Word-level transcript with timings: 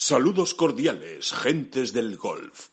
Saludos 0.00 0.54
cordiales, 0.54 1.32
gentes 1.32 1.92
del 1.92 2.16
golf. 2.16 2.68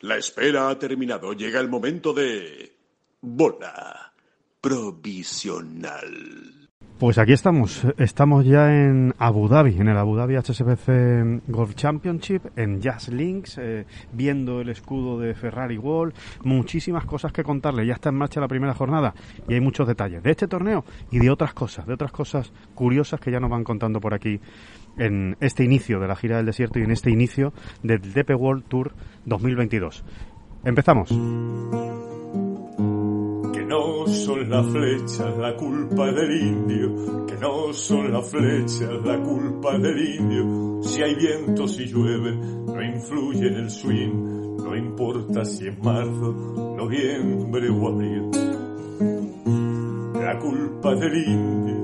La 0.00 0.16
espera 0.16 0.70
ha 0.70 0.78
terminado. 0.78 1.34
Llega 1.34 1.60
el 1.60 1.68
momento 1.68 2.14
de... 2.14 2.74
Bola 3.20 4.14
provisional. 4.62 6.64
Pues 6.98 7.18
aquí 7.18 7.32
estamos, 7.32 7.82
estamos 7.98 8.46
ya 8.46 8.72
en 8.72 9.14
Abu 9.18 9.46
Dhabi, 9.46 9.76
en 9.78 9.88
el 9.88 9.98
Abu 9.98 10.16
Dhabi 10.16 10.36
HSBC 10.36 11.42
Golf 11.48 11.74
Championship, 11.74 12.46
en 12.56 12.80
Jazz 12.80 13.08
Links, 13.08 13.58
eh, 13.58 13.84
viendo 14.12 14.62
el 14.62 14.70
escudo 14.70 15.18
de 15.18 15.34
Ferrari 15.34 15.76
Wall, 15.76 16.14
muchísimas 16.44 17.04
cosas 17.04 17.32
que 17.32 17.42
contarle, 17.42 17.84
ya 17.84 17.94
está 17.94 18.08
en 18.08 18.14
marcha 18.14 18.40
la 18.40 18.48
primera 18.48 18.74
jornada 18.74 19.12
y 19.48 19.54
hay 19.54 19.60
muchos 19.60 19.86
detalles 19.86 20.22
de 20.22 20.30
este 20.30 20.46
torneo 20.46 20.84
y 21.10 21.18
de 21.18 21.30
otras 21.30 21.52
cosas, 21.52 21.86
de 21.86 21.92
otras 21.92 22.12
cosas 22.12 22.52
curiosas 22.74 23.20
que 23.20 23.30
ya 23.30 23.40
nos 23.40 23.50
van 23.50 23.64
contando 23.64 24.00
por 24.00 24.14
aquí 24.14 24.40
en 24.98 25.36
este 25.40 25.64
inicio 25.64 26.00
de 26.00 26.08
la 26.08 26.16
gira 26.16 26.36
del 26.36 26.46
desierto 26.46 26.78
y 26.78 26.82
en 26.82 26.90
este 26.90 27.10
inicio 27.10 27.52
del 27.82 28.00
DP 28.00 28.30
World 28.36 28.64
Tour 28.68 28.92
2022. 29.24 30.04
Empezamos. 30.64 31.08
Que 33.52 33.64
no 33.66 34.06
son 34.06 34.48
las 34.48 34.66
flechas 34.66 35.36
la 35.38 35.54
culpa 35.56 36.10
del 36.12 36.40
indio, 36.40 37.26
que 37.26 37.36
no 37.36 37.72
son 37.72 38.12
las 38.12 38.30
flechas 38.30 38.90
la 39.04 39.20
culpa 39.20 39.78
del 39.78 40.16
indio. 40.16 40.82
Si 40.82 41.02
hay 41.02 41.14
viento, 41.14 41.68
si 41.68 41.86
llueve, 41.86 42.34
no 42.34 42.82
influye 42.82 43.48
en 43.48 43.54
el 43.54 43.70
swing, 43.70 44.56
no 44.56 44.76
importa 44.76 45.44
si 45.44 45.68
es 45.68 45.78
marzo, 45.82 46.74
noviembre 46.78 47.68
o 47.68 47.88
abril. 47.88 48.30
La 50.14 50.38
culpa 50.38 50.94
del 50.94 51.16
indio, 51.28 51.83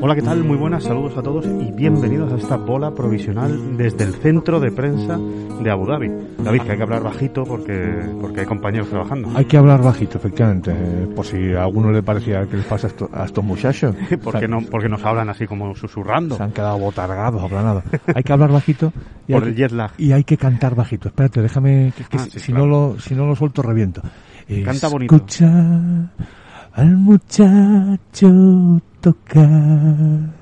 Hola, 0.00 0.14
¿qué 0.14 0.22
tal? 0.22 0.44
Muy 0.44 0.56
buenas, 0.56 0.84
saludos 0.84 1.16
a 1.16 1.22
todos 1.22 1.46
y 1.46 1.72
bienvenidos 1.72 2.32
a 2.32 2.36
esta 2.36 2.56
bola 2.56 2.92
provisional 2.94 3.76
desde 3.76 4.04
el 4.04 4.14
centro 4.14 4.60
de 4.60 4.70
prensa 4.70 5.16
de 5.18 5.70
Abu 5.70 5.86
Dhabi. 5.86 6.08
David, 6.38 6.62
que 6.62 6.70
hay 6.72 6.76
que 6.76 6.82
hablar 6.82 7.02
bajito 7.02 7.44
porque, 7.44 8.04
porque 8.20 8.40
hay 8.40 8.46
compañeros 8.46 8.88
trabajando. 8.88 9.30
Hay 9.34 9.46
que 9.46 9.56
hablar 9.56 9.82
bajito, 9.82 10.18
efectivamente, 10.18 10.70
eh, 10.72 11.08
por 11.14 11.24
si 11.26 11.54
a 11.54 11.62
alguno 11.64 11.90
le 11.90 12.02
parecía 12.02 12.46
que 12.46 12.56
les 12.58 12.66
pasa 12.66 12.86
a 12.86 12.90
esto- 12.90 13.10
a 13.12 13.24
estos 13.24 13.42
muchachos. 13.44 13.94
porque, 14.22 14.46
no, 14.46 14.60
porque 14.70 14.88
nos 14.88 15.02
hablan 15.04 15.28
así 15.30 15.46
como 15.46 15.74
susurrando 15.74 16.36
Se 16.36 16.42
han 16.42 16.52
quedado 16.52 16.78
botargados, 16.78 17.42
aplanados. 17.42 17.84
Hay 18.14 18.22
que 18.22 18.32
hablar 18.32 18.52
bajito 18.52 18.92
y 19.26 19.32
por 19.34 19.42
hay, 19.44 19.48
el 19.50 19.56
jet 19.56 19.72
lag. 19.72 19.90
y 19.98 20.12
hay 20.12 20.24
que 20.24 20.36
cantar 20.36 20.74
bajito. 20.74 21.08
Espérate, 21.08 21.40
déjame, 21.42 21.92
que, 21.96 22.04
que 22.04 22.16
Ah, 22.18 22.24
si, 22.24 22.30
sí, 22.32 22.40
si 22.40 22.52
claro. 22.52 22.66
no 22.66 22.70
lo, 22.92 23.00
si 23.00 23.14
no 23.14 23.26
lo 23.26 23.34
suelto 23.34 23.62
reviento. 23.62 24.02
Canta 24.64 24.88
bonito. 24.88 25.14
Escucha 25.16 25.48
al 26.74 26.96
muchacho 26.98 28.80
tocar 29.06 30.34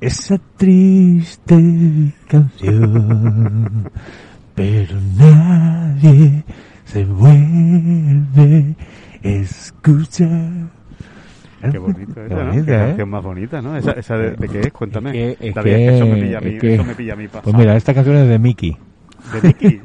esa 0.00 0.38
triste 0.56 2.12
canción, 2.28 3.90
pero 4.54 4.94
nadie 5.18 6.44
se 6.84 7.04
vuelve 7.04 8.76
a 9.24 9.28
escuchar. 9.28 10.70
Qué 11.70 11.78
bonito, 11.78 12.24
esa, 12.24 12.34
¿no? 12.36 12.44
bonita, 12.46 12.64
Qué 12.64 12.72
¿eh? 12.74 12.78
canción 12.86 13.08
más 13.10 13.24
bonita, 13.24 13.60
¿no? 13.60 13.76
Esa, 13.76 13.90
esa 13.92 14.16
de, 14.16 14.30
de 14.36 14.48
qué 14.48 14.60
es, 14.60 14.72
cuéntame. 14.72 15.10
Es 15.32 15.36
que- 15.38 15.48
es 15.48 15.54
David, 15.56 15.70
que 15.72 15.96
eso 15.96 16.06
me 16.06 16.16
pilla 16.22 16.38
a 16.38 16.40
mí, 16.40 16.50
es 16.54 16.60
que- 16.60 16.74
eso 16.74 16.84
me 16.84 16.94
pilla 16.94 17.12
a 17.12 17.16
mí 17.16 17.26
pasado. 17.26 17.42
Pues 17.42 17.56
mira, 17.56 17.76
esta 17.76 17.92
canción 17.92 18.16
es 18.16 18.28
de 18.28 18.38
Mickey. 18.38 18.76
De 19.42 19.80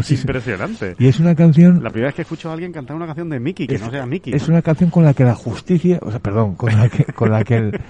es- 0.00 0.10
Impresionante. 0.20 0.94
y 0.98 1.06
es 1.08 1.18
una 1.20 1.34
canción 1.34 1.82
La 1.82 1.90
primera 1.90 2.08
vez 2.08 2.14
que 2.16 2.22
escucho 2.22 2.50
a 2.50 2.52
alguien 2.52 2.72
cantar 2.72 2.96
una 2.96 3.06
canción 3.06 3.28
de 3.30 3.40
Mickey, 3.40 3.66
que 3.66 3.74
Es- 3.76 3.80
no 3.82 3.90
sea 3.90 4.06
Mickey. 4.06 4.32
Es 4.34 4.48
una 4.48 4.62
canción 4.62 4.90
con 4.90 5.04
la 5.04 5.14
que 5.14 5.24
la 5.24 5.34
justicia, 5.34 5.98
o 6.02 6.10
sea, 6.10 6.20
perdón, 6.20 6.54
con 6.54 6.74
la 6.76 6.88
que, 6.88 7.04
con 7.04 7.30
la 7.30 7.42
que 7.44 7.56
el, 7.56 7.80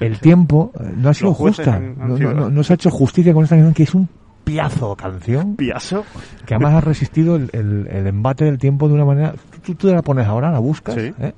el 0.00 0.18
tiempo 0.20 0.72
eh, 0.80 0.92
no 0.96 1.08
ha 1.10 1.14
sido 1.14 1.34
justa. 1.34 1.74
han- 1.76 1.96
han 2.00 2.08
no, 2.08 2.16
sido- 2.16 2.32
no- 2.34 2.40
no- 2.42 2.50
no 2.50 2.62
se 2.62 2.72
ha 2.72 2.74
hecho 2.74 2.90
justicia 2.90 3.32
con 3.32 3.44
esta 3.44 3.56
canción 3.56 3.74
que 3.74 3.82
es 3.84 3.94
un 3.94 4.08
piazo 4.44 4.96
canción 4.96 5.56
Piazo. 5.56 6.04
que 6.46 6.54
además 6.54 6.74
ha 6.74 6.80
resistido 6.80 7.36
el, 7.36 7.50
el- 7.52 7.86
el 7.90 8.06
embate 8.06 8.44
del 8.46 8.58
tiempo 8.58 8.88
de 8.88 8.94
una 8.94 9.04
manera. 9.04 9.34
Tú, 9.64 9.74
tú 9.74 9.88
te 9.88 9.92
la 9.94 10.02
pones 10.02 10.26
ahora, 10.26 10.50
la 10.50 10.58
buscas, 10.58 10.94
Sí. 10.94 11.12
¿eh? 11.18 11.32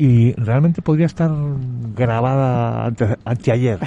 y 0.00 0.32
realmente 0.34 0.80
podría 0.80 1.06
estar 1.06 1.28
grabada 1.96 2.86
ante, 2.86 3.16
anteayer. 3.24 3.78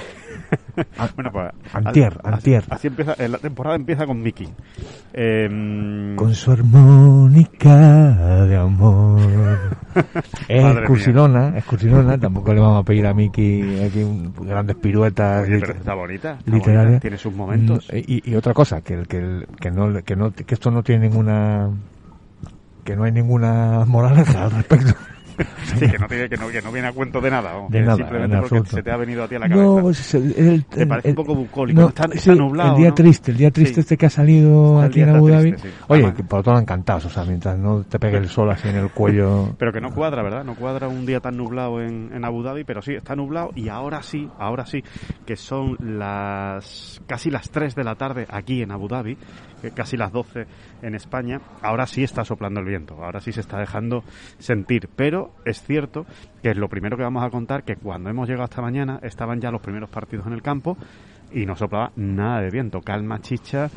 A- 0.98 1.10
Bueno, 1.16 1.32
pues. 1.32 1.52
Antier, 1.74 2.18
así- 2.24 2.34
antier. 2.34 2.64
Así 2.70 2.88
empieza, 2.88 3.14
eh, 3.14 3.28
la 3.30 3.38
temporada 3.38 3.76
empieza 3.76 4.06
con 4.06 4.22
Mickey. 4.22 4.48
Eh, 5.14 6.14
Con 6.16 6.34
su 6.36 6.52
armónica 6.52 8.46
de 8.46 8.58
amor. 8.58 9.20
es 10.48 10.64
Madre 10.64 10.80
excursionona, 10.80 11.58
excursionona, 11.58 12.18
tampoco 12.18 12.54
le 12.54 12.62
vamos 12.62 12.82
a 12.82 12.86
pedir 12.86 13.06
a 13.08 13.14
Miki 13.14 13.80
aquí 13.84 14.04
un- 14.04 14.34
grandes 14.48 14.76
piruetas 14.78 15.44
oye, 15.44 15.58
lit- 15.58 15.62
pero 15.62 15.74
está 15.74 15.94
bonita. 15.94 16.38
está 16.40 16.52
bonita, 16.52 17.00
Tiene 17.00 17.18
sus 17.18 17.34
momentos. 17.34 17.90
Mm, 17.92 17.98
Y, 18.08 18.32
y 18.32 18.36
otra 18.36 18.54
cosa, 18.54 18.82
que, 18.82 19.04
que, 19.04 19.46
que, 19.60 19.72
no, 19.72 19.94
que, 20.04 20.16
no, 20.16 20.32
que 20.32 20.54
esto 20.54 20.72
no 20.72 20.84
tiene 20.84 21.10
ninguna... 21.10 21.70
que 22.84 22.96
no 22.96 23.04
hay 23.04 23.12
ninguna 23.12 23.84
moraleja 23.86 24.46
al 24.46 24.52
respecto. 24.52 24.94
Sí, 25.64 25.80
que 25.90 25.98
no, 25.98 26.08
tiene, 26.08 26.30
que, 26.30 26.38
no, 26.38 26.50
que 26.50 26.62
no 26.62 26.72
viene 26.72 26.88
a 26.88 26.94
cuento 26.94 27.22
de 27.22 27.30
nada. 27.32 27.54
vamos, 27.54 27.72
De 27.72 27.82
nada, 27.82 27.96
simplemente 27.98 28.36
en 28.36 28.42
porque 28.42 28.58
absoluto. 28.58 28.76
se 28.78 28.84
te 28.84 28.92
ha 28.92 28.98
venido 28.98 29.24
a 29.24 29.28
ti 29.28 29.36
a 29.36 29.40
la 29.40 29.50
cabeza. 29.50 29.66
No, 29.68 29.82
pues 29.82 30.14
el, 30.16 30.34
el- 30.38 30.66
Te 30.66 30.86
parece 30.88 31.08
el- 31.10 31.12
un 31.12 31.16
poco 31.16 31.36
bucólico. 31.36 31.82
no, 31.82 31.88
está, 31.90 32.04
está 32.06 32.20
sí, 32.34 32.40
nublado. 32.40 32.76
el 32.76 32.82
día 32.82 32.92
triste, 32.94 33.32
el 33.32 33.38
día 33.38 33.52
triste 33.52 33.76
Sí. 33.76 33.80
este 33.82 33.98
que 33.98 34.06
ha 34.06 34.10
salido 34.10 34.76
Está 34.76 34.86
aquí 34.88 35.02
en 35.02 35.10
Abu 35.16 35.30
Dhabi. 35.30 35.52
triste. 35.52 35.70
Oye, 35.88 36.02
Además- 36.04 36.16
que 36.18 36.24
por 36.24 36.44
todo 36.44 36.60
encantados, 36.60 37.06
o 37.06 37.10
sea, 37.10 37.24
mientras 37.26 37.58
no 37.58 37.84
te 37.84 38.00
pegue 38.00 38.18
el 38.18 38.28
sol 38.28 38.50
así 38.52 38.68
en 38.68 38.76
el 38.78 38.90
cuello. 38.92 39.56
Pero 39.58 39.72
que 39.72 39.80
no 39.82 39.92
cuadra, 39.94 40.22
¿verdad? 40.24 40.44
No 40.44 40.56
cuadra 40.56 40.88
un 40.88 41.06
día 41.06 41.20
tan 41.20 41.38
nublado 41.38 41.82
en, 41.82 42.12
en 42.14 42.26
Abu 42.26 42.44
Dhabi, 42.44 42.64
pero 42.64 42.82
sí, 42.82 42.94
está 42.94 43.16
nublado 43.16 43.52
y 43.56 43.70
ahora 43.70 44.02
sí, 44.04 44.28
ahora 44.40 44.66
sí, 44.66 44.84
que 45.26 45.36
son 45.36 45.78
las 45.80 47.02
casi 47.08 47.30
las 47.30 47.50
3 47.50 47.76
de 47.76 47.84
la 47.84 47.96
tarde 47.96 48.26
aquí 48.30 48.62
en 48.62 48.72
Abu 48.72 48.88
Dhabi, 48.88 49.18
casi 49.70 49.98
las 49.98 50.12
12 50.12 50.48
en 50.82 50.96
España, 50.96 51.40
ahora 51.62 51.86
sí 51.86 52.04
está 52.04 52.26
soplando 52.26 52.60
el 52.60 52.66
viento, 52.66 53.04
ahora 53.04 53.22
sí 53.22 53.32
se 53.32 53.42
está 53.42 53.60
dejando 53.60 54.04
sentir, 54.40 54.90
pero 54.96 55.34
es 55.46 55.62
cierto 55.62 56.08
que 56.42 56.50
es 56.50 56.58
lo 56.58 56.68
primero 56.68 56.98
que 56.98 57.04
vamos 57.04 57.24
a 57.24 57.30
contar, 57.30 57.64
que 57.64 57.76
cuando 57.76 58.10
hemos 58.10 58.28
llegado 58.28 58.46
esta 58.46 58.64
mañana 58.64 59.00
estaban 59.04 59.40
ya 59.40 59.52
los 59.52 59.62
primeros 59.62 59.90
partidos 59.90 60.26
en 60.26 60.34
el 60.34 60.42
campo 60.42 60.78
y 61.34 61.46
no 61.46 61.56
soplaba 61.56 61.92
nada 61.96 62.42
de 62.42 62.50
viento, 62.50 62.82
calma 62.82 63.22
chicha 63.22 63.70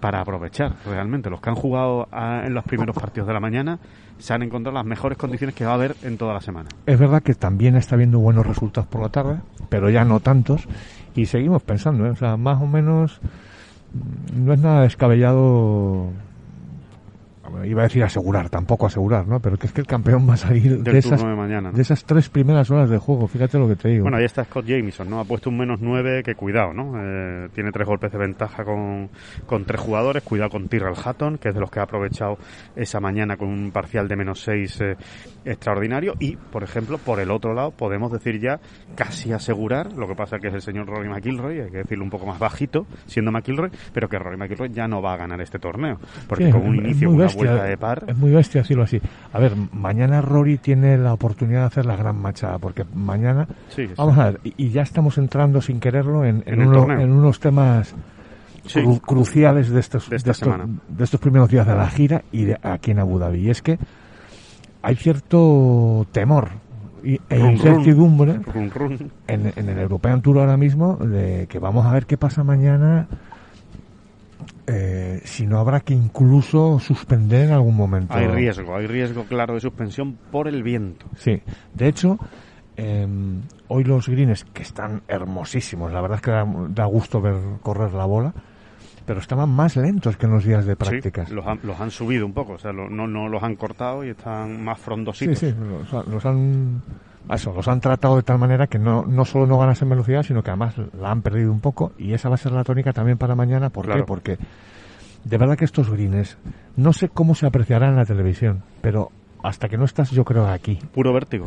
para 0.00 0.20
aprovechar 0.20 0.74
realmente. 0.84 1.30
Los 1.30 1.40
que 1.40 1.50
han 1.50 1.56
jugado 1.56 2.08
ah, 2.10 2.42
en 2.44 2.54
los 2.54 2.64
primeros 2.64 2.96
partidos 2.96 3.28
de 3.28 3.34
la 3.34 3.40
mañana 3.40 3.78
se 4.18 4.32
han 4.34 4.42
encontrado 4.42 4.76
las 4.76 4.86
mejores 4.86 5.18
condiciones 5.18 5.54
que 5.54 5.64
va 5.64 5.72
a 5.72 5.74
haber 5.74 5.94
en 6.02 6.16
toda 6.16 6.34
la 6.34 6.40
semana. 6.40 6.68
Es 6.86 6.98
verdad 6.98 7.22
que 7.22 7.34
también 7.34 7.76
está 7.76 7.94
habiendo 7.94 8.18
buenos 8.18 8.46
resultados 8.46 8.88
por 8.88 9.02
la 9.02 9.08
tarde, 9.08 9.40
pero 9.68 9.90
ya 9.90 10.04
no 10.04 10.20
tantos. 10.20 10.66
Y 11.14 11.26
seguimos 11.26 11.62
pensando, 11.62 12.06
¿eh? 12.06 12.10
o 12.10 12.16
sea, 12.16 12.36
más 12.36 12.60
o 12.60 12.66
menos 12.66 13.20
no 14.34 14.52
es 14.52 14.60
nada 14.60 14.82
descabellado. 14.82 16.10
Iba 17.64 17.82
a 17.82 17.84
decir 17.84 18.02
asegurar, 18.04 18.48
tampoco 18.50 18.86
asegurar, 18.86 19.26
¿no? 19.26 19.40
Pero 19.40 19.56
que 19.56 19.66
es 19.66 19.72
que 19.72 19.80
el 19.80 19.86
campeón 19.86 20.28
va 20.28 20.34
a 20.34 20.36
salir 20.36 20.82
Del 20.82 20.94
de 20.94 20.98
esas, 20.98 21.22
de 21.22 21.34
mañana. 21.34 21.70
¿no? 21.70 21.76
de 21.76 21.82
esas 21.82 22.04
tres 22.04 22.28
primeras 22.28 22.70
horas 22.70 22.88
de 22.90 22.98
juego. 22.98 23.26
Fíjate 23.28 23.58
lo 23.58 23.68
que 23.68 23.76
te 23.76 23.88
digo. 23.88 24.02
Bueno, 24.02 24.16
ahí 24.18 24.24
está 24.24 24.44
Scott 24.44 24.66
Jamieson, 24.66 25.08
¿no? 25.10 25.20
Ha 25.20 25.24
puesto 25.24 25.50
un 25.50 25.58
menos 25.58 25.80
9 25.80 26.22
que 26.24 26.34
cuidado, 26.34 26.72
¿no? 26.72 26.92
Eh, 27.00 27.48
tiene 27.54 27.70
tres 27.72 27.86
golpes 27.86 28.12
de 28.12 28.18
ventaja 28.18 28.64
con, 28.64 29.08
con 29.46 29.64
tres 29.64 29.80
jugadores. 29.80 30.22
Cuidado 30.22 30.50
con 30.50 30.68
Tyrrell 30.68 30.94
Hatton, 31.02 31.38
que 31.38 31.48
es 31.50 31.54
de 31.54 31.60
los 31.60 31.70
que 31.70 31.80
ha 31.80 31.84
aprovechado 31.84 32.38
esa 32.74 33.00
mañana 33.00 33.36
con 33.36 33.48
un 33.48 33.70
parcial 33.70 34.08
de 34.08 34.16
menos 34.16 34.40
6 34.40 34.80
extraordinario. 35.44 36.14
Y, 36.18 36.36
por 36.36 36.62
ejemplo, 36.62 36.98
por 36.98 37.20
el 37.20 37.30
otro 37.30 37.54
lado, 37.54 37.70
podemos 37.70 38.10
decir 38.12 38.40
ya 38.40 38.58
casi 38.94 39.32
asegurar, 39.32 39.92
lo 39.92 40.06
que 40.08 40.14
pasa 40.14 40.38
que 40.38 40.48
es 40.48 40.54
el 40.54 40.62
señor 40.62 40.86
Rory 40.86 41.08
McIlroy, 41.08 41.60
hay 41.60 41.70
que 41.70 41.78
decirlo 41.78 42.04
un 42.04 42.10
poco 42.10 42.26
más 42.26 42.38
bajito, 42.38 42.86
siendo 43.06 43.30
McIlroy, 43.32 43.70
pero 43.92 44.08
que 44.08 44.18
Rory 44.18 44.36
McIlroy 44.36 44.70
ya 44.70 44.86
no 44.88 45.00
va 45.02 45.14
a 45.14 45.16
ganar 45.16 45.40
este 45.40 45.58
torneo. 45.58 45.98
Porque 46.28 46.46
Sí, 46.46 46.52
con 46.52 46.62
un 46.62 46.74
es- 46.76 46.80
es 46.80 46.86
inicio, 46.86 47.10
una 47.10 47.26
bestia, 47.36 47.50
vuelta 47.52 47.64
de 47.68 47.76
par. 47.76 48.04
Es 48.06 48.16
muy 48.16 48.30
bestia 48.30 48.62
decirlo 48.62 48.82
así. 48.84 49.00
A 49.32 49.38
ver, 49.38 49.52
mañana 49.72 50.20
Rory 50.20 50.58
tiene 50.58 50.98
la 50.98 51.12
oportunidad 51.12 51.60
de 51.60 51.66
hacer 51.66 51.86
la 51.86 51.96
gran 51.96 52.16
machada, 52.16 52.58
porque 52.58 52.84
mañana, 52.94 53.46
Sí, 53.68 53.86
sí. 53.86 53.94
vamos 53.96 54.18
a 54.18 54.30
ver, 54.30 54.40
y, 54.44 54.54
y 54.56 54.70
ya 54.70 54.82
estamos 54.82 55.18
entrando 55.18 55.60
sin 55.60 55.80
quererlo 55.80 56.24
en, 56.24 56.42
en, 56.46 56.54
En 56.54 56.60
el 56.62 56.68
uno- 56.68 56.78
torneo. 56.80 57.00
en 57.00 57.12
unos 57.12 57.40
temas 57.40 57.94
Sí. 58.66 58.80
cru- 58.80 59.00
cruciales 59.00 59.70
de 59.70 59.78
estos, 59.80 60.10
De 60.10 60.16
esta 60.16 60.32
estos, 60.32 60.44
semana. 60.52 60.68
de 60.88 61.04
estos 61.04 61.20
primeros 61.20 61.48
días 61.48 61.66
de 61.66 61.74
la 61.76 61.88
gira 61.88 62.22
y 62.32 62.46
de 62.46 62.58
aquí 62.62 62.90
en 62.90 62.98
Abu 62.98 63.18
Dhabi. 63.18 63.38
Y 63.46 63.50
es 63.50 63.62
que 63.62 63.78
hay 64.82 64.96
cierto 64.96 66.06
temor 66.12 66.48
y, 67.04 67.20
e 67.28 67.38
run. 67.38 67.52
incertidumbre 67.52 68.40
Run, 68.52 68.70
run. 68.70 69.12
en, 69.28 69.52
en 69.54 69.68
el 69.68 69.78
European 69.78 70.20
Tour 70.22 70.38
ahora 70.38 70.56
mismo 70.56 70.96
de 70.96 71.46
que 71.48 71.58
vamos 71.60 71.86
a 71.86 71.92
ver 71.92 72.06
qué 72.06 72.16
pasa 72.16 72.42
mañana 72.42 73.06
eh, 74.66 75.20
si 75.24 75.46
no 75.46 75.58
habrá 75.58 75.80
que 75.80 75.94
incluso 75.94 76.78
suspender 76.80 77.46
en 77.46 77.52
algún 77.52 77.76
momento. 77.76 78.14
Hay 78.14 78.26
riesgo, 78.26 78.74
hay 78.76 78.86
riesgo 78.86 79.24
claro 79.24 79.54
de 79.54 79.60
suspensión 79.60 80.16
por 80.30 80.48
el 80.48 80.62
viento. 80.62 81.06
Sí, 81.16 81.40
de 81.74 81.88
hecho, 81.88 82.18
eh, 82.76 83.06
hoy 83.68 83.84
los 83.84 84.08
greens, 84.08 84.44
que 84.44 84.62
están 84.62 85.02
hermosísimos, 85.08 85.92
la 85.92 86.00
verdad 86.00 86.16
es 86.16 86.22
que 86.22 86.30
da, 86.30 86.46
da 86.70 86.84
gusto 86.86 87.20
ver 87.20 87.36
correr 87.62 87.92
la 87.92 88.04
bola, 88.06 88.34
pero 89.04 89.20
estaban 89.20 89.48
más 89.50 89.76
lentos 89.76 90.16
que 90.16 90.26
en 90.26 90.32
los 90.32 90.44
días 90.44 90.66
de 90.66 90.74
prácticas. 90.74 91.28
Sí, 91.28 91.34
los, 91.34 91.46
han, 91.46 91.60
los 91.62 91.80
han 91.80 91.90
subido 91.92 92.26
un 92.26 92.32
poco, 92.34 92.54
o 92.54 92.58
sea, 92.58 92.72
lo- 92.72 92.90
no, 92.90 93.06
no 93.06 93.28
los 93.28 93.42
han 93.42 93.54
cortado 93.54 94.04
y 94.04 94.08
están 94.10 94.64
más 94.64 94.78
Sí, 94.78 94.84
frondositos. 94.84 95.38
sí, 95.38 95.54
los, 95.58 95.94
ha- 95.94 96.10
los 96.10 96.26
han 96.26 96.82
eso, 97.34 97.52
los 97.52 97.66
han 97.68 97.80
tratado 97.80 98.16
de 98.16 98.22
tal 98.22 98.38
manera 98.38 98.66
que 98.68 98.78
no, 98.78 99.04
no 99.04 99.24
solo 99.24 99.46
no 99.46 99.58
ganas 99.58 99.82
en 99.82 99.88
velocidad, 99.88 100.22
sino 100.22 100.42
que 100.42 100.50
además 100.50 100.74
la 100.98 101.10
han 101.10 101.22
perdido 101.22 101.50
un 101.50 101.60
poco 101.60 101.92
y 101.98 102.12
esa 102.12 102.28
va 102.28 102.36
a 102.36 102.38
ser 102.38 102.52
la 102.52 102.62
tónica 102.64 102.92
también 102.92 103.18
para 103.18 103.34
mañana. 103.34 103.70
¿Por 103.70 103.86
Claro. 103.86 104.02
qué? 104.02 104.06
Porque 104.06 104.38
de 105.24 105.38
verdad 105.38 105.56
que 105.56 105.64
estos 105.64 105.90
greens, 105.90 106.38
no 106.76 106.92
sé 106.92 107.08
cómo 107.08 107.34
se 107.34 107.46
apreciarán 107.46 107.90
en 107.90 107.96
la 107.96 108.04
televisión, 108.04 108.62
pero 108.80 109.10
hasta 109.42 109.68
que 109.68 109.76
no 109.76 109.84
estás 109.84 110.10
yo 110.12 110.24
creo 110.24 110.46
aquí, 110.46 110.78
Puro 110.92 111.12
vértigo. 111.12 111.46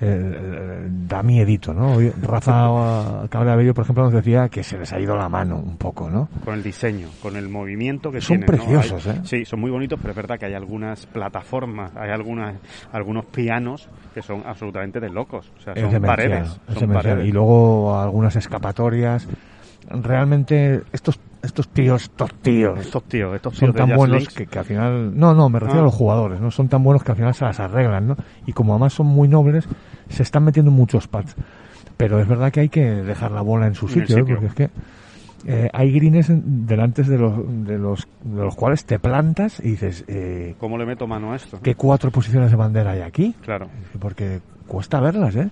Eh, 0.00 0.86
da 1.08 1.22
miedito, 1.22 1.72
¿no? 1.72 1.96
Rafa 2.22 3.26
Cabra-Bello, 3.30 3.72
por 3.74 3.84
ejemplo, 3.84 4.04
nos 4.04 4.12
decía 4.12 4.48
que 4.48 4.62
se 4.62 4.78
les 4.78 4.92
ha 4.92 5.00
ido 5.00 5.16
la 5.16 5.28
mano 5.28 5.56
un 5.56 5.76
poco, 5.76 6.10
¿no? 6.10 6.28
Con 6.44 6.54
el 6.54 6.62
diseño, 6.62 7.08
con 7.22 7.36
el 7.36 7.48
movimiento 7.48 8.10
que 8.12 8.20
Son 8.20 8.38
tienen. 8.40 8.46
¿no? 8.58 8.64
preciosos, 8.64 9.06
Hay- 9.06 9.16
¿eh? 9.16 9.20
Sí, 9.24 9.44
son 9.44 9.60
muy 9.60 9.70
bonitos, 9.70 9.98
pero 10.00 10.10
es 10.10 10.16
verdad 10.16 10.38
que 10.38 10.46
hay 10.46 10.54
algunas 10.54 11.06
plataformas, 11.06 11.92
hay 11.96 12.10
algunas, 12.10 12.54
algunos 12.92 13.24
pianos 13.26 13.88
que 14.14 14.22
son 14.22 14.42
absolutamente 14.46 15.00
de 15.00 15.08
locos. 15.10 15.50
O 15.58 15.60
sea, 15.60 15.74
son 15.74 16.02
paredes. 16.02 16.60
es 16.68 16.78
son 16.78 16.92
paredes. 16.92 17.26
Y 17.26 17.32
luego 17.32 17.98
algunas 17.98 18.36
escapatorias. 18.36 19.26
Realmente 19.90 20.82
estos 20.92 21.18
estos 21.42 21.68
tíos, 21.68 22.02
estos 22.02 22.32
tíos, 22.42 22.76
Estos 22.80 23.04
tíos, 23.04 23.34
estos 23.36 23.52
tíos 23.54 23.70
son 23.70 23.72
tan 23.76 23.96
buenos 23.96 24.26
que, 24.28 24.46
que 24.46 24.58
al 24.58 24.64
final... 24.64 25.16
No, 25.16 25.32
no, 25.32 25.48
me 25.48 25.60
refiero 25.60 25.78
Ah. 25.80 25.82
a 25.82 25.84
los 25.86 25.94
jugadores, 25.94 26.40
¿no? 26.40 26.50
Son 26.50 26.66
tan 26.68 26.82
buenos 26.82 27.04
que 27.04 27.12
al 27.12 27.16
final 27.16 27.34
se 27.34 27.44
las 27.44 27.60
arreglan, 27.60 28.08
¿no? 28.08 28.16
Y 28.46 28.52
como 28.52 28.72
además 28.72 28.94
son 28.94 29.06
muy 29.06 29.28
nobles, 29.28 29.68
se 30.08 30.24
están 30.24 30.42
metiendo 30.42 30.72
muchos 30.72 31.06
pads. 31.06 31.36
Pero 31.96 32.18
es 32.18 32.26
verdad 32.26 32.50
que 32.50 32.60
hay 32.60 32.68
que 32.68 32.84
dejar 32.84 33.30
la 33.30 33.42
bola 33.42 33.68
en 33.68 33.74
su 33.74 33.86
En 33.86 33.92
el 33.92 34.00
sitio, 34.08 34.16
¿eh? 34.16 34.20
sitio. 34.22 34.34
porque 34.40 34.46
es 34.46 34.54
que 34.54 34.70
eh, 35.46 35.70
hay 35.72 35.92
greens 35.92 36.30
en- 36.30 36.66
delante 36.66 37.04
de 37.04 37.16
los, 37.18 37.34
de, 37.64 37.78
los, 37.78 38.08
de 38.24 38.42
los 38.42 38.56
cuales 38.56 38.84
te 38.84 38.98
plantas 38.98 39.60
y 39.60 39.70
dices, 39.70 40.04
eh, 40.08 40.56
¿Cómo 40.58 40.76
le 40.78 40.84
meto 40.84 41.06
mano 41.06 41.32
a 41.32 41.36
esto? 41.36 41.60
¿qué 41.62 41.76
cuatro 41.76 42.10
posiciones 42.10 42.50
de 42.50 42.56
bandera 42.56 42.90
hay 42.92 43.02
aquí? 43.02 43.36
Claro. 43.42 43.68
porque 44.00 44.40
cuesta 44.66 44.98
verlas, 44.98 45.36
¿eh? 45.36 45.48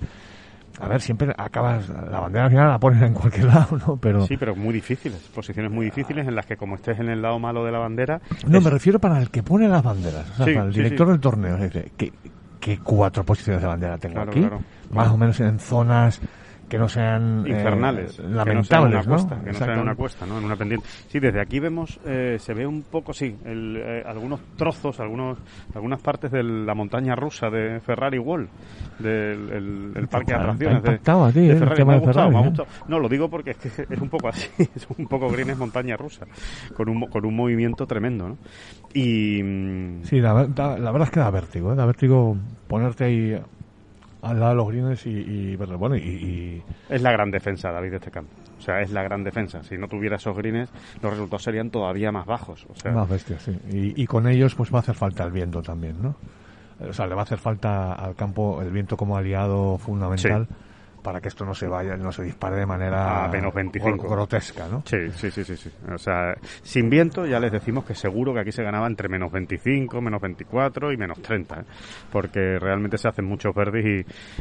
A 0.81 0.88
ver, 0.88 1.00
siempre 1.00 1.32
acabas, 1.38 1.88
la 1.88 2.19
bandera 2.21 2.44
al 2.47 2.50
final 2.50 2.69
la 2.69 2.79
pones 2.79 3.00
en 3.03 3.15
cualquier 3.15 3.44
lado, 3.55 3.79
¿no? 3.87 3.97
Pero, 3.97 4.26
Sí, 4.26 4.37
pero 4.37 4.56
muy 4.56 4.75
difíciles, 4.75 5.19
posiciones 5.35 5.71
muy 5.71 5.87
difíciles 5.87 6.26
en 6.26 6.35
las 6.35 6.47
que 6.47 6.56
como 6.56 6.75
estés 6.75 6.99
en 6.99 7.09
el 7.09 7.23
lado 7.23 7.38
malo 7.38 7.65
de 7.65 7.71
la 7.73 7.79
bandera... 7.79 8.21
no, 8.49 8.59
es- 8.59 8.65
me 8.65 8.71
refiero 8.71 8.99
para 8.99 9.19
el 9.21 9.31
que 9.31 9.43
pone 9.43 9.69
las 9.69 9.82
banderas, 9.82 10.29
o 10.32 10.35
sea, 10.35 10.47
Sí, 10.47 10.55
para 10.55 10.67
el 10.67 10.73
director 10.73 11.06
sí. 11.06 11.11
del 11.12 11.21
torneo, 11.21 11.56
dice, 11.56 11.93
¿qué, 11.97 12.12
qué 12.61 12.79
cuatro 12.82 13.23
posiciones 13.25 13.62
de 13.62 13.69
bandera 13.69 13.99
tengo 13.99 14.15
Claro, 14.17 14.31
aquí? 14.32 14.41
claro. 14.41 14.61
Más 14.91 15.09
o 15.09 15.17
menos 15.17 15.38
en 15.41 15.59
zonas 15.59 16.21
que 16.69 16.78
no 16.78 16.88
sean 16.88 17.44
eh, 17.46 17.50
infernales, 17.50 18.19
lamentables, 18.19 18.44
que 18.46 18.55
no 18.55 18.64
sean 18.64 18.87
una 18.87 19.05
cuesta, 19.05 19.40
que 19.44 19.52
no 19.52 19.58
sean 19.58 19.78
una 19.81 19.94
cuesta, 19.94 20.26
¿no? 20.26 20.38
En 20.38 20.44
una 20.44 20.56
pendiente. 20.56 20.87
Sí, 21.08 21.19
desde 21.20 21.40
aquí 21.40 21.61
vemos, 21.61 21.99
eh, 22.06 22.37
se 22.38 22.55
ve 22.55 22.66
un 22.66 22.82
poco, 22.82 23.12
sí, 23.12 23.37
el, 23.44 23.76
eh, 23.76 24.02
algunos 24.06 24.40
trozos, 24.56 24.99
algunos, 25.00 25.38
algunas 25.75 26.00
partes 26.00 26.31
de 26.31 26.43
la 26.43 26.75
montaña 26.75 27.14
rusa 27.14 27.49
de 27.50 27.81
Ferrari 27.81 28.19
Wall, 28.19 28.49
del 28.99 29.50
el, 29.50 29.93
el 29.94 30.08
parque 30.08 30.32
de 30.32 30.38
atracciones 30.38 30.82
de, 30.82 30.94
¿eh? 30.94 31.56
Ferrari. 31.56 31.84
Me 31.84 31.94
ha 31.94 31.99
gustado, 31.99 32.31
me 32.31 32.38
ha 32.38 32.43
Ferrari, 32.43 32.46
¿eh? 32.46 32.49
gustado. 32.49 32.69
No, 32.88 32.99
lo 32.99 33.08
digo 33.08 33.28
porque 33.28 33.50
es 33.52 33.56
que 33.58 33.69
es 33.69 34.00
un 34.00 34.08
poco 34.08 34.28
así, 34.28 34.49
es 34.75 34.87
un 34.96 35.06
poco 35.06 35.28
green 35.28 35.50
es 35.50 35.58
montaña 35.58 35.96
rusa, 35.96 36.26
con 36.76 36.88
un, 36.88 37.00
con 37.06 37.25
un 37.26 37.34
movimiento 37.37 37.87
tremendo, 37.87 38.28
¿no? 38.28 38.38
Y... 38.94 39.43
mm, 39.43 40.02
Sí, 40.05 40.20
la, 40.20 40.46
da- 40.46 40.78
la 40.78 40.90
verdad 40.93 41.08
es 41.08 41.10
que 41.10 41.20
da 41.20 41.31
vértigo, 41.31 41.72
¿eh? 41.72 41.76
Da 41.76 41.87
vértigo 41.87 42.37
ponerte 42.69 43.05
ahí 43.05 43.38
al 44.25 44.41
lado 44.41 44.50
de 44.53 44.56
los 44.56 44.69
greens 44.69 45.06
y, 45.06 45.11
y. 45.11 45.56
Bueno, 45.56 45.97
y, 45.97 46.00
y- 46.00 46.62
Es 46.88 47.03
la 47.03 47.12
gran 47.12 47.31
defensa, 47.31 47.71
David, 47.71 47.91
de 47.91 47.97
este 47.97 48.11
campo. 48.11 48.31
O 48.59 48.61
sea, 48.61 48.81
es 48.81 48.91
la 48.91 49.03
gran 49.03 49.23
defensa. 49.25 49.62
Si 49.62 49.76
no 49.76 49.88
tuviera 49.88 50.17
esos 50.17 50.37
greens, 50.37 50.71
los 51.03 51.12
resultados 51.12 51.43
serían 51.43 51.71
todavía 51.71 52.11
más 52.12 52.26
bajos. 52.26 52.67
O 52.71 52.75
sea, 52.75 52.93
Más 52.93 53.09
bestias, 53.09 53.43
sí. 53.43 53.53
Y, 53.71 54.03
y 54.03 54.06
con 54.06 54.26
ellos 54.29 54.55
pues 54.55 54.73
va 54.73 54.79
a 54.79 54.81
hacer 54.81 54.94
falta 54.94 55.25
el 55.25 55.32
viento 55.32 55.62
también, 55.62 55.97
¿no? 56.03 56.15
O 56.88 56.93
sea, 56.93 57.06
le 57.06 57.15
va 57.15 57.21
a 57.21 57.25
hacer 57.25 57.38
falta 57.38 57.93
al 57.93 58.15
campo 58.17 58.61
el 58.62 58.71
viento 58.71 58.97
como 58.97 59.17
aliado 59.17 59.79
fundamental 59.79 60.49
para 61.05 61.21
que 61.21 61.29
esto 61.29 61.45
no 61.45 61.55
se 61.55 61.69
vaya, 61.69 61.97
no 61.97 62.11
se 62.11 62.25
dispare 62.25 62.56
de 62.56 62.67
manera 62.67 63.27
A 63.27 63.29
menos 63.29 63.55
25. 63.55 64.06
gro- 64.06 64.11
grotesca, 64.11 64.67
¿no? 64.67 64.83
Sí, 64.87 64.97
sí, 65.12 65.31
sí, 65.31 65.45
sí, 65.45 65.55
sí. 65.56 65.71
O 65.95 65.99
sea, 65.99 66.35
sin 66.62 66.89
viento 66.91 67.27
ya 67.27 67.39
les 67.39 67.53
decimos 67.53 67.85
que 67.85 67.95
seguro 67.95 68.33
que 68.35 68.41
aquí 68.41 68.51
se 68.53 68.62
ganaba 68.65 68.87
entre 68.87 69.09
menos 69.09 69.31
25, 69.31 70.01
menos 70.01 70.21
24 70.21 70.91
y 70.93 70.97
menos 70.97 71.21
30, 71.21 71.61
¿eh? 71.61 71.65
porque 72.11 72.59
realmente 72.59 72.97
se 72.99 73.06
hacen 73.06 73.27
muchos 73.27 73.55
verdes 73.55 73.85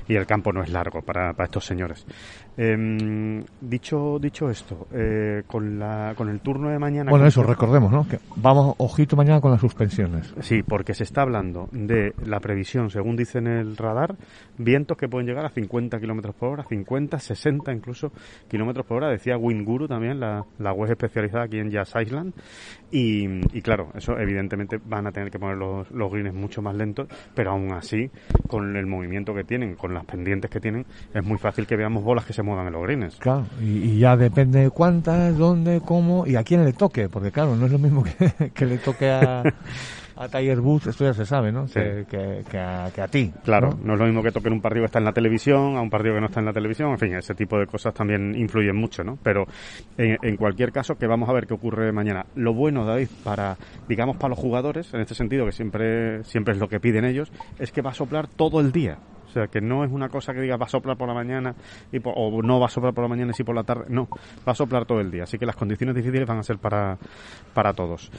y, 0.07 0.12
y 0.13 0.15
el 0.15 0.25
campo 0.25 0.51
no 0.54 0.63
es 0.63 0.69
largo 0.69 1.01
para, 1.01 1.33
para 1.33 1.45
estos 1.45 1.65
señores. 1.65 2.06
Em, 2.55 3.44
dicho 3.61 4.19
dicho 4.19 4.47
esto, 4.47 4.88
eh, 4.94 5.41
con 5.47 5.79
la 5.79 6.13
con 6.15 6.29
el 6.29 6.39
turno 6.39 6.69
de 6.69 6.77
mañana. 6.77 7.09
Bueno, 7.09 7.25
eso, 7.25 7.41
recordemos, 7.41 7.91
¿no? 7.91 8.07
Que 8.07 8.19
vamos, 8.35 8.75
ojito 8.77 9.15
mañana 9.15 9.41
con 9.41 9.50
las 9.51 9.59
suspensiones. 9.59 10.33
Sí, 10.41 10.61
porque 10.61 10.94
se 10.94 11.03
está 11.03 11.23
hablando 11.23 11.67
de 11.71 12.13
la 12.25 12.39
previsión, 12.39 12.91
según 12.91 13.15
dice 13.15 13.39
en 13.39 13.47
el 13.47 13.75
radar, 13.75 14.15
vientos 14.57 14.97
que 14.97 15.07
pueden 15.07 15.27
llegar 15.27 15.45
a 15.45 15.50
50 15.50 16.00
kilómetros 16.00 16.35
por 16.35 16.50
hora, 16.50 16.63
50, 16.69 17.17
60 17.17 17.73
incluso 17.73 18.11
kilómetros 18.47 18.85
por 18.85 18.97
hora. 18.97 19.09
Decía 19.09 19.35
Winguru 19.35 19.88
también, 19.88 20.19
la, 20.19 20.45
la 20.59 20.73
web 20.73 20.91
especializada 20.91 21.45
aquí 21.45 21.57
en 21.57 21.71
Jazz 21.71 21.94
Island. 22.00 22.33
Y, 22.95 23.25
y 23.57 23.61
claro, 23.63 23.89
eso 23.95 24.19
evidentemente 24.19 24.79
van 24.85 25.07
a 25.07 25.11
tener 25.11 25.31
que 25.31 25.39
poner 25.39 25.57
los, 25.57 25.89
los 25.89 26.11
greens 26.11 26.31
mucho 26.31 26.61
más 26.61 26.75
lentos, 26.75 27.07
pero 27.33 27.49
aún 27.49 27.73
así, 27.73 28.11
con 28.47 28.75
el 28.75 28.85
movimiento 28.85 29.33
que 29.33 29.43
tienen, 29.43 29.73
con 29.73 29.95
las 29.95 30.05
pendientes 30.05 30.51
que 30.51 30.59
tienen, 30.59 30.85
es 31.11 31.25
muy 31.25 31.39
fácil 31.39 31.65
que 31.65 31.75
veamos 31.75 32.03
bolas 32.03 32.23
que 32.23 32.33
se 32.33 32.43
muevan 32.43 32.67
en 32.67 32.73
los 32.73 32.83
greens. 32.83 33.15
Claro, 33.15 33.47
y, 33.59 33.77
y 33.79 33.97
ya 33.97 34.15
depende 34.15 34.59
de 34.59 34.69
cuántas, 34.69 35.35
dónde, 35.35 35.81
cómo 35.83 36.27
y 36.27 36.35
a 36.35 36.43
quién 36.43 36.63
le 36.63 36.73
toque, 36.73 37.09
porque 37.09 37.31
claro, 37.31 37.55
no 37.55 37.65
es 37.65 37.71
lo 37.71 37.79
mismo 37.79 38.03
que, 38.03 38.51
que 38.53 38.65
le 38.67 38.77
toque 38.77 39.09
a, 39.09 39.41
a 40.15 40.27
Tiger 40.27 40.60
Woods, 40.60 40.88
esto 40.88 41.05
ya 41.05 41.13
se 41.13 41.25
sabe, 41.25 41.51
¿no? 41.51 41.67
Sí. 41.67 41.74
Que, 41.74 42.05
que, 42.10 42.43
que 42.50 42.58
a, 42.58 42.91
que 42.93 43.01
a 43.01 43.08
ti. 43.08 43.32
Claro, 43.43 43.70
¿no? 43.70 43.88
¿no? 43.88 43.93
es 43.93 44.00
lo 44.00 44.05
mismo 44.05 44.24
que 44.24 44.32
toquen 44.32 44.53
un 44.53 44.62
partido 44.62 44.84
que 44.84 44.88
está 44.88 45.00
en 45.00 45.05
la 45.05 45.13
televisión 45.13 45.77
a 45.77 45.82
un 45.82 45.89
partido 45.89 46.15
que 46.15 46.22
no 46.22 46.27
está 46.27 46.39
en 46.39 46.46
la 46.46 46.53
televisión, 46.53 46.91
en 46.91 47.00
fin, 47.00 47.13
ese 47.15 47.36
tipo 47.36 47.58
de 47.58 47.67
cosas 47.67 47.93
también 47.93 48.36
influyen 48.36 48.75
mucho, 48.75 49.03
¿no? 49.03 49.17
Pero 49.22 49.46
en, 49.98 50.17
en 50.22 50.38
cualquier 50.38 50.72
caso, 50.72 50.96
que 50.96 51.08
vamos 51.08 51.29
a 51.29 51.34
ver 51.34 51.48
qué 51.48 51.53
ocurre 51.53 51.91
mañana. 51.91 52.25
Lo 52.36 52.53
bueno, 52.53 52.86
David, 52.86 53.10
para, 53.24 53.58
digamos, 53.88 54.17
para 54.17 54.29
los 54.29 54.39
jugadores, 54.39 54.93
en 54.93 55.01
este 55.01 55.15
sentido, 55.15 55.46
que 55.46 55.51
siempre, 55.51 56.24
siempre 56.24 56.53
es 56.53 56.60
lo 56.60 56.67
que 56.67 56.79
piden 56.79 57.05
ellos, 57.05 57.32
es 57.60 57.72
que 57.72 57.82
va 57.82 57.91
a 57.91 57.93
soplar 57.93 58.27
todo 58.27 58.60
el 58.60 58.72
día. 58.72 58.98
O 59.33 59.35
sea, 59.35 59.47
que 59.47 59.61
no 59.61 59.83
es 59.83 59.91
una 59.91 60.09
cosa 60.09 60.31
que 60.31 60.41
diga 60.41 60.57
va 60.57 60.67
a 60.67 60.69
soplar 60.69 60.95
por 60.95 61.07
la 61.07 61.15
mañana 61.15 61.55
y 61.91 61.99
por- 61.99 62.13
o 62.15 62.41
no 62.43 62.59
va 62.59 62.67
a 62.67 62.69
soplar 62.69 62.93
por 62.93 63.03
la 63.03 63.07
mañana 63.07 63.31
y 63.31 63.33
sí 63.33 63.43
por 63.43 63.55
la 63.55 63.63
tarde. 63.63 63.85
No, 63.89 64.07
va 64.47 64.51
a 64.51 64.55
soplar 64.55 64.85
todo 64.85 64.99
el 64.99 65.09
día. 65.09 65.23
Así 65.23 65.39
que 65.39 65.45
las 65.47 65.55
condiciones 65.55 65.95
difíciles 65.95 66.27
van 66.27 66.37
a 66.37 66.43
ser 66.43 66.59
para, 66.59 66.97
para 67.55 67.73
todos. 67.73 68.11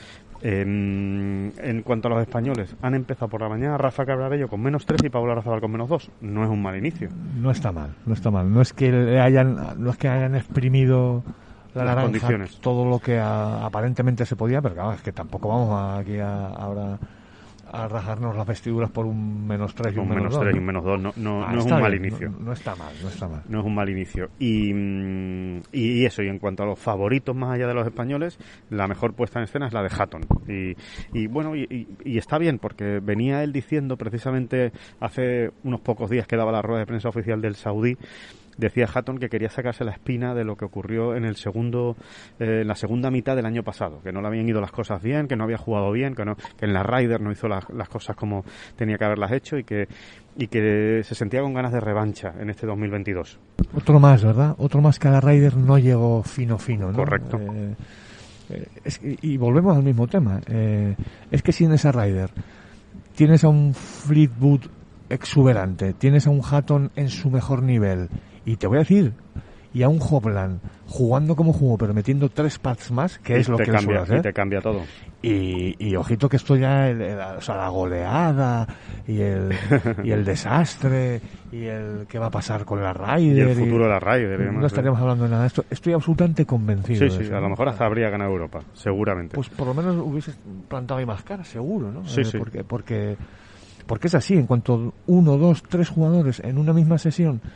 En, 0.42 1.52
en 1.58 1.82
cuanto 1.82 2.08
a 2.08 2.10
los 2.12 2.20
españoles, 2.22 2.74
han 2.82 2.94
empezado 2.94 3.28
por 3.28 3.40
la 3.40 3.48
mañana 3.48 3.78
Rafa 3.78 4.04
Cabrarello 4.04 4.48
con 4.48 4.60
menos 4.60 4.84
3 4.86 5.02
y 5.04 5.08
Paula 5.08 5.34
Razabal 5.36 5.60
con 5.60 5.70
menos 5.72 5.88
2. 5.88 6.10
No 6.20 6.42
es 6.44 6.50
un 6.50 6.60
mal 6.62 6.76
inicio. 6.76 7.08
No 7.40 7.50
está 7.50 7.72
mal, 7.72 7.94
no 8.06 8.12
está 8.14 8.30
mal. 8.30 8.52
No 8.52 8.60
es 8.60 8.72
que 8.72 8.90
le 8.92 9.20
hayan, 9.20 9.56
no 9.78 9.90
es 9.90 9.96
que 9.96 10.08
hayan 10.08 10.34
exprimido 10.34 11.22
la 11.74 11.84
Las 11.84 12.04
condiciones. 12.04 12.58
todo 12.60 12.84
lo 12.88 12.98
que 12.98 13.18
a- 13.18 13.64
aparentemente 13.64 14.26
se 14.26 14.36
podía, 14.36 14.60
pero 14.60 14.74
claro, 14.74 14.92
es 14.92 15.02
que 15.02 15.12
tampoco 15.12 15.48
vamos 15.48 15.70
a- 15.70 15.98
aquí 15.98 16.18
a, 16.18 16.46
ahora 16.48 16.98
a 17.74 17.88
rajarnos 17.88 18.36
las 18.36 18.46
vestiduras 18.46 18.90
por 18.90 19.06
un 19.06 19.46
menos 19.46 19.74
3 19.74 19.94
y 19.94 19.98
un, 19.98 20.04
Un 20.10 20.14
menos 20.16 20.32
dos, 20.32 20.40
3 20.42 20.52
y 20.52 20.54
¿no? 20.56 20.60
un 20.60 20.66
menos 20.66 20.84
2 20.84 21.00
no, 21.00 21.12
no, 21.16 21.44
Ah, 21.44 21.52
no 21.52 21.58
es 21.58 21.64
un 21.64 21.70
mal 21.80 21.90
bien, 21.92 22.04
inicio. 22.06 22.30
No, 22.30 22.38
no 22.38 22.52
está 22.52 22.74
mal, 22.76 22.92
no 23.02 23.08
está 23.08 23.28
mal. 23.28 23.42
No 23.48 23.60
es 23.60 23.64
un 23.66 23.74
mal 23.74 23.88
inicio. 23.90 24.30
Y, 24.38 24.72
mm, 24.72 25.60
y 25.72 26.04
eso, 26.04 26.22
y 26.22 26.28
en 26.28 26.38
cuanto 26.38 26.62
a 26.62 26.66
los 26.66 26.78
favoritos 26.78 27.34
más 27.34 27.52
allá 27.54 27.66
de 27.66 27.74
los 27.74 27.86
españoles, 27.86 28.38
la 28.70 28.86
mejor 28.88 29.14
puesta 29.14 29.38
en 29.38 29.44
escena 29.44 29.66
es 29.66 29.72
la 29.72 29.82
de 29.82 29.90
Hatton. 29.96 30.22
Y, 30.48 30.76
y 31.18 31.26
bueno, 31.26 31.56
y, 31.56 31.62
y- 31.70 31.86
y 32.04 32.18
está 32.18 32.38
bien, 32.38 32.58
porque 32.58 33.00
venía 33.02 33.42
él 33.42 33.52
diciendo 33.52 33.96
precisamente 33.96 34.72
hace 35.00 35.50
unos 35.64 35.80
pocos 35.80 36.10
días 36.10 36.26
que 36.26 36.36
daba 36.36 36.52
la 36.52 36.62
rueda 36.62 36.80
de 36.80 36.86
prensa 36.86 37.08
oficial 37.08 37.40
del 37.40 37.54
Saudí, 37.56 37.96
decía 38.58 38.88
Hatton 38.92 39.18
que 39.18 39.28
quería 39.28 39.50
sacarse 39.50 39.84
la 39.84 39.92
espina 39.92 40.34
de 40.34 40.44
lo 40.44 40.56
que 40.56 40.64
ocurrió 40.64 41.14
en 41.14 41.24
el 41.24 41.36
segundo 41.36 41.96
eh, 42.38 42.60
en 42.62 42.68
la 42.68 42.74
segunda 42.74 43.10
mitad 43.10 43.36
del 43.36 43.46
año 43.46 43.62
pasado 43.62 44.00
que 44.02 44.12
no 44.12 44.20
le 44.20 44.28
habían 44.28 44.48
ido 44.48 44.60
las 44.60 44.72
cosas 44.72 45.02
bien 45.02 45.28
que 45.28 45.36
no 45.36 45.44
había 45.44 45.58
jugado 45.58 45.92
bien 45.92 46.14
que 46.14 46.24
no 46.24 46.36
que 46.36 46.66
en 46.66 46.72
la 46.72 46.82
Ryder 46.82 47.20
no 47.20 47.32
hizo 47.32 47.48
las, 47.48 47.68
las 47.70 47.88
cosas 47.88 48.16
como 48.16 48.44
tenía 48.76 48.96
que 48.96 49.04
haberlas 49.04 49.32
hecho 49.32 49.56
y 49.58 49.64
que 49.64 49.88
y 50.36 50.48
que 50.48 51.02
se 51.04 51.14
sentía 51.14 51.42
con 51.42 51.54
ganas 51.54 51.72
de 51.72 51.80
revancha 51.80 52.34
en 52.38 52.50
este 52.50 52.66
2022 52.66 53.38
Otro 53.74 54.00
más, 54.00 54.24
¿verdad? 54.24 54.54
Otro 54.58 54.80
más 54.80 54.98
que 54.98 55.08
a 55.08 55.12
la 55.12 55.20
Ryder 55.20 55.56
no 55.56 55.78
llegó 55.78 56.22
fino 56.22 56.58
fino, 56.58 56.90
¿no? 56.90 56.96
Correcto. 56.96 57.38
Eh, 57.38 57.74
eh, 58.50 58.68
es 58.84 59.00
y 59.02 59.36
volvemos 59.36 59.76
al 59.76 59.82
mismo 59.82 60.06
tema. 60.06 60.40
eh, 60.48 60.96
es 61.30 61.42
que 61.42 61.52
si 61.52 61.64
en 61.64 61.72
esa 61.72 61.92
Rider 61.92 62.30
tienes 63.14 63.44
a 63.44 63.48
un 63.48 63.74
Fleetwood 63.74 64.62
exuberante, 65.08 65.94
tienes 65.94 66.26
a 66.26 66.30
un 66.30 66.40
Hatton 66.44 66.90
en 66.96 67.08
su 67.08 67.30
mejor 67.30 67.62
nivel, 67.62 68.08
y 68.44 68.56
te 68.56 68.66
voy 68.66 68.76
a 68.76 68.80
decir, 68.80 69.12
y 69.72 69.82
a 69.82 69.88
un 69.88 69.98
Hopland 70.00 70.60
jugando 70.86 71.34
como 71.34 71.52
jugó, 71.52 71.76
pero 71.78 71.92
metiendo 71.94 72.28
tres 72.28 72.58
pads 72.58 72.90
más, 72.92 73.18
que 73.18 73.36
es 73.38 73.48
Y 73.48 73.50
lo 73.50 73.56
que 73.56 73.64
él 73.64 73.68
suele 73.70 73.78
cambia, 73.86 74.02
hacer. 74.02 74.18
y 74.18 74.22
te 74.22 74.32
cambia 74.32 74.60
todo. 74.60 74.82
Y, 75.22 75.74
y 75.84 75.96
ojito 75.96 76.28
que 76.28 76.36
esto 76.36 76.54
ya, 76.56 76.88
el- 76.90 77.00
el- 77.00 77.18
o 77.18 77.40
sea, 77.40 77.56
la 77.56 77.68
goleada 77.70 78.68
y 79.08 79.20
el, 79.20 79.52
y 80.04 80.10
el 80.12 80.24
desastre 80.24 81.20
y 81.50 81.64
el 81.64 82.06
qué 82.08 82.18
va 82.18 82.26
a 82.26 82.30
pasar 82.30 82.64
con 82.66 82.82
la 82.82 82.90
Y 83.18 83.30
Ryder. 83.32 83.48
el 83.48 83.56
futuro 83.56 83.84
de 83.84 83.90
la 83.90 83.98
Ryder 83.98 84.40
y 84.40 84.44
demás, 84.44 84.54
No 84.56 84.60
sí. 84.60 84.66
estaríamos 84.66 85.00
hablando 85.00 85.24
de 85.24 85.30
nada 85.30 85.42
de 85.42 85.46
esto. 85.48 85.64
Estoy 85.70 85.94
absolutamente 85.94 86.44
convencido. 86.44 86.98
Sí, 86.98 87.04
de 87.06 87.10
sí, 87.10 87.22
eso, 87.22 87.36
a 87.36 87.40
lo 87.40 87.48
mejor 87.48 87.68
hasta 87.70 87.86
habría 87.86 88.10
ganado 88.10 88.30
Europa, 88.30 88.60
seguramente. 88.74 89.34
Pues 89.34 89.48
por 89.48 89.66
lo 89.66 89.74
menos 89.74 89.96
hubiese 89.96 90.32
plantado 90.68 91.00
ahí 91.00 91.06
más 91.06 91.22
cara, 91.22 91.42
seguro, 91.42 91.90
¿no? 91.90 92.06
Sí, 92.06 92.20
Eh, 92.20 92.24
sí. 92.26 92.38
Porque, 92.38 92.62
porque, 92.62 93.16
porque 93.86 94.06
es 94.08 94.14
así, 94.14 94.34
en 94.34 94.46
cuanto 94.46 94.92
uno, 95.06 95.38
dos, 95.38 95.62
tres 95.62 95.88
jugadores 95.88 96.40
en 96.44 96.58
una 96.58 96.74
misma 96.74 96.98
sesión 96.98 97.36
eh, 97.36 97.48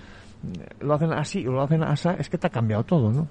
lo 0.81 0.95
hacen 0.95 1.13
así 1.13 1.47
o 1.47 1.53
lo 1.53 1.63
hacen 1.63 1.83
así, 1.83 2.09
es 2.19 2.29
que 2.29 2.39
te 2.39 2.47
ha 2.47 2.51
cambiado 2.51 2.85
todo, 2.85 3.11
¿no? 3.13 3.27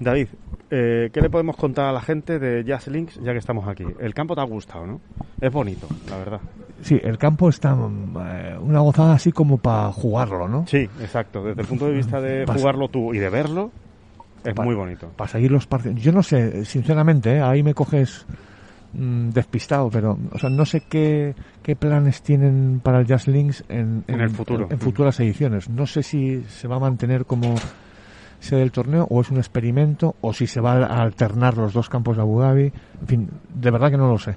David, 0.00 0.28
eh, 0.70 1.10
¿qué 1.12 1.20
le 1.20 1.30
podemos 1.30 1.56
contar 1.56 1.86
a 1.86 1.92
la 1.92 2.00
gente 2.00 2.38
de 2.38 2.64
Jazz 2.64 2.88
Links 2.88 3.20
ya 3.22 3.32
que 3.32 3.38
estamos 3.38 3.66
aquí? 3.68 3.84
El 4.00 4.14
campo 4.14 4.34
te 4.34 4.40
ha 4.40 4.44
gustado, 4.44 4.86
¿no? 4.86 5.00
Es 5.40 5.52
bonito, 5.52 5.86
la 6.10 6.16
verdad. 6.18 6.40
Sí, 6.82 6.98
el 7.02 7.18
campo 7.18 7.48
está 7.48 7.74
mm, 7.74 8.16
eh, 8.20 8.56
una 8.60 8.80
gozada 8.80 9.14
así 9.14 9.32
como 9.32 9.58
para 9.58 9.90
jugarlo, 9.92 10.48
¿no? 10.48 10.66
Sí, 10.66 10.88
exacto. 11.00 11.42
Desde 11.42 11.62
el 11.62 11.66
punto 11.66 11.86
de 11.86 11.92
vista 11.92 12.20
de 12.20 12.46
Pas- 12.46 12.56
jugarlo 12.58 12.88
tú 12.88 13.12
y 13.14 13.18
de 13.18 13.28
verlo, 13.30 13.70
es 14.44 14.54
Pa- 14.54 14.62
muy 14.62 14.74
bonito. 14.74 15.08
para 15.16 15.28
seguir 15.28 15.50
los 15.50 15.66
partidos. 15.66 16.00
Yo 16.00 16.12
no 16.12 16.22
sé, 16.22 16.64
sinceramente, 16.64 17.36
¿eh? 17.36 17.40
ahí 17.40 17.62
me 17.62 17.74
coges 17.74 18.26
mm, 18.92 19.30
despistado, 19.30 19.90
pero 19.90 20.18
o 20.32 20.38
sea, 20.38 20.50
no 20.50 20.64
sé 20.64 20.82
qué, 20.88 21.34
qué 21.62 21.76
planes 21.76 22.22
tienen 22.22 22.80
para 22.82 23.00
el 23.00 23.06
Jazz 23.06 23.28
Links 23.28 23.64
en, 23.68 24.04
En 24.06 24.20
el 24.20 24.30
futuro. 24.30 24.68
en, 24.70 24.78
futuras 24.78 25.18
ediciones. 25.20 25.68
No 25.68 25.86
sé 25.86 26.02
si 26.02 26.42
se 26.44 26.68
va 26.68 26.76
a 26.76 26.80
mantener 26.80 27.24
como 27.24 27.54
sede 28.40 28.60
del 28.60 28.72
torneo 28.72 29.06
o 29.10 29.20
es 29.20 29.30
un 29.30 29.38
experimento 29.38 30.14
o 30.20 30.32
si 30.32 30.46
se 30.46 30.60
va 30.60 30.74
a 30.74 31.02
alternar 31.02 31.56
los 31.56 31.72
dos 31.72 31.88
campos 31.88 32.16
de 32.16 32.22
Abu 32.22 32.40
Dhabi. 32.40 32.72
En 33.00 33.06
fin, 33.06 33.30
de 33.52 33.70
verdad 33.70 33.90
que 33.90 33.96
no 33.96 34.08
lo 34.08 34.18
sé. 34.18 34.36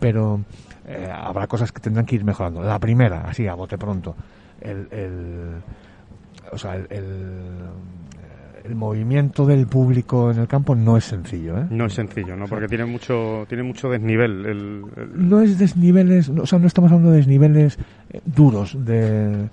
Pero 0.00 0.40
eh, 0.86 1.08
habrá 1.10 1.46
cosas 1.46 1.72
que 1.72 1.80
tendrán 1.80 2.06
que 2.06 2.16
ir 2.16 2.24
mejorando. 2.24 2.62
La 2.62 2.78
primera, 2.78 3.22
así 3.22 3.46
a 3.46 3.54
bote 3.54 3.78
pronto, 3.78 4.14
el, 4.60 4.88
el 4.90 5.62
o 6.52 6.58
sea, 6.58 6.76
el, 6.76 6.86
el, 6.90 7.68
el 8.64 8.74
movimiento 8.74 9.44
del 9.46 9.66
público 9.66 10.30
en 10.30 10.38
el 10.38 10.46
campo 10.48 10.74
no 10.74 10.96
es 10.96 11.04
sencillo, 11.04 11.58
¿eh? 11.58 11.66
No 11.70 11.84
es 11.84 11.92
sencillo, 11.92 12.34
¿no? 12.34 12.46
Porque 12.46 12.66
tiene 12.66 12.86
mucho, 12.86 13.44
tiene 13.46 13.62
mucho 13.62 13.90
desnivel. 13.90 14.46
El, 14.46 14.82
el- 14.96 15.28
No 15.28 15.40
es 15.42 15.58
desniveles, 15.58 16.30
o 16.30 16.46
sea, 16.46 16.58
no 16.58 16.66
estamos 16.66 16.90
hablando 16.90 17.10
de 17.10 17.18
desniveles 17.18 17.78
eh, 18.10 18.20
duros 18.24 18.74
de, 18.82 19.48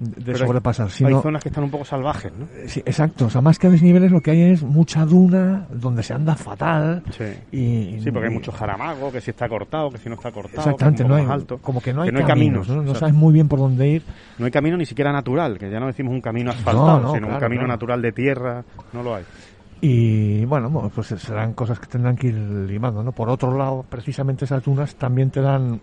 de 0.00 0.22
pero 0.26 0.38
hay- 0.38 0.46
sobrepasar, 0.46 0.90
sino 0.90 1.08
Hay 1.08 1.22
zonas 1.22 1.42
que 1.42 1.48
están 1.48 1.64
un 1.64 1.70
poco 1.70 1.84
salvajes, 1.84 2.32
¿no? 2.32 2.46
Sí, 2.66 2.80
exacto. 2.80 3.26
O 3.26 3.30
sea, 3.30 3.40
más 3.40 3.58
que 3.58 3.68
desniveles 3.68 4.12
lo 4.12 4.20
que 4.20 4.30
hay 4.30 4.42
es 4.52 4.62
mucha 4.62 5.04
duna 5.04 5.66
donde 5.70 6.02
se 6.02 6.14
anda 6.14 6.34
fatal. 6.36 7.02
Sí. 7.10 7.24
Y, 7.56 8.00
Sí, 8.00 8.10
porque 8.12 8.28
hay 8.28 8.34
mucho 8.34 8.52
jaramago, 8.52 9.10
que 9.10 9.20
si 9.20 9.30
está 9.30 9.48
cortado, 9.48 9.90
que 9.90 9.98
si 9.98 10.08
no 10.08 10.14
está 10.14 10.30
cortado, 10.30 10.60
Exactamente, 10.60 10.98
que 10.98 11.02
es 11.04 11.08
no 11.08 11.14
hay, 11.16 11.22
más 11.24 11.34
alto. 11.34 11.58
como 11.58 11.80
que 11.80 11.92
no 11.92 12.02
hay, 12.02 12.08
Que 12.08 12.12
no 12.12 12.18
hay 12.20 12.24
caminos, 12.26 12.66
caminos, 12.66 12.86
¿no? 12.86 12.94
Sabes 12.94 13.14
muy 13.14 13.32
bien 13.32 13.48
por 13.48 13.58
dónde 13.58 13.88
ir. 13.88 14.02
No 14.38 14.44
hay 14.44 14.50
camino 14.52 14.76
ni 14.76 14.86
siquiera 14.86 15.10
natural, 15.12 15.58
que 15.58 15.70
ya 15.70 15.80
no 15.80 15.86
decimos 15.88 16.12
un 16.12 16.20
camino 16.20 16.50
asfaltado, 16.50 17.00
no, 17.00 17.14
sino 17.14 17.26
un 17.28 17.38
camino 17.40 17.66
natural 17.66 18.00
de 18.00 18.12
tierra, 18.12 18.64
no 18.92 19.02
lo 19.02 19.14
hay. 19.16 19.24
Y 19.80 20.44
bueno, 20.44 20.68
bueno, 20.70 20.90
pues 20.92 21.06
serán 21.08 21.52
cosas 21.54 21.78
que 21.78 21.86
tendrán 21.86 22.16
que 22.16 22.28
ir 22.28 22.34
limando, 22.34 23.02
¿no? 23.02 23.12
Por 23.12 23.28
otro 23.28 23.56
lado, 23.56 23.84
precisamente 23.88 24.44
esas 24.44 24.62
dunas 24.64 24.96
también 24.96 25.30
te 25.30 25.40
dan 25.40 25.80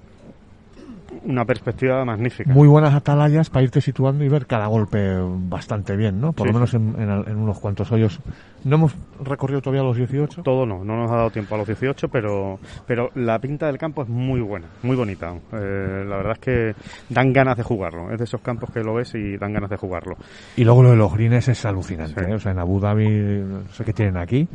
Una 1.25 1.43
perspectiva 1.45 2.05
magnífica. 2.05 2.51
muy 2.53 2.67
buenas 2.67 2.93
atalayas 2.93 3.49
para 3.49 3.63
irte 3.63 3.81
situando 3.81 4.23
y 4.23 4.29
ver 4.29 4.45
cada 4.45 4.67
golpe 4.67 5.17
bastante 5.49 5.95
bien, 5.95 6.21
¿no? 6.21 6.33
Por 6.33 6.45
Sí, 6.47 6.53
lo 6.53 6.59
menos 6.59 6.73
en, 6.75 6.95
en- 6.99 7.27
en 7.29 7.35
unos 7.37 7.59
cuantos 7.59 7.91
hoyos. 7.91 8.19
No 8.63 8.75
hemos 8.75 8.95
recorrido 9.23 9.61
todavía 9.61 9.83
los 9.83 9.97
18. 9.97 10.43
Todo 10.43 10.65
no, 10.65 10.83
no 10.83 10.95
nos 10.97 11.11
ha 11.11 11.15
dado 11.15 11.29
tiempo 11.31 11.55
a 11.55 11.57
los 11.57 11.67
18, 11.67 12.09
pero, 12.09 12.59
pero 12.87 13.09
la 13.15 13.39
pinta 13.39 13.67
del 13.67 13.77
campo 13.77 14.03
es 14.03 14.09
muy 14.09 14.39
buena, 14.41 14.67
muy 14.83 14.95
bonita. 14.95 15.33
Eh, 15.53 16.05
la 16.07 16.17
verdad 16.17 16.33
es 16.33 16.39
que 16.39 16.75
dan 17.09 17.33
ganas 17.33 17.57
de 17.57 17.63
jugarlo. 17.63 18.11
Es 18.11 18.17
de 18.19 18.23
esos 18.25 18.41
campos 18.41 18.69
que 18.71 18.81
lo 18.81 18.93
ves 18.93 19.13
y 19.15 19.37
dan 19.37 19.53
ganas 19.53 19.69
de 19.69 19.77
jugarlo. 19.77 20.15
Y 20.57 20.63
luego 20.63 20.83
lo 20.83 20.91
de 20.91 20.95
los 20.97 21.13
greens 21.13 21.47
es 21.47 21.65
alucinante, 21.65 22.23
Sí. 22.23 22.31
¿eh? 22.31 22.33
O 22.35 22.39
sea, 22.39 22.51
en 22.51 22.59
Abu 22.59 22.79
Dhabi, 22.79 23.07
no 23.07 23.67
sé 23.71 23.83
qué 23.83 23.93
tienen 23.93 24.17
aquí, 24.17 24.47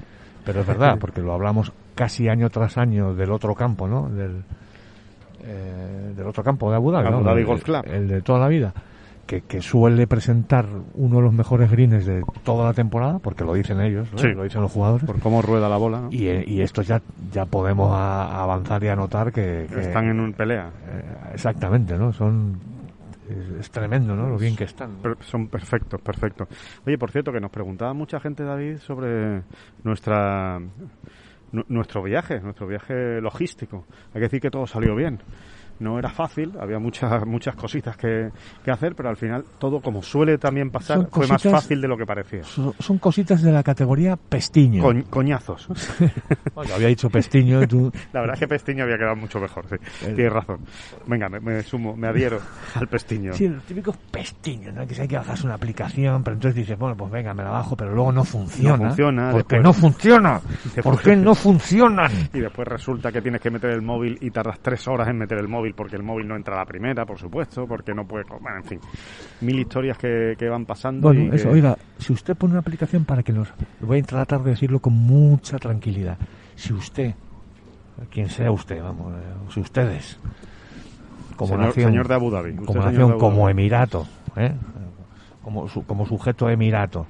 pero 0.44 0.60
es 0.60 0.66
verdad, 0.66 0.98
porque 1.00 1.20
lo 1.20 1.32
hablamos 1.32 1.72
casi 1.94 2.28
año 2.28 2.48
tras 2.50 2.78
año 2.78 3.14
del 3.14 3.30
otro 3.32 3.54
campo, 3.54 3.86
¿no? 3.88 4.08
Del, 4.08 4.42
eh, 5.44 6.12
del 6.16 6.26
otro 6.26 6.42
campo 6.42 6.70
de 6.70 6.76
Abu 6.76 6.90
Dhabi, 6.90 7.42
Golf 7.44 7.62
Club. 7.64 7.82
El 7.86 8.08
de 8.08 8.22
toda 8.22 8.38
la 8.40 8.48
vida. 8.48 8.72
Que, 9.26 9.42
que 9.42 9.62
suele 9.62 10.08
presentar 10.08 10.66
uno 10.94 11.16
de 11.18 11.22
los 11.22 11.32
mejores 11.32 11.70
greens 11.70 12.04
de 12.04 12.24
toda 12.42 12.64
la 12.64 12.72
temporada, 12.74 13.20
porque 13.20 13.44
lo 13.44 13.54
dicen 13.54 13.80
ellos, 13.80 14.10
¿no? 14.12 14.18
Sí. 14.18 14.26
lo 14.32 14.42
dicen 14.42 14.60
los 14.60 14.72
jugadores. 14.72 15.06
Por 15.06 15.20
cómo 15.20 15.40
rueda 15.40 15.68
la 15.68 15.76
bola, 15.76 16.00
¿no? 16.00 16.08
Y, 16.10 16.26
eh, 16.26 16.42
y 16.44 16.62
esto 16.62 16.82
ya, 16.82 17.00
ya 17.32 17.46
podemos 17.46 17.92
a- 17.92 18.42
avanzar 18.42 18.82
y 18.82 18.88
anotar 18.88 19.30
que, 19.32 19.68
que- 19.72 19.80
Están 19.82 20.06
en 20.08 20.18
un 20.18 20.32
pelea. 20.32 20.70
eh, 20.88 21.04
exactamente, 21.34 21.96
¿no? 21.96 22.12
Son 22.12 22.58
es, 23.60 23.70
tremendo, 23.70 24.16
¿no? 24.16 24.28
Lo 24.28 24.36
bien 24.36 24.56
que 24.56 24.64
están. 24.64 24.96
Son 25.20 25.46
perfectos, 25.46 26.00
perfectos. 26.00 26.48
Oye, 26.84 26.98
por 26.98 27.12
cierto, 27.12 27.30
que 27.30 27.38
nos 27.38 27.52
preguntaba 27.52 27.94
mucha 27.94 28.18
gente, 28.18 28.42
David, 28.42 28.78
sobre 28.78 29.42
nuestra 29.84 30.58
nu- 30.58 30.68
nuestro 31.52 32.02
viaje, 32.02 32.40
nuestro 32.40 32.66
viaje 32.66 33.20
logístico. 33.20 33.84
Hay 34.08 34.14
que 34.14 34.20
decir 34.20 34.40
que 34.40 34.50
todo 34.50 34.66
salió 34.66 34.94
bien. 34.94 35.20
No 35.80 35.98
era 35.98 36.10
fácil, 36.10 36.52
había 36.60 36.78
muchas 36.78 37.26
muchas 37.26 37.56
cositas 37.56 37.96
que, 37.96 38.30
que 38.64 38.70
hacer, 38.70 38.94
pero 38.94 39.08
al 39.08 39.16
final 39.16 39.44
todo, 39.58 39.80
como 39.80 40.02
suele 40.02 40.38
también 40.38 40.70
pasar, 40.70 40.98
Son 40.98 41.08
fue 41.10 41.26
más 41.26 41.42
fácil 41.42 41.80
de 41.80 41.88
lo 41.88 41.96
que 41.96 42.06
parecía. 42.06 42.44
Son, 42.44 42.72
son 42.78 42.98
cositas 42.98 43.42
de 43.42 43.50
la 43.50 43.62
categoría 43.62 44.16
pestiño. 44.16 44.82
Coñ- 44.84 45.04
coñazos. 45.10 45.68
Había 46.74 46.88
dicho 46.88 47.08
pestiño, 47.10 47.66
tú... 47.66 47.90
La 48.12 48.20
verdad 48.20 48.34
es 48.34 48.40
que 48.40 48.48
Pestiño 48.48 48.84
había 48.84 48.98
quedado 48.98 49.16
mucho 49.16 49.40
mejor, 49.40 49.64
sí. 49.68 49.76
El- 50.06 50.14
Tienes 50.14 50.32
razón. 50.32 50.60
Venga, 51.06 51.28
me, 51.28 51.40
me 51.40 51.62
sumo, 51.62 51.96
me 51.96 52.08
adhiero 52.08 52.38
al 52.74 52.86
Pestiño. 52.88 53.32
Sí, 53.32 53.48
los 53.48 53.62
típicos 53.64 53.96
pestiños, 54.10 54.74
¿no? 54.74 54.86
Que 54.86 54.94
si 54.94 55.02
hay 55.02 55.08
que 55.08 55.16
bajarse 55.16 55.46
una 55.46 55.54
aplicación, 55.54 56.22
pero 56.22 56.34
entonces 56.34 56.56
dices, 56.56 56.78
bueno, 56.78 56.96
pues 56.96 57.10
venga, 57.10 57.32
me 57.34 57.42
la 57.42 57.50
bajo, 57.50 57.76
pero 57.76 57.94
luego 57.94 58.12
no 58.12 58.24
funciona. 58.24 58.76
No 58.76 58.84
funciona, 58.88 59.30
¿Por 59.30 59.46
qué 59.46 59.56
después- 59.56 59.62
no 59.62 59.72
funciona? 59.72 60.40
Después- 60.74 60.82
¿Por 60.84 61.00
qué 61.02 61.16
no 61.16 61.34
funcionan? 61.34 62.10
Y 62.34 62.40
después 62.40 62.68
resulta 62.68 63.10
que 63.12 63.22
tienes 63.22 63.40
que 63.40 63.50
meter 63.50 63.70
el 63.70 63.82
móvil 63.82 64.18
y 64.20 64.30
tardas 64.30 64.58
tres 64.60 64.86
horas 64.88 65.08
en 65.08 65.18
meter 65.18 65.38
el 65.38 65.48
móvil 65.48 65.69
porque 65.74 65.96
el 65.96 66.02
móvil 66.02 66.26
no 66.28 66.36
entra 66.36 66.54
a 66.54 66.58
la 66.58 66.64
primera, 66.66 67.04
por 67.06 67.18
supuesto, 67.18 67.66
porque 67.66 67.94
no 67.94 68.06
puede... 68.06 68.24
Bueno, 68.40 68.58
en 68.58 68.64
fin, 68.64 68.80
mil 69.40 69.58
historias 69.58 69.96
que, 69.98 70.34
que 70.38 70.48
van 70.48 70.66
pasando. 70.66 71.12
y 71.12 71.16
Bueno, 71.16 71.30
que- 71.30 71.36
eso, 71.36 71.50
oiga, 71.50 71.76
si 71.98 72.12
usted 72.12 72.36
pone 72.36 72.52
una 72.52 72.60
aplicación 72.60 73.04
para 73.04 73.22
que 73.22 73.32
nos... 73.32 73.48
Voy 73.80 74.00
a 74.00 74.02
tratar 74.02 74.42
de 74.42 74.50
decirlo 74.50 74.80
con 74.80 74.92
mucha 74.94 75.58
tranquilidad. 75.58 76.16
Si 76.56 76.72
usted, 76.72 77.14
quien 78.10 78.28
sea 78.30 78.50
usted, 78.50 78.82
vamos, 78.82 79.14
eh, 79.14 79.22
si 79.54 79.60
ustedes, 79.60 80.18
como 81.36 81.54
Señor- 81.54 81.66
nación, 81.66 81.90
señor 81.90 82.08
de 82.08 82.14
Abu 82.14 82.30
Dhabi, 82.30 82.54
como 82.54 82.66
señor 82.66 82.84
nación, 82.84 83.06
de 83.08 83.12
Abu 83.12 83.20
como 83.20 83.48
emirato, 83.48 84.06
¿eh? 84.36 84.52
como, 85.42 85.68
su- 85.68 85.84
como 85.86 86.06
sujeto 86.06 86.50
emirato, 86.50 87.06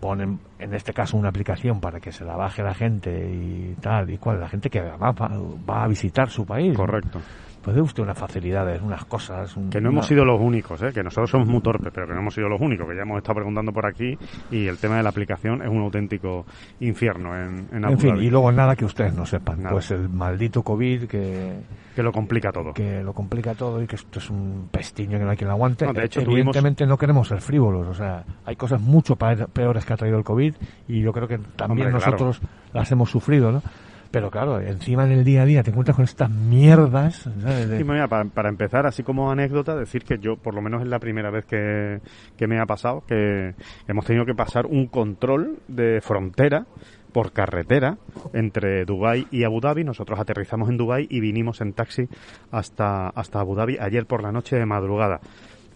ponen 0.00 0.38
en 0.58 0.74
este 0.74 0.92
caso 0.92 1.16
una 1.16 1.28
aplicación 1.28 1.80
para 1.80 2.00
que 2.00 2.12
se 2.12 2.24
la 2.24 2.36
baje 2.36 2.62
la 2.62 2.74
gente 2.74 3.10
y 3.30 3.74
tal 3.80 4.10
y 4.10 4.18
cual, 4.18 4.40
la 4.40 4.48
gente 4.48 4.70
que 4.70 4.80
va, 4.80 5.12
va- 5.12 5.30
va 5.68 5.84
a 5.84 5.88
visitar 5.88 6.28
su 6.30 6.44
país. 6.46 6.76
Correcto. 6.76 7.20
Pues 7.62 7.74
dé 7.74 7.82
usted 7.82 8.04
unas 8.04 8.16
facilidades, 8.16 8.80
unas 8.80 9.04
cosas. 9.06 9.56
un- 9.56 9.70
Que 9.70 9.80
no 9.80 9.88
hemos 9.88 10.06
sido 10.06 10.24
los 10.24 10.40
únicos, 10.40 10.80
¿eh? 10.82 10.92
que 10.94 11.02
nosotros 11.02 11.28
somos 11.30 11.48
muy 11.48 11.60
torpes, 11.60 11.90
pero 11.92 12.06
que 12.06 12.12
no 12.14 12.20
hemos 12.20 12.32
sido 12.32 12.48
los 12.48 12.60
únicos, 12.60 12.86
que 12.88 12.94
ya 12.94 13.02
hemos 13.02 13.16
estado 13.18 13.34
preguntando 13.36 13.72
por 13.72 13.84
aquí 13.86 14.16
y 14.52 14.68
el 14.68 14.78
tema 14.78 14.98
de 14.98 15.02
la 15.02 15.08
aplicación 15.08 15.62
es 15.62 15.68
un 15.68 15.80
auténtico 15.80 16.46
infierno 16.78 17.34
en, 17.36 17.66
en 17.72 17.84
Abu 17.84 17.94
En 17.94 17.98
fin, 17.98 18.16
y 18.18 18.30
luego 18.30 18.52
nada 18.52 18.76
que 18.76 18.84
ustedes 18.84 19.14
no 19.14 19.26
sepan. 19.26 19.58
Nada. 19.64 19.72
Pues 19.72 19.90
el 19.90 20.08
maldito 20.08 20.62
COVID 20.62 21.06
que, 21.08 21.54
que 21.96 22.02
lo 22.04 22.12
complica 22.12 22.52
todo. 22.52 22.72
que 22.72 23.02
lo 23.02 23.12
complica 23.12 23.54
todo 23.54 23.82
y 23.82 23.86
que 23.88 23.96
esto 23.96 24.20
es 24.20 24.30
un 24.30 24.68
pestiño 24.70 25.18
que 25.18 25.24
no 25.24 25.30
hay 25.30 25.36
quien 25.36 25.48
lo 25.48 25.54
aguante. 25.54 25.86
No, 25.86 25.92
de 25.92 26.04
hecho, 26.04 26.20
Evidentemente 26.20 26.86
no 26.86 26.96
queremos 26.96 27.26
ser 27.26 27.40
frívolos. 27.40 27.88
O 27.88 27.94
sea, 27.94 28.22
hay 28.44 28.54
cosas 28.54 28.80
mucho 28.80 29.16
peores 29.16 29.84
que 29.84 29.92
ha 29.92 29.96
traído 29.96 30.18
el 30.18 30.24
COVID 30.24 30.45
y 30.88 31.00
yo 31.00 31.12
creo 31.12 31.28
que 31.28 31.38
también 31.38 31.88
Hombre, 31.88 32.00
claro. 32.00 32.12
nosotros 32.18 32.40
las 32.72 32.90
hemos 32.92 33.10
sufrido, 33.10 33.52
¿no? 33.52 33.62
Pero 34.10 34.30
claro, 34.30 34.60
encima 34.60 35.04
en 35.04 35.12
el 35.12 35.24
día 35.24 35.42
a 35.42 35.44
día 35.44 35.62
te 35.62 35.70
encuentras 35.70 35.96
con 35.96 36.04
estas 36.04 36.30
mierdas. 36.30 37.28
¿sabes? 37.42 37.68
De- 37.68 37.78
Sí, 37.78 37.84
mira, 37.84 38.08
para, 38.08 38.24
para 38.24 38.48
empezar, 38.48 38.86
así 38.86 39.02
como 39.02 39.30
anécdota, 39.30 39.74
decir 39.76 40.04
que 40.04 40.18
yo, 40.18 40.36
por 40.36 40.54
lo 40.54 40.62
menos 40.62 40.80
es 40.82 40.88
la 40.88 40.98
primera 41.00 41.30
vez 41.30 41.44
que, 41.44 42.00
que 42.36 42.46
me 42.46 42.58
ha 42.60 42.66
pasado, 42.66 43.02
que 43.06 43.54
hemos 43.88 44.04
tenido 44.06 44.24
que 44.24 44.34
pasar 44.34 44.64
un 44.66 44.86
control 44.86 45.58
de 45.68 46.00
frontera 46.00 46.66
por 47.12 47.32
carretera 47.32 47.98
entre 48.32 48.84
Dubái 48.84 49.26
y 49.30 49.42
Abu 49.44 49.60
Dhabi. 49.60 49.84
Nosotros 49.84 50.18
aterrizamos 50.20 50.68
en 50.70 50.76
Dubái 50.76 51.06
y 51.10 51.20
vinimos 51.20 51.60
en 51.60 51.72
taxi 51.72 52.08
hasta, 52.52 53.08
hasta 53.08 53.40
Abu 53.40 53.54
Dhabi 53.54 53.76
ayer 53.80 54.06
por 54.06 54.22
la 54.22 54.32
noche 54.32 54.56
de 54.56 54.66
madrugada. 54.66 55.20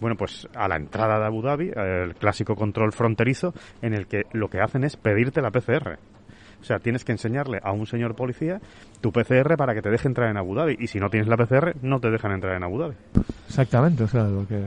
Bueno, 0.01 0.17
pues 0.17 0.49
a 0.55 0.67
la 0.67 0.77
entrada 0.77 1.19
de 1.19 1.27
Abu 1.27 1.43
Dhabi, 1.43 1.71
el 1.75 2.15
clásico 2.15 2.57
control 2.57 2.93
fronterizo, 2.93 3.53
en 3.83 3.95
el 3.95 4.07
que 4.07 4.23
lo 4.33 4.49
que 4.49 4.61
hacen 4.61 4.85
es 4.85 4.97
pedirte 4.97 5.43
la 5.43 5.51
PCR. 5.51 5.99
O 6.61 6.65
sea, 6.65 6.79
tienes 6.79 7.05
que 7.05 7.13
enseñarle 7.13 7.61
a 7.63 7.73
un 7.73 7.87
señor 7.87 8.15
policía 8.15 8.61
tu 9.01 9.13
PCR 9.13 9.57
para 9.57 9.75
que 9.75 9.83
te 9.83 9.91
deje 9.91 10.09
entrar 10.09 10.31
en 10.31 10.37
Abu 10.37 10.55
Dhabi. 10.55 10.77
Y 10.79 10.87
si 10.89 10.99
no 11.01 11.09
tienes 11.09 11.29
la 11.29 11.37
PCR, 11.37 11.75
no 11.83 12.01
te 12.01 12.11
dejan 12.11 12.33
entrar 12.33 12.57
en 12.57 12.65
Abu 12.65 12.79
Dhabi. 12.79 12.95
Exactamente, 13.47 14.05
o 14.05 14.09
sea, 14.09 14.25
lo 14.25 14.47
que 14.47 14.63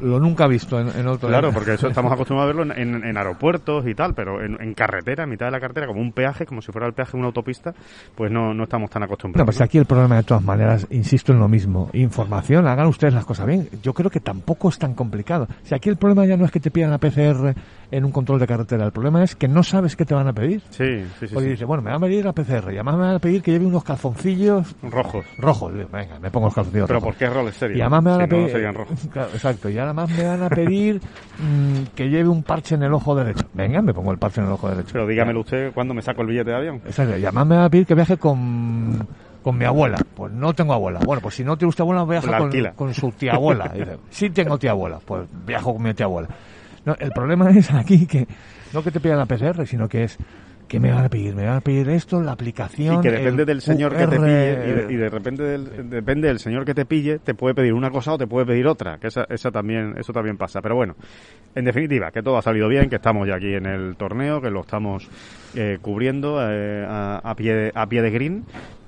lo 0.00 0.20
nunca 0.20 0.46
visto 0.46 0.78
en, 0.80 0.88
en 0.88 1.06
otro 1.06 1.28
Claro, 1.28 1.52
porque 1.52 1.74
eso 1.74 1.88
estamos 1.88 2.12
acostumbrados 2.12 2.54
a 2.54 2.56
verlo 2.56 2.74
en, 2.74 3.04
en 3.04 3.16
aeropuertos 3.16 3.86
y 3.86 3.94
tal, 3.94 4.14
pero 4.14 4.42
en, 4.42 4.60
en, 4.60 4.74
carretera, 4.74 5.24
en 5.24 5.30
mitad 5.30 5.46
de 5.46 5.52
la 5.52 5.60
carretera, 5.60 5.86
como 5.86 6.00
un 6.00 6.12
peaje, 6.12 6.46
como 6.46 6.62
si 6.62 6.72
fuera 6.72 6.86
el 6.86 6.94
peaje 6.94 7.12
de 7.12 7.18
una 7.18 7.26
autopista, 7.26 7.74
pues 8.14 8.30
no, 8.30 8.54
no 8.54 8.64
estamos 8.64 8.90
tan 8.90 9.02
acostumbrados. 9.02 9.40
No, 9.40 9.44
pues 9.46 9.60
aquí 9.60 9.78
el 9.78 9.86
problema 9.86 10.16
de 10.16 10.22
todas 10.22 10.42
maneras, 10.42 10.86
insisto 10.90 11.32
en 11.32 11.38
lo 11.38 11.48
mismo, 11.48 11.90
información, 11.92 12.66
hagan 12.66 12.86
ustedes 12.86 13.14
las 13.14 13.24
cosas 13.24 13.46
bien. 13.46 13.68
Yo 13.82 13.92
creo 13.92 14.10
que 14.10 14.20
tampoco 14.20 14.68
es 14.68 14.78
tan 14.78 14.94
complicado. 14.94 15.48
Si 15.62 15.74
aquí 15.74 15.88
el 15.88 15.96
problema 15.96 16.26
ya 16.26 16.36
no 16.36 16.44
es 16.44 16.50
que 16.50 16.60
te 16.60 16.70
pidan 16.70 16.90
la 16.90 16.98
PCR 16.98 17.54
en 17.90 18.04
un 18.04 18.12
control 18.12 18.38
de 18.38 18.46
carretera, 18.46 18.84
el 18.84 18.92
problema 18.92 19.22
es 19.24 19.34
que 19.34 19.48
no 19.48 19.62
sabes 19.62 19.96
qué 19.96 20.04
te 20.04 20.14
van 20.14 20.28
a 20.28 20.32
pedir. 20.32 20.62
Sí, 20.70 21.04
sí, 21.20 21.28
sí. 21.28 21.34
Porque 21.34 21.48
dice, 21.50 21.64
bueno, 21.64 21.82
me 21.82 21.90
van 21.90 22.02
a 22.02 22.06
pedir 22.06 22.24
la 22.24 22.32
PCR 22.32 22.70
y 22.72 22.76
además 22.76 22.94
me 22.96 23.00
van 23.02 23.14
a 23.16 23.18
pedir 23.18 23.42
que 23.42 23.50
lleve 23.52 23.66
unos 23.66 23.84
calzoncillos 23.84 24.74
Rojos. 24.82 25.24
rojos. 25.38 25.72
Venga, 25.92 26.18
me 26.20 26.30
pongo 26.30 26.46
los 26.46 26.54
calzoncillos 26.54 26.86
Pero 26.86 27.00
rojos. 27.00 27.14
¿por 27.14 27.18
qué 27.18 27.28
roles 27.32 27.54
serios? 27.54 27.78
Y 27.78 27.80
además 27.80 28.02
me 28.04 28.10
van 28.10 28.18
Si 28.18 28.22
a 28.22 28.26
no, 28.26 28.30
pedir. 28.30 28.50
serían 28.50 28.74
rojos. 28.74 28.98
Claro, 29.12 29.28
exacto. 29.32 29.68
Y 29.68 29.78
además 29.78 30.10
me 30.10 30.24
van 30.24 30.42
a 30.42 30.48
pedir 30.50 31.00
mm, 31.38 31.94
que 31.94 32.08
lleve 32.08 32.28
un 32.28 32.42
parche 32.42 32.74
en 32.74 32.82
el 32.82 32.92
ojo 32.92 33.14
derecho. 33.14 33.44
Venga, 33.54 33.80
me 33.82 33.92
pongo 33.94 34.12
el 34.12 34.18
parche 34.18 34.40
en 34.40 34.46
el 34.46 34.52
ojo 34.52 34.68
derecho. 34.68 34.90
Pero 34.92 35.06
dígamelo 35.06 35.40
usted 35.40 35.72
cuándo 35.72 35.94
me 35.94 36.02
saco 36.02 36.22
el 36.22 36.28
billete 36.28 36.50
de 36.50 36.56
avión. 36.56 36.76
Exacto. 36.86 37.16
Y 37.16 37.24
además 37.24 37.46
me 37.46 37.56
va 37.56 37.64
a 37.66 37.70
pedir 37.70 37.86
que 37.86 37.94
viaje 37.94 38.16
con, 38.16 39.06
con 39.42 39.56
mi 39.58 39.64
abuela. 39.64 39.98
Pues 40.14 40.32
no 40.32 40.52
tengo 40.54 40.72
abuela. 40.74 41.00
Bueno, 41.04 41.20
pues 41.22 41.34
si 41.34 41.44
no 41.44 41.56
tiene 41.56 41.70
usted 41.70 41.82
abuela, 41.82 42.04
viaja 42.04 42.38
con, 42.38 42.50
con 42.76 42.94
su 42.94 43.10
tía 43.12 43.32
abuela. 43.34 43.70
Y 43.74 43.78
dice, 43.80 43.98
sí 44.10 44.30
tengo 44.30 44.58
tía 44.58 44.70
abuela. 44.72 44.98
Pues 45.04 45.22
viajo 45.46 45.74
con 45.74 45.82
mi 45.82 45.94
tía 45.94 46.06
abuela. 46.06 46.28
No, 46.84 46.94
el 46.98 47.10
problema 47.10 47.50
es 47.50 47.70
aquí 47.72 48.06
que 48.06 48.26
no 48.72 48.82
que 48.82 48.90
te 48.90 49.00
pidan 49.00 49.18
la 49.18 49.26
PCR, 49.26 49.66
sino 49.66 49.88
que 49.88 50.04
es 50.04 50.16
que 50.68 50.78
me 50.78 50.92
van 50.92 51.06
a 51.06 51.08
pedir, 51.08 51.34
me 51.34 51.46
van 51.46 51.56
a 51.56 51.60
pedir 51.60 51.88
esto, 51.88 52.20
la 52.22 52.32
aplicación. 52.32 52.96
Y 52.96 53.00
que 53.00 53.10
depende 53.10 53.42
el 53.42 53.46
del 53.46 53.60
señor 53.62 53.96
que 53.96 54.06
te 54.06 54.16
pille, 54.16 54.52
y 54.52 54.72
de, 54.72 54.86
y 54.92 54.96
de 54.96 55.08
repente 55.08 55.42
del, 55.42 55.90
depende 55.90 56.28
del 56.28 56.38
señor 56.38 56.64
que 56.64 56.74
te 56.74 56.84
pille, 56.84 57.18
te 57.18 57.34
puede 57.34 57.54
pedir 57.54 57.72
una 57.72 57.90
cosa 57.90 58.12
o 58.12 58.18
te 58.18 58.26
puede 58.26 58.46
pedir 58.46 58.66
otra, 58.66 58.98
que 58.98 59.08
esa, 59.08 59.24
esa 59.30 59.50
también, 59.50 59.94
eso 59.98 60.12
también 60.12 60.36
pasa. 60.36 60.60
Pero 60.60 60.76
bueno, 60.76 60.94
en 61.54 61.64
definitiva, 61.64 62.10
que 62.10 62.22
todo 62.22 62.36
ha 62.36 62.42
salido 62.42 62.68
bien, 62.68 62.88
que 62.88 62.96
estamos 62.96 63.26
ya 63.26 63.36
aquí 63.36 63.54
en 63.54 63.66
el 63.66 63.96
torneo, 63.96 64.40
que 64.40 64.50
lo 64.50 64.60
estamos 64.60 65.08
eh, 65.56 65.78
cubriendo 65.80 66.38
eh, 66.40 66.84
a, 66.86 67.16
a 67.24 67.34
pie 67.34 67.54
de, 67.54 67.72
a 67.74 67.86
pie 67.86 68.02
de 68.02 68.10
green 68.10 68.44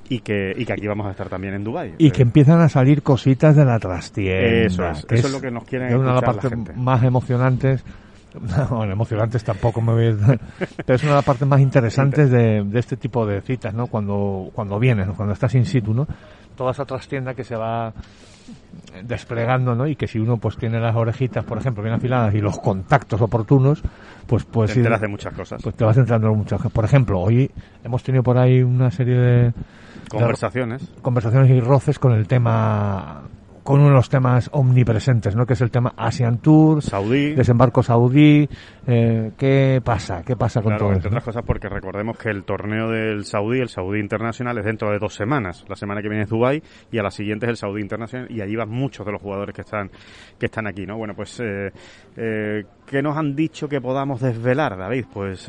y 0.09 0.21
que, 0.21 0.53
y 0.57 0.65
que 0.67 0.73
aquí 0.73 0.87
vamos 0.87 1.07
a 1.07 1.13
estar 1.13 1.29
también 1.29 1.55
en 1.55 1.65
Dubai. 1.65 1.95
Y 1.99 2.11
que 2.11 2.23
empiezan 2.23 2.61
a 2.61 2.69
salir 2.69 3.03
cositas 3.03 3.57
de 3.57 3.65
la 3.65 3.79
trastienda. 3.79 4.67
Eso 4.67 4.85
es, 4.89 5.07
eso 5.09 5.27
es 5.29 5.33
lo 5.33 5.41
que 5.41 5.51
nos 5.51 5.65
quieren 5.65 5.89
es 5.89 5.95
una 5.95 6.09
de 6.09 6.15
las 6.15 6.23
escuchar 6.23 6.35
la 6.35 6.41
partes 6.43 6.51
gente. 6.51 6.73
más 6.81 7.03
emocionantes. 7.05 7.85
No, 8.41 8.77
bueno, 8.77 8.93
emocionantes 8.93 9.45
tampoco 9.45 9.81
me 9.81 9.93
voy 9.93 10.07
a 10.09 10.39
pero 10.87 10.95
es 10.95 11.03
una 11.03 11.13
de 11.13 11.17
las 11.17 11.25
partes 11.25 11.47
más 11.47 11.61
interesantes 11.61 12.31
de, 12.31 12.63
de 12.65 12.79
este 12.79 12.97
tipo 12.97 13.27
de 13.27 13.41
citas, 13.41 13.75
¿no? 13.75 13.87
Cuando, 13.87 14.51
cuando 14.55 14.79
vienes, 14.79 15.07
¿no? 15.07 15.15
cuando 15.15 15.35
estás 15.35 15.55
in 15.55 15.67
situ, 15.67 15.95
¿no? 15.95 16.07
Toda 16.57 16.73
esa 16.73 16.85
trastienda 16.85 17.35
que 17.35 17.45
se 17.45 17.57
va 17.57 17.93
desplegando, 19.05 19.75
¿no? 19.75 19.87
Y 19.87 19.97
que 19.97 20.07
si 20.07 20.19
uno 20.19 20.37
pues 20.37 20.57
tiene 20.57 20.81
las 20.81 20.95
orejitas, 20.95 21.45
por 21.45 21.59
ejemplo, 21.59 21.83
bien 21.83 21.95
afiladas 21.95 22.35
y 22.35 22.41
los 22.41 22.59
contactos 22.59 23.21
oportunos, 23.21 23.83
pues 24.27 24.45
pues 24.45 24.73
te 24.73 24.79
enteras 24.79 25.01
de 25.01 25.09
muchas 25.09 25.33
cosas. 25.33 25.63
Pues 25.63 25.75
te 25.75 25.85
vas 25.85 25.97
entrando 25.97 26.29
en 26.29 26.39
muchas 26.39 26.59
cosas. 26.59 26.73
Por 26.73 26.85
ejemplo, 26.85 27.21
hoy 27.21 27.51
hemos 27.83 28.03
tenido 28.03 28.23
por 28.23 28.37
ahí 28.37 28.63
una 28.63 28.91
serie 28.91 29.17
de 29.17 29.53
Conversaciones. 30.11 30.95
de 30.97 31.03
conversaciones 31.03 31.51
y 31.51 31.61
roces 31.61 31.99
con 31.99 32.13
el 32.13 32.27
tema 32.27 33.23
con 33.63 33.81
uno 33.81 33.89
de 33.91 33.95
los 33.95 34.09
temas 34.09 34.49
omnipresentes, 34.53 35.37
¿no? 35.37 35.47
Que 35.47 35.53
es 35.53 35.61
el 35.61 35.71
tema 35.71 35.93
Asian 35.97 36.39
Tour, 36.39 36.83
Saudí. 36.83 37.35
desembarco 37.35 37.83
saudí, 37.83 38.49
eh, 38.87 39.33
¿qué 39.37 39.81
pasa? 39.85 40.23
¿Qué 40.25 40.35
pasa 40.37 40.61
con 40.63 40.71
Claro, 40.71 40.79
todo 40.87 40.93
entre 40.95 41.01
eso? 41.01 41.09
otras 41.09 41.25
cosas 41.25 41.43
porque 41.47 41.69
recordemos 41.69 42.17
que 42.19 42.31
el 42.31 42.45
torneo 42.45 42.89
del 42.91 43.25
Saudí, 43.25 43.61
el 43.61 43.69
Saudí 43.69 44.01
Internacional, 44.01 44.57
es 44.59 44.65
dentro 44.65 44.91
de 44.91 44.99
dos 44.99 45.15
semanas. 45.15 45.65
La 45.69 45.77
semana 45.77 46.01
que 46.03 46.09
viene 46.09 46.25
es 46.25 46.31
Dubai 46.31 46.63
y 46.91 46.99
a 46.99 47.03
la 47.03 47.11
siguiente 47.11 47.47
es 47.47 47.51
el 47.51 47.57
Saudí 47.57 47.81
Internacional 47.83 48.31
y 48.31 48.41
allí 48.41 48.57
van 48.57 48.69
muchos 48.71 49.05
de 49.07 49.13
los 49.13 49.21
jugadores 49.23 49.55
que 49.55 49.61
están 49.63 49.91
que 50.39 50.47
están 50.47 50.67
aquí, 50.67 50.87
¿no? 50.87 50.97
Bueno, 50.97 51.15
pues 51.15 51.39
eh, 51.41 51.71
eh, 52.17 52.65
¿qué 52.87 53.03
nos 53.03 53.17
han 53.17 53.35
dicho 53.37 53.69
que 53.69 53.81
podamos 53.81 54.21
desvelar, 54.21 54.77
David? 54.79 55.05
Pues 55.13 55.49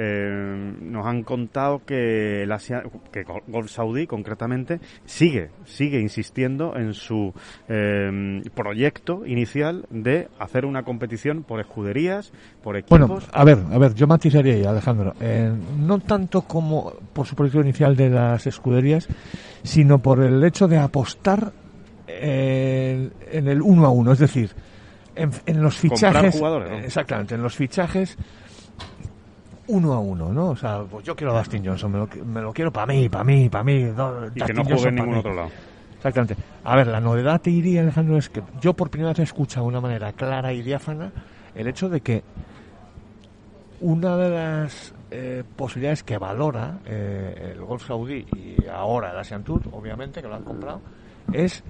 eh, 0.00 0.72
nos 0.80 1.04
han 1.06 1.24
contado 1.24 1.82
que 1.84 2.44
el 2.44 2.52
Asia, 2.52 2.82
que 3.12 3.24
Gol- 3.24 3.68
Saudí 3.68 4.06
concretamente 4.06 4.78
sigue 5.04 5.50
sigue 5.64 6.00
insistiendo 6.00 6.76
en 6.76 6.94
su 6.94 7.34
eh, 7.68 8.40
proyecto 8.54 9.26
inicial 9.26 9.84
de 9.90 10.28
hacer 10.38 10.64
una 10.64 10.84
competición 10.84 11.42
por 11.42 11.58
escuderías, 11.60 12.32
por 12.62 12.76
equipos. 12.76 12.98
Bueno, 13.08 13.18
a 13.32 13.44
ver, 13.44 13.58
a 13.72 13.78
ver, 13.78 13.94
yo 13.94 14.06
matizaría 14.06 14.54
ahí, 14.54 14.64
Alejandro. 14.64 15.14
Eh, 15.20 15.52
no 15.80 15.98
tanto 15.98 16.42
como 16.42 16.92
por 17.12 17.26
su 17.26 17.34
proyecto 17.34 17.60
inicial 17.60 17.96
de 17.96 18.08
las 18.10 18.46
escuderías, 18.46 19.08
sino 19.64 19.98
por 19.98 20.22
el 20.22 20.42
hecho 20.44 20.68
de 20.68 20.78
apostar 20.78 21.52
eh, 22.06 23.10
en 23.32 23.48
el 23.48 23.60
uno 23.60 23.84
a 23.84 23.90
uno, 23.90 24.12
es 24.12 24.18
decir, 24.20 24.50
en, 25.16 25.30
en 25.46 25.62
los 25.62 25.80
Comprar 25.80 25.98
fichajes. 26.12 26.34
jugadores, 26.36 26.70
¿no? 26.70 26.78
Exactamente, 26.78 27.34
en 27.34 27.42
los 27.42 27.56
fichajes 27.56 28.16
uno 29.68 29.92
a 29.92 30.00
uno, 30.00 30.32
¿no? 30.32 30.50
O 30.50 30.56
sea, 30.56 30.82
pues 30.82 31.04
yo 31.04 31.14
quiero 31.14 31.34
a 31.34 31.38
Dustin 31.38 31.64
Johnson, 31.64 31.92
me 31.92 31.98
lo, 31.98 32.08
me 32.24 32.40
lo 32.40 32.52
quiero 32.52 32.72
para 32.72 32.86
mí, 32.86 33.08
para 33.08 33.24
mí, 33.24 33.48
para 33.48 33.64
mí. 33.64 33.92
y 34.34 34.40
que 34.40 34.52
no 34.52 34.64
juegue 34.64 34.88
en 34.88 34.94
ningún 34.94 35.12
mí. 35.12 35.18
otro 35.18 35.34
lado. 35.34 35.50
Exactamente. 35.96 36.36
A 36.64 36.76
ver, 36.76 36.86
la 36.86 37.00
novedad 37.00 37.40
te 37.40 37.50
diría, 37.50 37.80
Alejandro, 37.80 38.16
es 38.16 38.28
que 38.28 38.42
yo 38.60 38.72
por 38.74 38.88
primera 38.90 39.10
vez 39.10 39.18
he 39.20 39.22
escuchado 39.24 39.66
de 39.66 39.70
una 39.70 39.80
manera 39.80 40.12
clara 40.12 40.52
y 40.52 40.62
diáfana 40.62 41.12
el 41.54 41.66
hecho 41.66 41.88
de 41.88 42.00
que 42.00 42.22
una 43.80 44.16
de 44.16 44.30
las 44.30 44.94
eh, 45.10 45.42
posibilidades 45.56 46.02
que 46.02 46.18
valora 46.18 46.78
eh, 46.84 47.52
el 47.54 47.60
Golf 47.62 47.86
Saudí 47.86 48.26
y 48.36 48.66
ahora 48.66 49.10
el 49.10 49.18
Asian 49.18 49.42
Tour, 49.42 49.62
obviamente, 49.72 50.22
que 50.22 50.28
lo 50.28 50.36
han 50.36 50.44
comprado, 50.44 50.80
es 51.32 51.62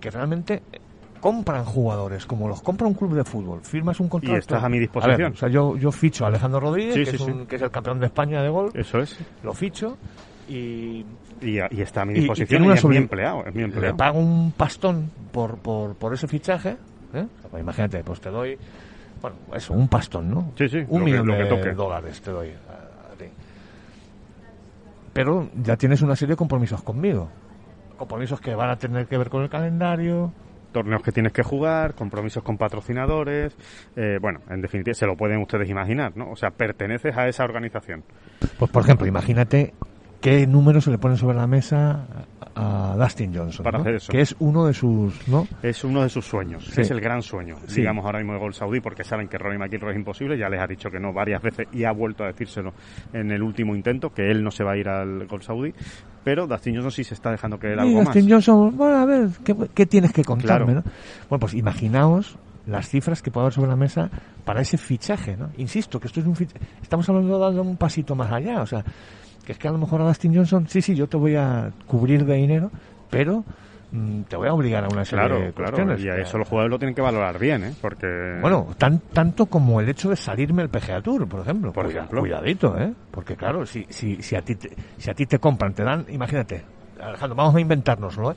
que 0.00 0.10
realmente 0.10 0.62
compran 1.20 1.64
jugadores, 1.64 2.26
como 2.26 2.48
los 2.48 2.62
compra 2.62 2.86
un 2.86 2.94
club 2.94 3.14
de 3.14 3.24
fútbol, 3.24 3.60
firmas 3.62 3.98
un 4.00 4.08
contrato. 4.08 4.38
estás 4.38 4.62
a 4.64 4.68
mi 4.68 4.78
disposición. 4.78 5.16
ver, 5.18 5.32
o 5.32 5.36
sea, 5.36 5.48
yo, 5.48 5.76
yo 5.76 5.90
ficho 5.92 6.24
a 6.24 6.28
Alejandro 6.28 6.60
Rodríguez, 6.60 6.94
Sí, 6.94 7.00
que, 7.04 7.10
sí, 7.10 7.16
es 7.16 7.22
sí. 7.22 7.30
un- 7.30 7.46
que 7.46 7.56
es 7.56 7.62
el 7.62 7.70
campeón 7.70 7.98
de 8.00 8.06
España 8.06 8.42
de 8.42 8.48
golf, 8.48 8.74
Eso 8.76 8.98
es. 9.00 9.18
lo 9.42 9.52
ficho 9.52 9.96
y 10.48 11.04
Y, 11.42 11.58
y 11.70 11.80
está 11.82 12.02
a 12.02 12.04
mi 12.04 12.14
Y- 12.14 12.16
y 12.16 12.20
disposición 12.20 12.64
y, 12.64 12.70
es 12.72 12.84
mi 12.84 12.96
empleado, 12.96 13.44
es 13.46 13.54
mi 13.54 13.60
le 13.60 13.64
empleado. 13.66 13.96
pago 13.96 14.18
un 14.18 14.52
pastón 14.56 15.10
por, 15.32 15.58
por, 15.58 15.94
por 15.96 16.14
ese 16.14 16.26
fichaje, 16.28 16.76
¿eh? 17.12 17.26
Pues 17.50 17.62
imagínate, 17.62 18.02
pues 18.04 18.20
te 18.20 18.30
doy, 18.30 18.56
bueno, 19.20 19.36
eso, 19.54 19.74
un 19.74 19.88
pastón, 19.88 20.30
¿no? 20.30 20.52
Sí, 20.56 20.68
sí, 20.68 20.78
un 20.88 21.00
lo 21.00 21.04
que- 21.06 21.10
millón 21.12 21.26
que 21.26 21.68
de 21.68 21.74
dólares 21.74 22.20
te 22.22 22.30
doy 22.30 22.48
a, 22.48 23.12
a 23.12 23.16
ti. 23.18 23.26
Pero 25.12 25.48
ya 25.62 25.76
tienes 25.76 26.02
una 26.02 26.14
serie 26.16 26.32
de 26.34 26.36
compromisos 26.36 26.82
conmigo. 26.82 27.28
Compromisos 27.96 28.40
que 28.40 28.54
van 28.54 28.70
a 28.70 28.76
tener 28.76 29.06
que 29.06 29.16
ver 29.16 29.30
con 29.30 29.42
el 29.42 29.48
calendario. 29.48 30.32
Torneos 30.76 31.02
que 31.02 31.10
tienes 31.10 31.32
que 31.32 31.42
jugar, 31.42 31.94
compromisos 31.94 32.42
con 32.42 32.58
patrocinadores. 32.58 33.56
eh, 33.96 34.18
bueno, 34.20 34.40
en 34.50 34.60
definitiva, 34.60 34.92
se 34.92 35.06
lo 35.06 35.16
pueden 35.16 35.40
ustedes 35.40 35.70
imaginar, 35.70 36.14
¿no? 36.14 36.30
O 36.30 36.36
sea, 36.36 36.50
perteneces 36.50 37.16
a 37.16 37.26
esa 37.26 37.44
organización. 37.44 38.04
Pues 38.58 38.70
por 38.70 38.82
ejemplo, 38.82 39.06
imagínate 39.06 39.72
qué 40.20 40.46
número 40.46 40.82
se 40.82 40.90
le 40.90 40.98
ponen 40.98 41.16
sobre 41.16 41.38
la 41.38 41.46
mesa 41.46 42.06
a 42.58 42.96
Dustin 42.98 43.34
Johnson, 43.34 43.62
Para 43.62 43.78
¿no? 43.78 43.82
hacer 43.82 43.94
eso. 43.96 44.10
que 44.10 44.20
es 44.22 44.34
uno 44.38 44.64
de 44.66 44.72
sus, 44.72 45.28
¿no? 45.28 45.46
Es 45.62 45.84
uno 45.84 46.02
de 46.02 46.08
sus 46.08 46.24
sueños, 46.24 46.64
Sí. 46.64 46.80
es 46.80 46.90
el 46.90 47.00
gran 47.00 47.20
sueño, 47.22 47.56
Sí. 47.66 47.82
digamos 47.82 48.04
ahora 48.06 48.18
mismo 48.18 48.32
de 48.32 48.38
Gol 48.38 48.54
Saudí, 48.54 48.80
porque 48.80 49.04
saben 49.04 49.28
que 49.28 49.36
Ronnie 49.36 49.58
McIlroy 49.58 49.92
es 49.92 49.98
imposible, 49.98 50.38
ya 50.38 50.48
les 50.48 50.60
ha 50.60 50.66
dicho 50.66 50.90
que 50.90 50.98
no 50.98 51.12
varias 51.12 51.42
veces 51.42 51.68
y 51.72 51.84
ha 51.84 51.92
vuelto 51.92 52.24
a 52.24 52.28
decírselo 52.28 52.72
en 53.12 53.30
el 53.30 53.42
último 53.42 53.76
intento, 53.76 54.10
que 54.10 54.30
él 54.30 54.42
no 54.42 54.50
se 54.50 54.64
va 54.64 54.72
a 54.72 54.76
ir 54.78 54.88
al 54.88 55.26
Gol 55.26 55.42
Saudí, 55.42 55.74
pero 56.24 56.46
Dustin 56.46 56.74
Johnson 56.74 56.90
sí 56.92 57.04
se 57.04 57.14
está 57.14 57.30
dejando 57.30 57.58
creer 57.58 57.78
algo 57.78 57.98
más. 57.98 58.06
Dustin 58.06 58.30
Johnson, 58.30 58.76
bueno, 58.76 58.96
a 58.96 59.04
ver, 59.04 59.28
¿qué, 59.44 59.54
qué 59.74 59.84
tienes 59.86 60.12
que 60.12 60.24
contarme? 60.24 60.72
Claro. 60.72 60.82
¿no? 60.86 60.92
Bueno, 61.28 61.40
pues 61.40 61.54
imaginaos 61.54 62.38
las 62.66 62.88
cifras 62.88 63.22
que 63.22 63.30
puede 63.30 63.44
haber 63.44 63.52
sobre 63.52 63.68
la 63.68 63.76
mesa 63.76 64.10
para 64.44 64.60
ese 64.60 64.76
fichaje, 64.76 65.36
¿no? 65.36 65.50
Insisto, 65.58 66.00
que 66.00 66.08
esto 66.08 66.18
es 66.20 66.26
un 66.26 66.34
fichaje. 66.34 66.64
Estamos 66.82 67.08
hablando 67.08 67.34
de 67.38 67.54
dar 67.54 67.60
un 67.64 67.76
pasito 67.76 68.16
más 68.16 68.32
allá, 68.32 68.60
o 68.62 68.66
sea, 68.66 68.82
que 69.46 69.52
es 69.52 69.58
que 69.58 69.68
a 69.68 69.70
lo 69.72 69.78
mejor 69.78 70.02
a 70.02 70.04
Dustin 70.04 70.34
Johnson, 70.34 70.66
sí, 70.68 70.82
sí, 70.82 70.94
yo 70.94 71.06
te 71.06 71.16
voy 71.16 71.36
a 71.36 71.70
cubrir 71.86 72.24
de 72.26 72.34
dinero, 72.34 72.70
pero 73.08 73.44
mm, 73.92 74.22
te 74.22 74.36
voy 74.36 74.48
a 74.48 74.52
obligar 74.52 74.84
a 74.84 74.88
una 74.88 75.04
serie 75.04 75.24
Claro, 75.26 75.40
de 75.40 75.52
claro, 75.52 75.70
cuestiones. 75.76 76.00
y 76.04 76.08
a 76.08 76.16
eso 76.16 76.36
los 76.36 76.48
jugadores 76.48 76.70
lo 76.72 76.78
tienen 76.78 76.94
que 76.94 77.00
valorar 77.00 77.38
bien, 77.38 77.64
¿eh? 77.64 77.72
Porque... 77.80 78.06
Bueno, 78.42 78.66
tan, 78.76 78.98
tanto 78.98 79.46
como 79.46 79.80
el 79.80 79.88
hecho 79.88 80.10
de 80.10 80.16
salirme 80.16 80.62
el 80.62 80.68
PGA 80.68 81.00
Tour, 81.00 81.28
por 81.28 81.40
ejemplo. 81.40 81.72
Por 81.72 81.86
Cuida- 81.86 81.98
ejemplo. 82.00 82.20
Cuidadito, 82.20 82.76
¿eh? 82.78 82.92
Porque 83.12 83.36
claro, 83.36 83.64
si, 83.64 83.86
si, 83.88 84.20
si, 84.22 84.34
a 84.36 84.42
ti 84.42 84.56
te, 84.56 84.70
si 84.98 85.10
a 85.10 85.14
ti 85.14 85.24
te 85.26 85.38
compran, 85.38 85.72
te 85.72 85.84
dan, 85.84 86.04
imagínate, 86.10 86.62
Alejandro, 87.00 87.36
vamos 87.36 87.54
a 87.54 87.60
inventárnoslo, 87.60 88.32
¿eh? 88.32 88.34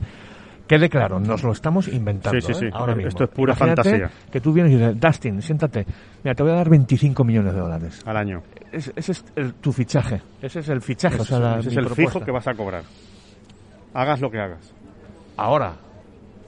Quede 0.70 0.88
claro, 0.88 1.18
nos 1.18 1.42
lo 1.42 1.50
estamos 1.50 1.88
inventando. 1.88 2.40
Sí, 2.40 2.46
sí, 2.46 2.52
¿eh? 2.52 2.68
sí. 2.70 2.70
Ahora 2.72 2.94
mismo. 2.94 3.08
Esto 3.08 3.24
es 3.24 3.30
pura 3.30 3.54
Imagínate 3.54 3.82
fantasía. 3.90 4.10
Que 4.30 4.40
tú 4.40 4.52
vienes 4.52 4.70
y 4.72 4.76
dices, 4.76 5.00
Dustin, 5.00 5.42
siéntate, 5.42 5.84
mira, 6.22 6.32
te 6.36 6.44
voy 6.44 6.52
a 6.52 6.54
dar 6.54 6.68
25 6.68 7.24
millones 7.24 7.54
de 7.54 7.58
dólares. 7.58 8.02
al 8.06 8.16
año. 8.16 8.40
Es- 8.70 8.92
ese 8.94 9.10
es 9.10 9.24
el- 9.34 9.54
tu 9.54 9.72
fichaje. 9.72 10.22
Ese 10.40 10.60
es 10.60 10.68
el 10.68 10.80
fichaje. 10.80 11.16
o 11.16 11.22
Ese, 11.22 11.28
sea, 11.30 11.40
la- 11.40 11.58
ese 11.58 11.70
es 11.70 11.76
el 11.76 11.86
propuesta. 11.86 12.12
fijo 12.12 12.24
que 12.24 12.30
vas 12.30 12.46
a 12.46 12.54
cobrar. 12.54 12.84
Hagas 13.94 14.20
lo 14.20 14.30
que 14.30 14.38
hagas. 14.38 14.72
Ahora, 15.36 15.72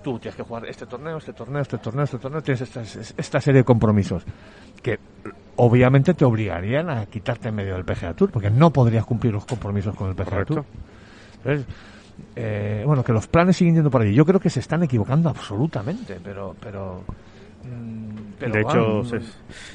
tú 0.05 0.21
tienes 0.21 0.37
que 0.37 0.45
jugar 0.45 0.67
este 0.67 0.87
torneo, 0.87 1.17
este 1.19 1.33
torneo, 1.33 1.61
este 1.63 1.79
torneo, 1.79 2.05
este 2.05 2.19
torneo, 2.19 2.43
tienes 2.43 2.61
esta, 2.61 2.83
esta 2.83 3.41
serie 3.41 3.63
de 3.63 3.65
compromisos 3.65 4.23
que 4.85 5.01
obviamente 5.57 6.15
te 6.15 6.25
obligarían 6.25 6.91
a 6.91 7.07
quitarte 7.07 7.49
en 7.49 7.57
medio 7.57 7.75
del 7.75 7.85
PGA 7.85 8.15
Tour, 8.15 8.31
porque 8.31 8.51
no 8.51 8.71
podrías 8.71 9.05
cumplir 9.05 9.33
los 9.33 9.45
compromisos 9.47 9.97
con 9.97 10.11
el 10.11 10.15
PGA 10.15 10.25
Correcto. 10.31 10.55
Tour. 10.55 10.65
Entonces, 11.45 11.67
eh, 12.37 12.83
bueno, 12.87 13.05
que 13.05 13.13
los 13.13 13.27
planes 13.27 13.57
siguen 13.57 13.75
yendo 13.75 13.91
por 13.91 14.03
ahí. 14.03 14.15
Yo 14.15 14.25
creo 14.25 14.41
que 14.41 14.51
se 14.51 14.61
están 14.61 14.83
equivocando 14.83 15.29
absolutamente, 15.29 16.19
pero, 16.23 16.55
pero, 16.61 17.03
pero 18.39 18.53
de 18.55 18.61
hecho, 18.61 19.05
se, 19.05 19.21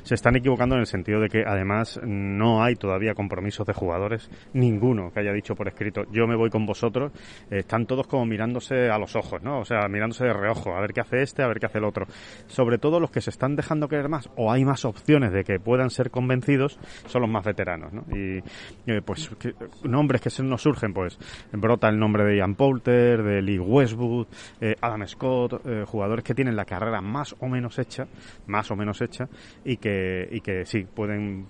se 0.04 0.15
están 0.15 0.36
equivocando 0.36 0.76
en 0.76 0.82
el 0.82 0.88
sentido 0.88 1.21
de 1.21 1.30
que 1.30 1.43
además 1.47 2.00
no 2.04 2.62
hay 2.63 2.76
todavía 2.76 3.13
compromisos 3.13 3.65
de 3.65 3.73
jugadores, 3.73 4.30
ninguno 4.54 5.10
que 5.13 5.21
haya 5.21 5.32
dicho 5.32 5.56
por 5.56 5.67
escrito, 5.69 6.04
yo 6.12 6.28
me 6.28 6.36
voy 6.36 6.50
con 6.50 6.65
vosotros, 6.65 7.12
Eh, 7.50 7.60
están 7.60 7.86
todos 7.86 8.08
como 8.08 8.26
mirándose 8.26 8.89
a 8.89 8.97
los 8.97 9.15
ojos, 9.15 9.41
¿no? 9.41 9.60
O 9.60 9.65
sea, 9.65 9.88
mirándose 9.88 10.26
de 10.26 10.34
reojo, 10.34 10.76
a 10.76 10.82
ver 10.82 10.91
qué 10.91 11.00
hace 11.02 11.21
este, 11.21 11.43
a 11.43 11.47
ver 11.47 11.60
qué 11.60 11.67
hace 11.67 11.78
el 11.78 11.86
otro. 11.86 12.06
Sobre 12.47 12.78
todo 12.78 13.00
los 13.00 13.10
que 13.10 13.21
se 13.21 13.30
están 13.30 13.56
dejando 13.56 13.88
querer 13.88 14.10
más, 14.10 14.30
o 14.36 14.52
hay 14.52 14.65
más 14.65 14.84
opciones 14.86 15.32
de 15.32 15.43
que 15.45 15.60
puedan 15.60 15.89
ser 15.89 16.12
convencidos, 16.12 16.78
son 17.06 17.21
los 17.21 17.32
más 17.32 17.45
veteranos, 17.45 17.93
¿no? 17.93 18.04
Y 18.15 18.43
eh, 18.86 19.02
pues 19.06 19.30
que- 19.39 19.54
nombres 19.84 20.19
que 20.21 20.30
se 20.30 20.43
nos 20.43 20.62
surgen, 20.62 20.93
pues 20.93 21.17
brota 21.54 21.88
el 21.88 21.97
nombre 22.00 22.26
de 22.26 22.38
Ian 22.38 22.56
Poulter, 22.56 23.23
de 23.23 23.41
Lee 23.41 23.60
Westwood, 23.60 24.28
eh, 24.60 24.76
Adam 24.82 25.08
Scott, 25.08 25.62
jugadores 25.86 26.23
que 26.26 26.34
tienen 26.34 26.56
la 26.56 26.65
carrera 26.65 27.00
más 27.02 27.36
o 27.39 27.47
menos 27.47 27.77
hecha, 27.80 28.08
más 28.48 28.70
o 28.72 28.76
menos 28.76 29.02
hecha, 29.02 29.28
y 29.66 29.78
que, 29.78 30.28
y 30.32 30.42
que 30.42 30.66
sí, 30.66 30.86
pueden 30.86 31.48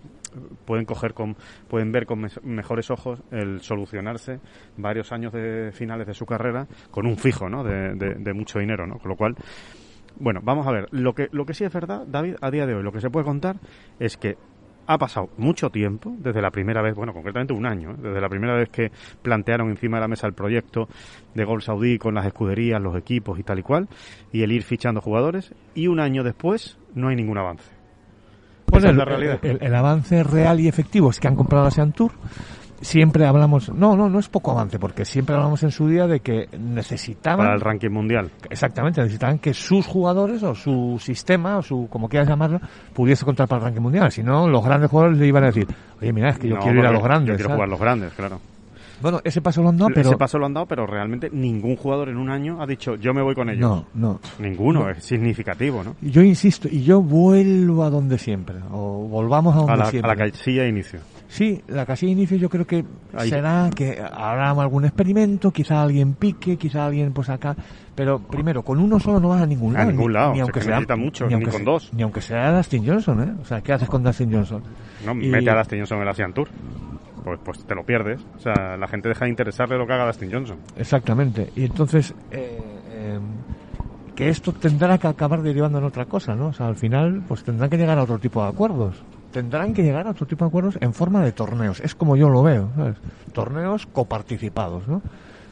pueden 0.66 0.86
coger 0.86 1.14
con 1.14 1.36
pueden 1.68 1.92
ver 1.92 2.06
con 2.06 2.28
mejores 2.44 2.92
ojos 2.92 3.20
el 3.32 3.62
solucionarse 3.62 4.40
varios 4.76 5.12
años 5.12 5.34
de 5.34 5.72
finales 5.72 6.06
de 6.06 6.14
su 6.14 6.26
carrera 6.26 6.68
con 6.92 7.08
un 7.08 7.18
fijo 7.18 7.50
no 7.50 7.64
de, 7.64 7.96
de- 7.96 8.16
de 8.16 8.34
mucho 8.34 8.60
dinero 8.60 8.86
no 8.86 9.00
con 9.00 9.10
lo 9.10 9.16
cual 9.16 9.36
bueno 10.20 10.42
vamos 10.44 10.68
a 10.68 10.72
ver. 10.72 10.88
Lo 10.92 11.14
que 11.16 11.28
lo 11.32 11.46
que 11.46 11.54
sí 11.54 11.64
es 11.64 11.74
verdad 11.74 12.06
David 12.06 12.36
a 12.42 12.52
día 12.52 12.66
de 12.68 12.76
hoy 12.76 12.84
lo 12.84 12.92
que 12.92 13.02
se 13.02 13.10
puede 13.10 13.26
contar 13.26 13.58
es 14.00 14.18
que 14.18 14.36
ha 14.88 14.98
pasado 14.98 15.30
mucho 15.38 15.70
tiempo 15.70 16.16
desde 16.18 16.42
la 16.42 16.50
primera 16.50 16.82
vez, 16.82 16.96
bueno, 16.96 17.14
concretamente 17.14 17.54
un 17.54 17.66
año, 17.66 17.92
¿eh? 17.92 17.96
desde 18.02 18.22
la 18.22 18.30
primera 18.30 18.56
vez 18.56 18.70
que 18.70 18.92
plantearon 19.22 19.70
encima 19.70 19.98
de 19.98 20.02
la 20.02 20.08
mesa 20.08 20.28
el 20.28 20.34
proyecto 20.34 20.88
de 21.36 21.44
Gol 21.44 21.62
Saudí 21.62 21.98
con 21.98 22.16
las 22.16 22.26
escuderías, 22.26 22.82
los 22.82 22.96
equipos 22.96 23.38
y 23.40 23.44
tal 23.44 23.60
y 23.60 23.64
cual, 23.64 23.88
y 24.32 24.44
el 24.44 24.52
ir 24.52 24.64
fichando 24.64 25.02
jugadores, 25.02 25.54
y 25.76 25.88
un 25.88 26.00
año 26.00 26.24
después 26.24 26.78
no 26.96 27.10
hay 27.10 27.16
ningún 27.16 27.38
avance. 27.38 27.70
Bueno, 28.70 28.80
Esa 28.80 28.88
es 28.88 28.92
el, 28.92 28.98
la 28.98 29.06
realidad. 29.06 29.40
el- 29.44 29.62
el 29.62 29.76
avance 29.76 30.24
real 30.24 30.60
y 30.60 30.68
efectivo 30.68 31.10
es 31.10 31.20
que 31.20 31.28
han 31.28 31.36
comprado 31.36 31.66
la 31.66 31.72
Sean 31.72 31.92
Tour. 31.94 32.12
Siempre 32.80 33.26
hablamos, 33.26 33.70
no, 33.74 33.96
no, 33.96 34.08
no 34.08 34.20
es 34.20 34.30
poco 34.30 34.52
avance, 34.52 34.78
porque 34.78 35.04
siempre 35.04 35.36
hablamos 35.36 35.64
en 35.64 35.72
su 35.72 35.88
día 35.88 36.06
de 36.06 36.20
que 36.20 36.48
necesitaban, 36.60 37.40
Para 37.46 37.56
el 37.56 37.62
ranking 37.62 37.90
mundial. 37.90 38.30
exactamente, 38.50 39.02
necesitaban 39.02 39.40
que 39.40 39.54
sus 39.54 39.88
jugadores 39.88 40.44
o 40.44 40.54
su 40.54 40.98
sistema 41.02 41.58
o 41.58 41.64
su, 41.64 41.88
como 41.90 42.08
quieras 42.08 42.30
llamarlo, 42.30 42.60
pudiese 42.94 43.26
contar 43.26 43.48
para 43.48 43.60
el 43.62 43.66
ranking 43.66 43.82
mundial. 43.82 44.12
Si 44.12 44.22
no, 44.22 44.48
los 44.48 44.64
grandes 44.64 44.92
jugadores 44.92 45.18
le 45.18 45.26
iban 45.28 45.44
a 45.44 45.48
decir, 45.48 45.68
oye, 46.00 46.14
mira, 46.14 46.30
es 46.30 46.38
que 46.38 46.50
yo 46.50 46.56
No, 46.56 46.62
quiero 46.62 46.80
ir 46.80 46.86
a 46.86 46.92
los 46.92 47.02
grandes. 47.04 47.30
Yo 47.30 47.36
quiero 47.36 47.50
¿sabes? 47.50 47.56
jugar 47.58 47.70
los 47.70 47.80
grandes, 47.80 48.14
claro. 48.14 48.40
Bueno, 49.02 49.22
ese 49.24 49.42
paso 49.42 49.62
lo 49.62 49.70
han 49.70 49.78
dado, 49.78 49.92
pero 49.94 50.10
Ese 50.10 50.18
paso 50.18 50.40
lo 50.40 50.46
han 50.48 50.54
dado, 50.54 50.66
pero 50.66 50.88
realmente 50.88 51.30
ningún 51.32 51.76
jugador 51.76 52.10
en 52.10 52.18
un 52.18 52.30
año 52.32 52.62
ha 52.62 52.66
dicho, 52.66 52.96
yo 52.96 53.14
me 53.14 53.22
voy 53.22 53.36
con 53.36 53.50
ellos. 53.50 53.62
no, 53.62 53.86
no. 53.94 54.20
Ninguno, 54.40 54.90
es 54.90 55.04
significativo, 55.04 55.84
¿no? 55.84 55.96
Yo 56.02 56.22
insisto, 56.24 56.68
y 56.68 56.84
yo 56.84 57.02
vuelvo 57.02 57.84
a 57.84 57.90
donde 57.92 58.18
siempre, 58.18 58.56
o 58.72 59.08
volvamos 59.08 59.56
a 59.56 59.60
donde 59.60 59.74
A 59.74 59.78
la, 59.78 59.84
a 59.84 59.90
siempre. 59.92 60.16
la 60.16 60.16
casilla 60.32 60.64
de 60.64 60.70
inicio. 60.70 61.00
Sí, 61.30 61.62
la 61.68 61.86
casilla 61.86 62.12
de 62.16 62.20
inicio 62.22 62.38
yo 62.38 62.50
creo 62.50 62.66
que 62.66 62.86
Ahí. 63.14 63.30
será 63.30 63.70
que 63.76 64.00
habrá 64.02 64.50
algún 64.52 64.86
experimento, 64.86 65.52
quizá 65.52 65.82
alguien 65.84 66.14
pique, 66.14 66.56
quizá 66.58 66.86
alguien 66.86 67.12
pues 67.12 67.28
acá, 67.30 67.56
pero 67.96 68.20
primero, 68.20 68.64
con 68.64 68.80
uno 68.80 68.98
solo 69.00 69.20
no 69.20 69.30
vas 69.30 69.42
a 69.42 69.46
ningún 69.46 69.76
A 69.76 69.80
lado. 69.80 69.92
ningún 69.92 70.08
ni- 70.08 70.14
lado, 70.14 70.34
ni 70.34 70.40
aunque 70.40 70.62
sea, 70.62 70.80
mucho, 70.96 71.28
ni 71.28 71.34
aunque 71.34 71.50
con 71.52 71.60
se- 71.60 71.66
dos. 71.66 71.94
Ni 71.94 72.04
aunque 72.04 72.22
sea 72.22 72.56
Dustin 72.56 72.86
Johnson, 72.88 73.22
¿eh? 73.24 73.34
O 73.42 73.46
sea, 73.46 73.60
¿qué 73.62 73.74
haces 73.74 73.90
con 73.90 74.04
Dustin 74.04 74.32
Johnson? 74.32 74.64
No, 75.06 75.12
Y- 75.14 75.28
mete 75.28 75.50
a 75.50 75.58
Dustin 75.58 75.80
Johnson 75.80 75.98
en 75.98 76.04
el 76.04 76.10
Asian 76.10 76.34
Tour. 76.34 76.48
Pues, 77.26 77.40
pues 77.44 77.66
te 77.66 77.76
lo 77.76 77.84
pierdes. 77.84 78.22
O 78.38 78.40
sea, 78.40 78.78
la 78.78 78.88
gente 78.88 79.10
deja 79.10 79.26
de 79.26 79.32
interesarle 79.32 79.78
lo 79.78 79.86
que 79.86 79.92
haga 79.92 80.06
Dustin 80.06 80.32
Johnson. 80.32 80.58
Exactamente. 80.78 81.52
Y 81.58 81.66
entonces, 81.66 82.16
eh, 82.32 82.58
eh, 82.90 83.20
que 84.16 84.30
esto 84.30 84.54
tendrá 84.54 84.98
que 84.98 85.08
acabar 85.08 85.42
derivando 85.42 85.78
en 85.80 85.84
otra 85.84 86.06
cosa, 86.06 86.36
¿no? 86.36 86.48
O 86.48 86.54
sea, 86.54 86.68
al 86.68 86.78
final, 86.78 87.22
pues 87.28 87.44
tendrán 87.44 87.70
que 87.70 87.76
llegar 87.78 87.98
a 88.00 88.04
otro 88.04 88.18
tipo 88.18 88.42
de 88.42 88.48
acuerdos. 88.50 88.96
Tendrán 89.38 89.72
que 89.72 89.84
llegar 89.84 90.08
a 90.08 90.10
otro 90.10 90.26
tipo 90.26 90.46
de 90.46 90.50
acuerdos 90.50 90.80
en 90.82 90.96
forma 90.96 91.24
de 91.24 91.32
torneos. 91.32 91.80
Es 91.82 91.94
como 91.94 92.16
yo 92.16 92.28
lo 92.28 92.42
veo, 92.42 92.72
¿sabes? 92.76 92.96
Torneos 93.34 93.86
coparticipados, 93.86 94.88
¿no? 94.88 95.04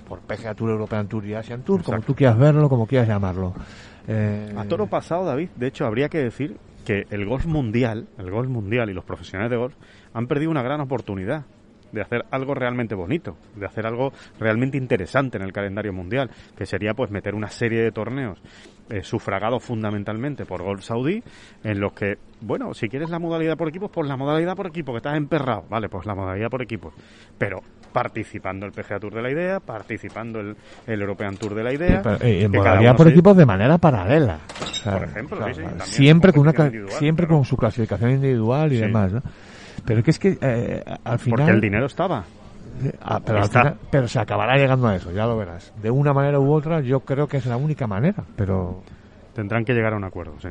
Por 0.09 0.21
PGA 0.21 0.55
Tour, 0.55 0.71
European 0.71 1.07
Tour 1.07 1.23
y 1.27 1.35
Asian 1.35 1.61
Tour, 1.61 1.83
como 1.83 2.01
tú 2.01 2.15
quieras 2.15 2.35
verlo, 2.35 2.67
como 2.67 2.87
quieras 2.87 3.07
llamarlo. 3.07 3.53
Eh, 4.07 4.51
A 4.57 4.63
toro 4.63 4.87
pasado, 4.87 5.23
David, 5.23 5.49
de 5.55 5.67
hecho, 5.67 5.85
habría 5.85 6.09
que 6.09 6.17
decir 6.17 6.57
que 6.83 7.05
el 7.11 7.27
golf 7.27 7.45
mundial, 7.45 8.07
el 8.17 8.31
golf 8.31 8.49
mundial 8.49 8.89
y 8.89 8.93
los 8.95 9.05
profesionales 9.05 9.51
de 9.51 9.57
golf 9.57 9.75
han 10.15 10.25
perdido 10.25 10.49
una 10.49 10.63
gran 10.63 10.81
oportunidad 10.81 11.45
de 11.91 12.01
hacer 12.01 12.25
algo 12.31 12.55
realmente 12.55 12.95
bonito, 12.95 13.37
de 13.55 13.67
hacer 13.67 13.85
algo 13.85 14.13
realmente 14.39 14.79
interesante 14.79 15.37
en 15.37 15.43
el 15.43 15.53
calendario 15.53 15.93
mundial, 15.93 16.31
que 16.57 16.65
sería 16.65 16.95
pues 16.95 17.11
meter 17.11 17.35
una 17.35 17.49
serie 17.49 17.83
de 17.83 17.91
torneos 17.91 18.41
eh, 18.89 19.01
sufragados 19.03 19.63
fundamentalmente 19.63 20.45
por 20.45 20.61
Golf 20.63 20.83
Saudí, 20.83 21.23
en 21.63 21.79
los 21.79 21.93
que, 21.93 22.17
bueno, 22.41 22.73
si 22.73 22.87
quieres 22.87 23.09
la 23.09 23.19
modalidad 23.19 23.57
por 23.57 23.69
equipos, 23.69 23.89
pues 23.91 24.07
la 24.07 24.15
modalidad 24.17 24.55
por 24.55 24.67
equipo, 24.67 24.91
que 24.91 24.97
estás 24.97 25.15
emperrado, 25.17 25.63
vale, 25.69 25.89
pues 25.89 26.05
la 26.05 26.13
modalidad 26.15 26.49
por 26.49 26.61
equipos, 26.61 26.93
pero 27.37 27.61
participando 27.91 28.65
el 28.65 28.73
PGA 28.73 28.99
Tour 28.99 29.13
de 29.13 29.21
la 29.21 29.31
idea, 29.31 29.59
participando 29.59 30.39
el, 30.41 30.55
el 30.85 31.01
European 31.01 31.37
Tour 31.37 31.55
de 31.55 31.63
la 31.63 31.73
idea, 31.73 32.01
pero, 32.03 32.17
eh, 32.21 32.43
en 32.43 32.51
modalidad 32.51 32.95
por 32.95 33.05
se- 33.07 33.11
equipos 33.13 33.37
de 33.37 33.45
manera 33.45 33.77
paralela. 33.77 34.39
O 34.61 34.65
sea, 34.67 34.93
Por 34.93 35.03
ejemplo, 35.07 35.37
sí, 35.53 35.61
siempre 35.83 36.31
con 36.33 36.41
una 36.41 36.51
siempre 36.51 37.25
claro. 37.25 37.37
con 37.39 37.45
su 37.45 37.55
clasificación 37.57 38.11
individual 38.11 38.71
y 38.73 38.75
Sí. 38.75 38.81
demás, 38.81 39.13
¿no? 39.13 39.21
Pero 39.85 40.03
que 40.03 40.11
es 40.11 40.19
que 40.19 40.37
eh, 40.41 40.83
al 41.03 41.19
final 41.19 41.39
porque 41.39 41.51
el 41.51 41.61
dinero 41.61 41.85
estaba. 41.85 42.23
Ah, 43.01 43.19
pero, 43.25 43.37
al 43.39 43.43
Está. 43.45 43.59
final- 43.59 43.77
pero 43.89 44.07
se 44.07 44.19
acabará 44.19 44.57
llegando 44.57 44.87
a 44.87 44.95
eso, 44.95 45.11
ya 45.11 45.25
lo 45.25 45.37
verás. 45.37 45.71
De 45.81 45.89
una 45.91 46.13
manera 46.13 46.39
u 46.39 46.51
otra, 46.53 46.81
yo 46.81 46.99
creo 47.01 47.27
que 47.27 47.37
es 47.37 47.45
la 47.45 47.57
única 47.57 47.87
manera, 47.87 48.23
pero 48.35 48.81
Tendrán 49.33 49.65
que 49.65 49.73
llegar 49.73 49.91
a 49.91 49.97
un 49.97 50.05
acuerdo, 50.05 50.39
sí. 50.39 50.47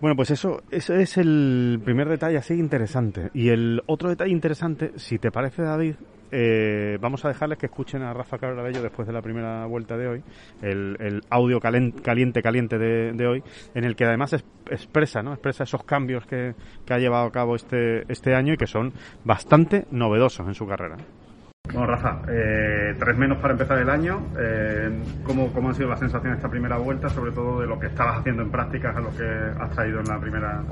Bueno, 0.00 0.16
pues 0.16 0.30
eso, 0.30 0.62
ese 0.70 1.02
es 1.02 1.18
el 1.18 1.78
primer 1.84 2.08
detalle 2.08 2.38
así 2.38 2.54
interesante. 2.54 3.30
Y 3.34 3.50
el 3.50 3.82
otro 3.86 4.08
detalle 4.08 4.30
interesante, 4.32 4.92
si 4.96 5.18
te 5.18 5.30
parece, 5.30 5.62
David, 5.62 5.96
eh, 6.32 6.96
vamos 7.02 7.22
a 7.24 7.28
dejarles 7.28 7.58
que 7.58 7.66
escuchen 7.66 8.02
a 8.02 8.14
Rafa 8.14 8.38
Carabello 8.38 8.80
después 8.82 9.06
de 9.06 9.12
la 9.12 9.20
primera 9.20 9.66
vuelta 9.66 9.98
de 9.98 10.08
hoy, 10.08 10.22
el, 10.62 11.20
audio 11.28 11.60
calen- 11.60 12.00
caliente, 12.00 12.40
caliente 12.40 12.78
de, 12.78 13.26
hoy, 13.26 13.42
en 13.74 13.84
el 13.84 13.94
que 13.94 14.04
además 14.06 14.32
es- 14.32 14.44
expresa, 14.70 15.22
¿no? 15.22 15.32
Expresa 15.32 15.64
esos 15.64 15.84
cambios 15.84 16.24
que, 16.26 16.54
que 16.86 16.94
ha 16.94 16.98
llevado 16.98 17.26
a 17.26 17.32
cabo 17.32 17.54
este, 17.56 18.10
este 18.10 18.34
año 18.34 18.54
y 18.54 18.56
que 18.56 18.66
son 18.68 18.92
bastante 19.24 19.86
novedosos 19.90 20.46
en 20.46 20.54
su 20.54 20.66
carrera. 20.66 20.96
Bueno, 21.72 21.86
Rafa, 21.86 22.22
eh, 22.28 22.94
tres 22.98 23.16
menos 23.16 23.38
para 23.38 23.52
empezar 23.52 23.78
el 23.78 23.88
año. 23.88 24.26
Eh, 24.38 24.90
¿cómo, 25.24 25.52
¿Cómo 25.52 25.68
han 25.68 25.74
sido 25.74 25.88
las 25.88 26.00
sensaciones 26.00 26.38
esta 26.38 26.48
primera 26.50 26.76
vuelta, 26.78 27.08
sobre 27.08 27.30
todo 27.32 27.60
de 27.60 27.66
lo 27.68 27.78
que 27.78 27.86
estabas 27.86 28.18
haciendo 28.18 28.42
en 28.42 28.50
prácticas 28.50 28.96
a 28.96 29.00
lo 29.00 29.10
que 29.16 29.24
has 29.60 29.70
traído 29.70 30.00
en 30.00 30.06
la 30.06 30.18
primera? 30.18 30.62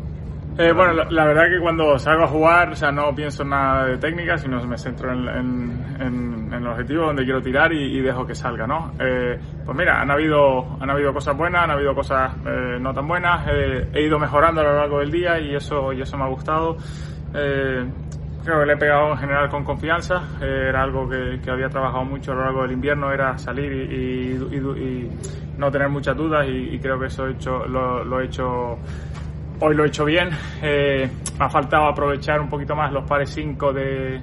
Eh, 0.58 0.72
bueno, 0.72 0.92
la, 0.92 1.04
la 1.08 1.24
verdad 1.24 1.44
que 1.48 1.60
cuando 1.60 1.96
salgo 2.00 2.24
a 2.24 2.26
jugar, 2.26 2.70
o 2.70 2.74
sea, 2.74 2.90
no 2.90 3.14
pienso 3.14 3.44
en 3.44 3.50
nada 3.50 3.84
de 3.86 3.98
técnica, 3.98 4.36
sino 4.38 4.60
me 4.66 4.76
centro 4.76 5.12
en, 5.12 5.28
en, 5.28 5.84
en- 6.00 6.38
en 6.48 6.54
el 6.54 6.66
objetivo 6.66 7.04
donde 7.04 7.22
quiero 7.24 7.40
tirar 7.42 7.72
y, 7.72 7.98
y 7.98 8.00
dejo 8.00 8.26
que 8.26 8.34
salga, 8.34 8.66
¿no? 8.66 8.92
Eh, 8.98 9.38
pues 9.64 9.76
mira, 9.76 10.00
han 10.00 10.10
habido, 10.10 10.76
han 10.80 10.90
habido 10.90 11.12
cosas 11.12 11.36
buenas, 11.36 11.62
han 11.62 11.70
habido 11.70 11.94
cosas 11.94 12.32
eh, 12.44 12.78
no 12.80 12.92
tan 12.92 13.06
buenas, 13.06 13.46
eh, 13.48 13.86
he 13.92 14.02
ido 14.02 14.18
mejorando 14.18 14.62
a 14.62 14.64
lo 14.64 14.74
largo 14.78 14.98
del 14.98 15.12
día 15.12 15.38
y 15.38 15.54
eso, 15.54 15.92
y 15.92 16.00
eso 16.00 16.16
me 16.16 16.24
ha 16.24 16.28
gustado. 16.28 16.76
Eh, 17.34 17.84
creo 18.48 18.60
que 18.60 18.66
le 18.66 18.72
he 18.72 18.76
pegado 18.78 19.10
en 19.10 19.18
general 19.18 19.50
con 19.50 19.62
confianza, 19.62 20.22
eh, 20.40 20.68
era 20.70 20.82
algo 20.82 21.06
que, 21.06 21.38
había 21.50 21.68
trabajado 21.68 22.06
mucho 22.06 22.32
a 22.32 22.34
lo 22.34 22.44
largo 22.44 22.62
del 22.62 22.72
invierno, 22.72 23.12
era 23.12 23.36
salir 23.36 23.70
y, 23.70 25.10
no 25.58 25.70
tener 25.70 25.90
muchas 25.90 26.16
dudas 26.16 26.46
y, 26.48 26.78
creo 26.78 26.98
que 26.98 27.06
eso 27.06 27.26
lo, 27.68 28.20
he 28.20 28.24
hecho 28.24 28.78
Hoy 29.60 29.74
lo 29.74 29.84
he 29.84 29.88
hecho 29.88 30.04
bien. 30.04 30.30
Eh, 30.62 31.10
ha 31.38 31.50
faltado 31.50 31.88
aprovechar 31.88 32.40
un 32.40 32.48
poquito 32.48 32.74
más 32.74 32.90
los 32.92 33.04
pares 33.04 33.28
5 33.30 33.72
de, 33.72 34.20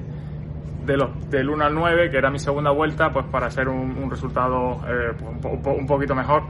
de 0.85 0.97
los, 0.97 1.29
del 1.29 1.49
1 1.49 1.65
al 1.65 1.75
9, 1.75 2.09
que 2.09 2.17
era 2.17 2.31
mi 2.31 2.39
segunda 2.39 2.71
vuelta, 2.71 3.11
pues 3.11 3.25
para 3.27 3.47
hacer 3.47 3.67
un, 3.67 4.09
resultado 4.09 4.81
eh, 4.87 5.11
un, 5.21 5.45
un 5.45 5.61
po- 5.61 5.73
un 5.73 5.85
poquito 5.85 6.15
mejor. 6.15 6.43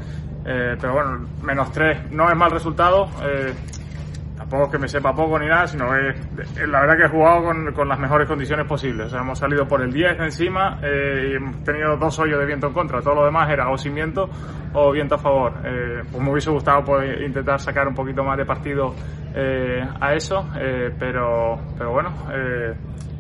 Eh, 0.45 0.77
pero 0.79 0.93
bueno, 0.93 1.27
menos 1.41 1.71
3 1.73 2.11
no 2.11 2.29
es 2.29 2.38
mal 2.38 2.51
resultado. 2.51 3.09
Tampoco 4.49 4.65
es 4.65 4.71
que 4.71 4.77
me 4.77 4.88
sepa 4.88 5.13
poco 5.13 5.39
ni 5.39 5.47
nada, 5.47 5.67
sino 5.67 5.88
que 5.89 6.67
la 6.67 6.81
verdad 6.81 6.97
que 6.97 7.03
he 7.05 7.10
jugado 7.10 7.45
con, 7.45 7.73
con 7.73 7.89
las 7.89 7.99
mejores 7.99 8.27
condiciones 8.27 8.67
posibles. 8.67 9.08
O 9.08 9.10
sea, 9.10 9.21
hemos 9.21 9.39
salido 9.39 9.67
por 9.67 9.81
el 9.81 9.91
10 9.91 10.19
encima 10.19 10.79
eh, 10.84 11.29
y 11.31 11.36
hemos 11.36 11.63
tenido 11.63 11.97
dos 11.97 12.19
hoyos 12.19 12.39
de 12.39 12.45
viento 12.45 12.67
en 12.67 12.73
contra. 12.73 13.01
Todo 13.01 13.15
lo 13.15 13.25
demás 13.25 13.49
era 13.49 13.69
o 13.69 13.77
sin 13.77 13.95
viento 13.95 14.29
o 14.73 14.91
viento 14.91 15.15
a 15.15 15.17
favor. 15.17 15.53
Eh, 15.63 16.03
pues 16.12 16.23
me 16.23 16.31
hubiese 16.31 16.51
gustado 16.51 16.84
poder 16.84 17.23
intentar 17.23 17.60
sacar 17.60 17.88
un 17.88 17.95
poquito 17.95 18.23
más 18.23 18.38
de 18.38 18.45
partido 18.45 18.93
eh, 19.34 19.84
a 19.99 20.13
eso, 20.13 20.47
eh, 20.58 20.93
pero, 20.97 21.60
pero 21.77 21.91
bueno, 21.91 22.13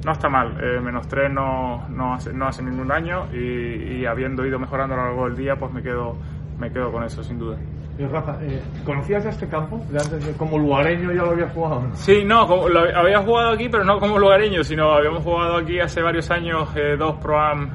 no 0.05 0.11
está 0.11 0.29
mal. 0.29 0.53
Menos 0.83 1.07
3 1.07 1.31
no, 1.31 1.87
no, 1.89 2.13
hace, 2.13 2.31
no 2.33 2.47
hace 2.47 2.61
ningún 2.61 2.87
daño 2.87 3.27
y, 3.33 4.01
y 4.01 4.05
habiendo 4.05 4.45
ido 4.45 4.59
mejorando 4.59 4.93
a 4.93 4.97
lo 4.97 5.03
largo 5.05 5.25
del 5.25 5.35
día, 5.35 5.55
pues 5.55 5.73
me 5.73 5.81
quedo, 5.81 6.17
me 6.59 6.71
quedo 6.71 6.91
con 6.91 7.03
eso 7.03 7.23
sin 7.23 7.39
duda. 7.39 7.57
Eh, 7.97 8.07
Rafa, 8.11 8.37
eh, 8.41 8.61
¿conocías 8.83 9.25
este 9.25 9.47
campo? 9.47 9.77
¿De 9.89 9.97
antes 9.97 10.25
de- 10.25 10.33
como 10.33 10.57
lugareño 10.57 11.13
ya 11.13 11.23
lo 11.23 11.29
habías 11.31 11.53
jugado? 11.53 11.83
Sí, 11.93 12.23
no, 12.25 12.41
había 12.41 13.19
jugado 13.21 13.51
aquí, 13.51 13.69
pero 13.69 13.85
no 13.85 13.99
como 13.99 14.19
lugareño, 14.19 14.63
sino 14.65 14.91
habíamos 14.91 15.23
jugado 15.23 15.55
aquí 15.57 15.79
hace 15.79 16.01
varios 16.01 16.29
años 16.29 16.69
eh, 16.75 16.97
dos 16.97 17.15
pro-am 17.21 17.71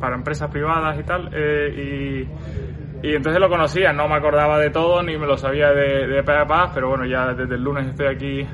para 0.00 0.16
empresas 0.16 0.50
privadas 0.50 0.98
y 0.98 1.02
tal, 1.04 1.30
y, 1.32 2.28
entonces 3.04 3.40
lo 3.40 3.48
conocía, 3.48 3.92
no 3.92 4.08
me 4.08 4.16
acordaba 4.16 4.58
de 4.58 4.70
todo 4.70 5.00
ni 5.00 5.16
me 5.16 5.26
lo 5.26 5.36
sabía 5.36 5.70
de, 5.70 6.08
de 6.08 6.22
pe 6.24 6.32
a 6.32 6.44
pa, 6.44 6.72
pero 6.74 6.88
bueno, 6.88 7.06
ya 7.06 7.32
desde 7.34 7.54
el 7.54 7.62
lunes 7.62 7.86
estoy 7.86 8.06
aquí 8.06 8.46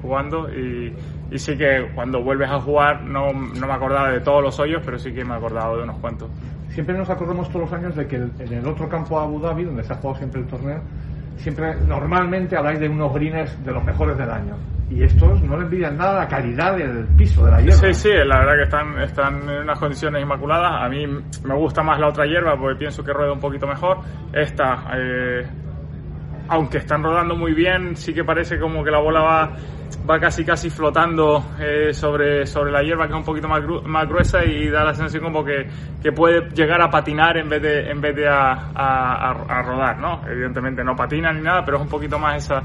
jugando 0.00 0.48
y, 0.48 0.94
y 1.32 1.38
sí 1.38 1.56
que 1.58 1.90
cuando 1.92 2.22
vuelves 2.22 2.50
a 2.50 2.60
jugar 2.60 3.02
no, 3.02 3.32
no 3.32 3.66
me 3.66 3.72
acordaba 3.72 4.10
de 4.12 4.20
todos 4.20 4.42
los 4.44 4.60
hoyos, 4.60 4.80
pero 4.84 4.96
sí 4.96 5.12
que 5.12 5.24
me 5.24 5.34
he 5.34 5.36
acordado 5.38 5.76
de 5.78 5.82
unos 5.82 5.96
cuantos. 5.98 6.30
Siempre 6.70 6.96
nos 6.96 7.10
acordamos 7.10 7.48
todos 7.48 7.70
los 7.70 7.72
años 7.72 7.96
de 7.96 8.06
que 8.06 8.16
en 8.16 8.52
el 8.52 8.66
otro 8.66 8.88
campo 8.88 9.18
de 9.18 9.24
Abu 9.24 9.40
Dhabi, 9.40 9.64
donde 9.64 9.82
se 9.82 9.92
ha 9.92 9.96
jugado 9.96 10.18
siempre 10.18 10.40
el 10.40 10.46
torneo, 10.46 10.80
siempre 11.36 11.74
normalmente 11.86 12.56
habláis 12.56 12.78
de 12.78 12.88
unos 12.88 13.12
greens 13.12 13.64
de 13.64 13.72
los 13.72 13.84
mejores 13.84 14.16
del 14.16 14.30
año. 14.30 14.56
Y 14.88 15.04
estos 15.04 15.40
no 15.42 15.56
le 15.56 15.64
envidian 15.64 15.96
nada 15.96 16.20
la 16.20 16.28
calidad 16.28 16.76
del 16.76 17.06
piso, 17.16 17.44
de 17.44 17.50
la 17.52 17.60
hierba. 17.60 17.76
Sí, 17.76 17.94
sí, 17.94 18.10
la 18.10 18.40
verdad 18.40 18.54
que 18.56 18.62
están, 18.62 19.00
están 19.00 19.48
en 19.48 19.62
unas 19.62 19.78
condiciones 19.78 20.22
inmaculadas. 20.22 20.82
A 20.82 20.88
mí 20.88 21.06
me 21.06 21.54
gusta 21.54 21.82
más 21.82 22.00
la 22.00 22.08
otra 22.08 22.26
hierba 22.26 22.56
porque 22.56 22.78
pienso 22.78 23.04
que 23.04 23.12
rueda 23.12 23.32
un 23.32 23.38
poquito 23.38 23.68
mejor. 23.68 23.98
Esta, 24.32 24.90
eh, 24.96 25.46
aunque 26.48 26.78
están 26.78 27.04
rodando 27.04 27.36
muy 27.36 27.54
bien, 27.54 27.94
sí 27.94 28.12
que 28.12 28.24
parece 28.24 28.58
como 28.58 28.82
que 28.82 28.90
la 28.90 29.00
bola 29.00 29.20
va, 29.22 29.52
va 30.08 30.18
casi 30.18 30.44
casi 30.44 30.70
flotando 30.70 31.52
eh, 31.58 31.92
sobre, 31.92 32.46
sobre 32.46 32.70
la 32.70 32.82
hierba 32.82 33.06
que 33.06 33.12
es 33.12 33.18
un 33.18 33.24
poquito 33.24 33.48
más, 33.48 33.60
gru- 33.62 33.82
más 33.84 34.08
gruesa 34.08 34.44
y 34.44 34.68
da 34.68 34.84
la 34.84 34.94
sensación 34.94 35.22
como 35.22 35.44
que, 35.44 35.68
que 36.00 36.12
puede 36.12 36.48
llegar 36.50 36.80
a 36.82 36.90
patinar 36.90 37.36
en 37.36 37.48
vez 37.48 37.62
de, 37.62 37.90
en 37.90 38.00
vez 38.00 38.14
de 38.16 38.28
a, 38.28 38.52
a- 38.74 39.62
rodar, 39.62 39.98
¿no? 39.98 40.22
Evidentemente 40.26 40.82
no 40.84 40.96
patina 40.96 41.32
ni 41.32 41.40
nada, 41.42 41.64
pero 41.64 41.76
es 41.78 41.82
un 41.82 41.88
poquito 41.88 42.18
más 42.18 42.36
esa, 42.44 42.62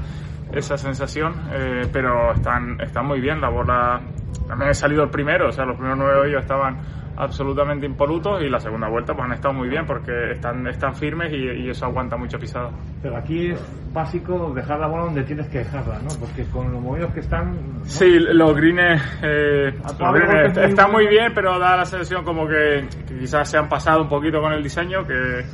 esa 0.50 0.76
sensación, 0.78 1.34
eh, 1.52 1.88
pero 1.92 2.32
están, 2.32 2.80
están 2.80 3.06
muy 3.06 3.20
bien, 3.20 3.40
la 3.40 3.48
bola 3.48 4.00
también 4.46 4.70
he 4.70 4.74
salido 4.74 5.02
el 5.04 5.10
primero, 5.10 5.48
o 5.48 5.52
sea, 5.52 5.64
los 5.64 5.76
primeros 5.76 5.98
nueve 5.98 6.20
hoyos 6.20 6.42
estaban 6.42 6.78
absolutamente 7.16 7.86
impolutos 7.86 8.42
y 8.42 8.48
la 8.48 8.60
segunda 8.60 8.88
vuelta 8.88 9.14
pues 9.14 9.24
han 9.24 9.32
estado 9.32 9.54
muy 9.54 9.68
bien 9.68 9.86
porque 9.86 10.32
están, 10.32 10.66
están 10.66 10.94
firmes 10.94 11.32
y, 11.32 11.62
y 11.62 11.70
eso 11.70 11.86
aguanta 11.86 12.16
mucha 12.16 12.38
pisada. 12.38 12.70
Pero 13.02 13.16
aquí 13.16 13.52
es 13.52 13.92
básico 13.92 14.52
dejar 14.54 14.78
la 14.78 14.86
bola 14.86 15.04
donde 15.04 15.22
tienes 15.22 15.48
que 15.48 15.58
dejarla, 15.58 15.98
¿no? 16.00 16.08
Porque 16.20 16.44
con 16.50 16.70
los 16.70 16.80
movidos 16.80 17.12
que 17.14 17.20
están... 17.20 17.78
¿no? 17.78 17.84
Sí, 17.84 18.18
los 18.18 18.54
greens, 18.54 19.02
eh, 19.22 19.72
los 19.98 20.12
greens 20.12 20.58
están 20.58 20.92
muy 20.92 21.06
bien, 21.06 21.32
pero 21.34 21.58
da 21.58 21.76
la 21.76 21.84
sensación 21.84 22.24
como 22.24 22.46
que, 22.46 22.86
que 23.08 23.18
quizás 23.18 23.50
se 23.50 23.56
han 23.56 23.68
pasado 23.68 24.02
un 24.02 24.08
poquito 24.08 24.40
con 24.40 24.52
el 24.52 24.62
diseño, 24.62 25.06
que 25.06 25.44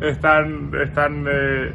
están, 0.08 0.70
están 0.82 1.26
eh, 1.30 1.74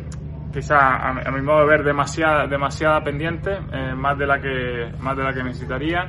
quizá 0.52 0.78
a, 0.78 1.10
a 1.10 1.32
mi 1.32 1.42
modo 1.42 1.62
de 1.62 1.66
ver 1.68 1.84
demasiada, 1.84 2.48
demasiada 2.48 3.04
pendiente, 3.04 3.58
eh, 3.72 3.94
más 3.96 4.18
de 4.18 4.28
la 4.28 4.40
que, 4.40 4.92
más 5.00 5.18
de 5.18 5.24
la 5.24 5.34
que 5.34 5.44
necesitaría. 5.44 6.08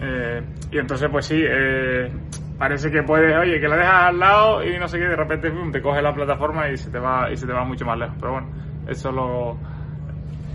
Eh, 0.00 0.42
y 0.70 0.78
entonces 0.78 1.08
pues 1.10 1.26
sí, 1.26 1.40
eh, 1.40 2.10
parece 2.58 2.90
que 2.90 3.02
puedes, 3.02 3.36
oye, 3.36 3.60
que 3.60 3.68
la 3.68 3.76
dejas 3.76 4.04
al 4.04 4.18
lado 4.18 4.64
y 4.64 4.78
no 4.78 4.88
sé 4.88 4.98
qué, 4.98 5.06
de 5.06 5.16
repente 5.16 5.50
pum, 5.50 5.70
te 5.70 5.80
coge 5.80 6.02
la 6.02 6.14
plataforma 6.14 6.68
y 6.68 6.76
se 6.76 6.90
te 6.90 6.98
va, 6.98 7.30
y 7.30 7.36
se 7.36 7.46
te 7.46 7.52
va 7.52 7.64
mucho 7.64 7.84
más 7.84 7.98
lejos. 7.98 8.16
Pero 8.18 8.32
bueno, 8.32 8.48
eso 8.88 9.12
lo, 9.12 9.58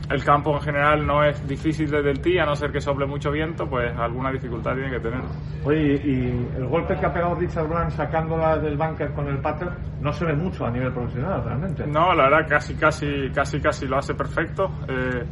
el 0.09 0.23
campo 0.23 0.53
en 0.55 0.61
general 0.61 1.05
no 1.05 1.23
es 1.23 1.47
difícil 1.47 1.89
desde 1.89 2.11
el 2.11 2.19
tee, 2.19 2.39
a 2.39 2.45
no 2.45 2.55
ser 2.55 2.71
que 2.71 2.81
sople 2.81 3.05
mucho 3.05 3.31
viento, 3.31 3.67
pues 3.67 3.95
alguna 3.97 4.31
dificultad 4.31 4.73
tiene 4.73 4.91
que 4.91 4.99
tener. 4.99 5.21
Oye, 5.63 6.01
y 6.03 6.47
el 6.57 6.67
golpe 6.67 6.95
que 6.97 7.05
ha 7.05 7.13
pegado 7.13 7.35
Richard 7.35 7.67
Blanc 7.67 7.89
sacándola 7.91 8.57
del 8.57 8.77
bunker 8.77 9.11
con 9.13 9.27
el 9.27 9.39
pater 9.39 9.69
no 10.01 10.11
se 10.11 10.25
ve 10.25 10.33
mucho 10.33 10.65
a 10.65 10.71
nivel 10.71 10.91
profesional, 10.91 11.43
realmente. 11.43 11.87
No, 11.87 12.13
la 12.13 12.29
verdad 12.29 12.47
casi, 12.49 12.75
casi, 12.75 13.29
casi, 13.33 13.61
casi 13.61 13.87
lo 13.87 13.97
hace 13.97 14.13
perfecto. 14.13 14.69
Eh, 14.87 15.23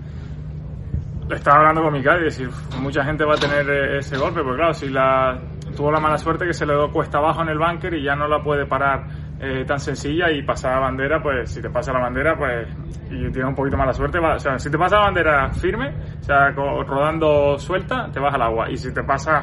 estaba 1.29 1.59
hablando 1.59 1.83
con 1.83 1.93
mi 1.93 1.99
y 1.99 2.23
decir, 2.23 2.49
mucha 2.81 3.03
gente 3.03 3.25
va 3.25 3.35
a 3.35 3.37
tener 3.37 3.69
eh, 3.69 3.97
ese 3.99 4.17
golpe, 4.17 4.41
porque 4.41 4.57
claro, 4.57 4.73
si 4.73 4.89
la 4.89 5.39
tuvo 5.75 5.91
la 5.91 5.99
mala 5.99 6.17
suerte 6.17 6.45
que 6.45 6.53
se 6.53 6.65
le 6.65 6.73
dio 6.73 6.91
cuesta 6.91 7.17
abajo 7.17 7.41
en 7.41 7.49
el 7.49 7.57
bunker 7.57 7.93
y 7.93 8.03
ya 8.03 8.15
no 8.15 8.27
la 8.27 8.41
puede 8.41 8.65
parar 8.65 9.05
eh, 9.41 9.65
tan 9.65 9.79
sencilla 9.79 10.29
y 10.31 10.43
pasar 10.43 10.73
la 10.75 10.79
bandera, 10.81 11.21
pues 11.21 11.49
si 11.51 11.61
te 11.61 11.69
pasa 11.69 11.91
la 11.93 11.99
bandera, 11.99 12.37
pues 12.37 12.67
y 13.09 13.17
tienes 13.31 13.45
un 13.45 13.55
poquito 13.55 13.75
mala 13.77 13.93
suerte, 13.93 14.19
va- 14.19 14.35
o 14.35 14.39
sea, 14.39 14.59
si 14.59 14.69
te 14.69 14.77
pasa 14.77 14.97
la 14.97 15.05
bandera 15.05 15.49
firme, 15.49 15.89
o 16.19 16.23
sea, 16.23 16.51
rodando 16.51 17.57
suelta, 17.57 18.09
te 18.11 18.19
vas 18.19 18.33
al 18.35 18.41
agua 18.43 18.69
y 18.69 18.77
si 18.77 18.93
te 18.93 19.03
pasa 19.03 19.41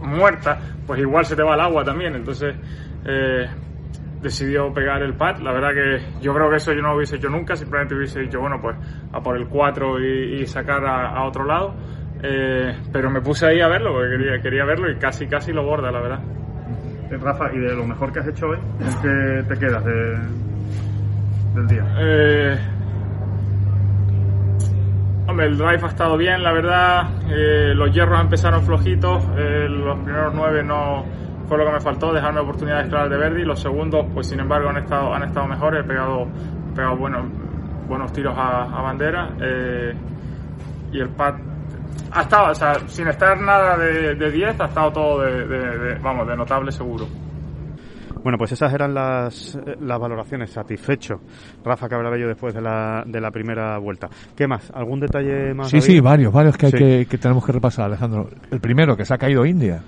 muerta, 0.00 0.58
pues 0.86 1.00
igual 1.00 1.24
se 1.24 1.34
te 1.34 1.42
va 1.42 1.54
al 1.54 1.60
agua 1.60 1.82
también, 1.84 2.14
entonces 2.14 2.54
eh, 3.04 3.48
decidió 4.20 4.72
pegar 4.72 5.02
el 5.02 5.14
pad. 5.14 5.38
La 5.38 5.52
verdad 5.52 5.70
que 5.72 6.20
yo 6.20 6.34
creo 6.34 6.50
que 6.50 6.56
eso 6.56 6.72
yo 6.72 6.82
no 6.82 6.88
lo 6.90 6.96
hubiese 6.96 7.16
hecho 7.16 7.28
nunca, 7.28 7.56
simplemente 7.56 7.94
hubiese 7.94 8.20
dicho, 8.20 8.40
bueno, 8.40 8.60
pues 8.60 8.76
a 9.12 9.20
por 9.22 9.36
el 9.36 9.48
4 9.48 9.98
y, 10.00 10.46
sacar 10.46 10.84
a, 10.84 11.08
a 11.10 11.24
otro 11.26 11.44
lado. 11.44 11.74
Eh, 12.20 12.76
pero 12.92 13.10
me 13.10 13.20
puse 13.20 13.46
ahí 13.46 13.60
a 13.60 13.68
verlo, 13.68 13.92
porque 13.92 14.10
quería, 14.16 14.42
quería 14.42 14.64
verlo 14.64 14.90
y 14.90 14.98
casi, 14.98 15.26
casi 15.28 15.52
lo 15.52 15.64
borda, 15.64 15.90
la 15.92 16.00
verdad. 16.00 16.37
Rafa, 17.16 17.50
y 17.54 17.58
de 17.58 17.74
lo 17.74 17.84
mejor 17.86 18.12
que 18.12 18.20
has 18.20 18.26
hecho 18.28 18.48
hoy, 18.48 18.58
¿en 18.80 19.02
qué 19.02 19.42
te 19.54 19.58
quedas 19.58 19.84
de- 19.84 20.18
del 21.54 21.66
día? 21.66 21.84
Eh, 21.98 22.58
hombre, 25.26 25.46
el 25.46 25.56
drive 25.56 25.80
ha 25.82 25.86
estado 25.88 26.16
bien, 26.16 26.42
la 26.42 26.52
verdad. 26.52 27.08
Eh, 27.28 27.72
los 27.74 27.92
hierros 27.92 28.20
empezaron 28.20 28.62
flojitos. 28.62 29.24
eh, 29.36 29.66
los 29.68 29.98
primeros 30.00 30.34
nueve 30.34 30.62
no 30.62 31.04
fue 31.48 31.56
lo 31.58 31.64
que 31.66 31.72
me 31.72 31.80
faltó, 31.80 32.12
dejarme 32.12 32.40
oportunidades 32.40 32.88
claras 32.88 33.10
de 33.10 33.16
Verdi. 33.16 33.42
Los 33.44 33.60
segundos, 33.60 34.06
pues 34.12 34.28
sin 34.28 34.40
embargo, 34.40 34.68
han 34.68 34.76
estado, 34.78 35.14
han 35.14 35.22
estado 35.22 35.46
mejores. 35.46 35.84
He 35.84 35.88
pegado, 35.88 36.26
pegado 36.74 36.96
buenos, 36.96 37.24
buenos 37.88 38.12
tiros 38.12 38.34
a, 38.36 38.64
a 38.64 38.82
bandera. 38.82 39.30
y 40.92 41.00
el 41.00 41.08
pad 41.10 41.34
ha 42.12 42.22
estado, 42.22 42.50
o 42.50 42.54
sea, 42.54 42.74
sin 42.88 43.08
estar 43.08 43.40
nada 43.40 43.76
de, 43.76 44.14
de 44.14 44.30
10, 44.30 44.60
ha 44.60 44.64
estado 44.66 44.92
todo 44.92 45.20
de, 45.22 45.46
de- 45.46 45.78
de- 45.78 45.94
vamos, 46.00 46.26
de 46.26 46.36
notable 46.36 46.72
seguro. 46.72 47.06
Bueno, 48.22 48.36
pues 48.36 48.50
esas 48.52 48.72
eran 48.74 48.92
las, 48.94 49.56
las 49.80 49.98
valoraciones. 49.98 50.50
Satisfecho, 50.50 51.20
Rafa 51.64 51.88
Cabrabello, 51.88 52.26
después 52.26 52.52
de 52.52 52.60
la, 52.60 53.04
de 53.06 53.20
la 53.20 53.30
primera 53.30 53.78
vuelta. 53.78 54.08
¿Qué 54.36 54.46
más? 54.48 54.70
¿Algún 54.74 54.98
detalle 55.00 55.54
más? 55.54 55.68
Sí, 55.68 55.76
David? 55.78 55.86
sí, 55.86 56.00
varios, 56.00 56.32
varios 56.32 56.56
que, 56.56 56.66
hay 56.66 56.72
Sí. 56.72 56.78
que, 56.78 57.06
que 57.08 57.18
tenemos 57.18 57.46
que 57.46 57.52
repasar, 57.52 57.86
Alejandro. 57.86 58.28
El 58.50 58.60
primero, 58.60 58.96
que 58.96 59.04
se 59.04 59.14
ha 59.14 59.18
caído 59.18 59.46
India. 59.46 59.80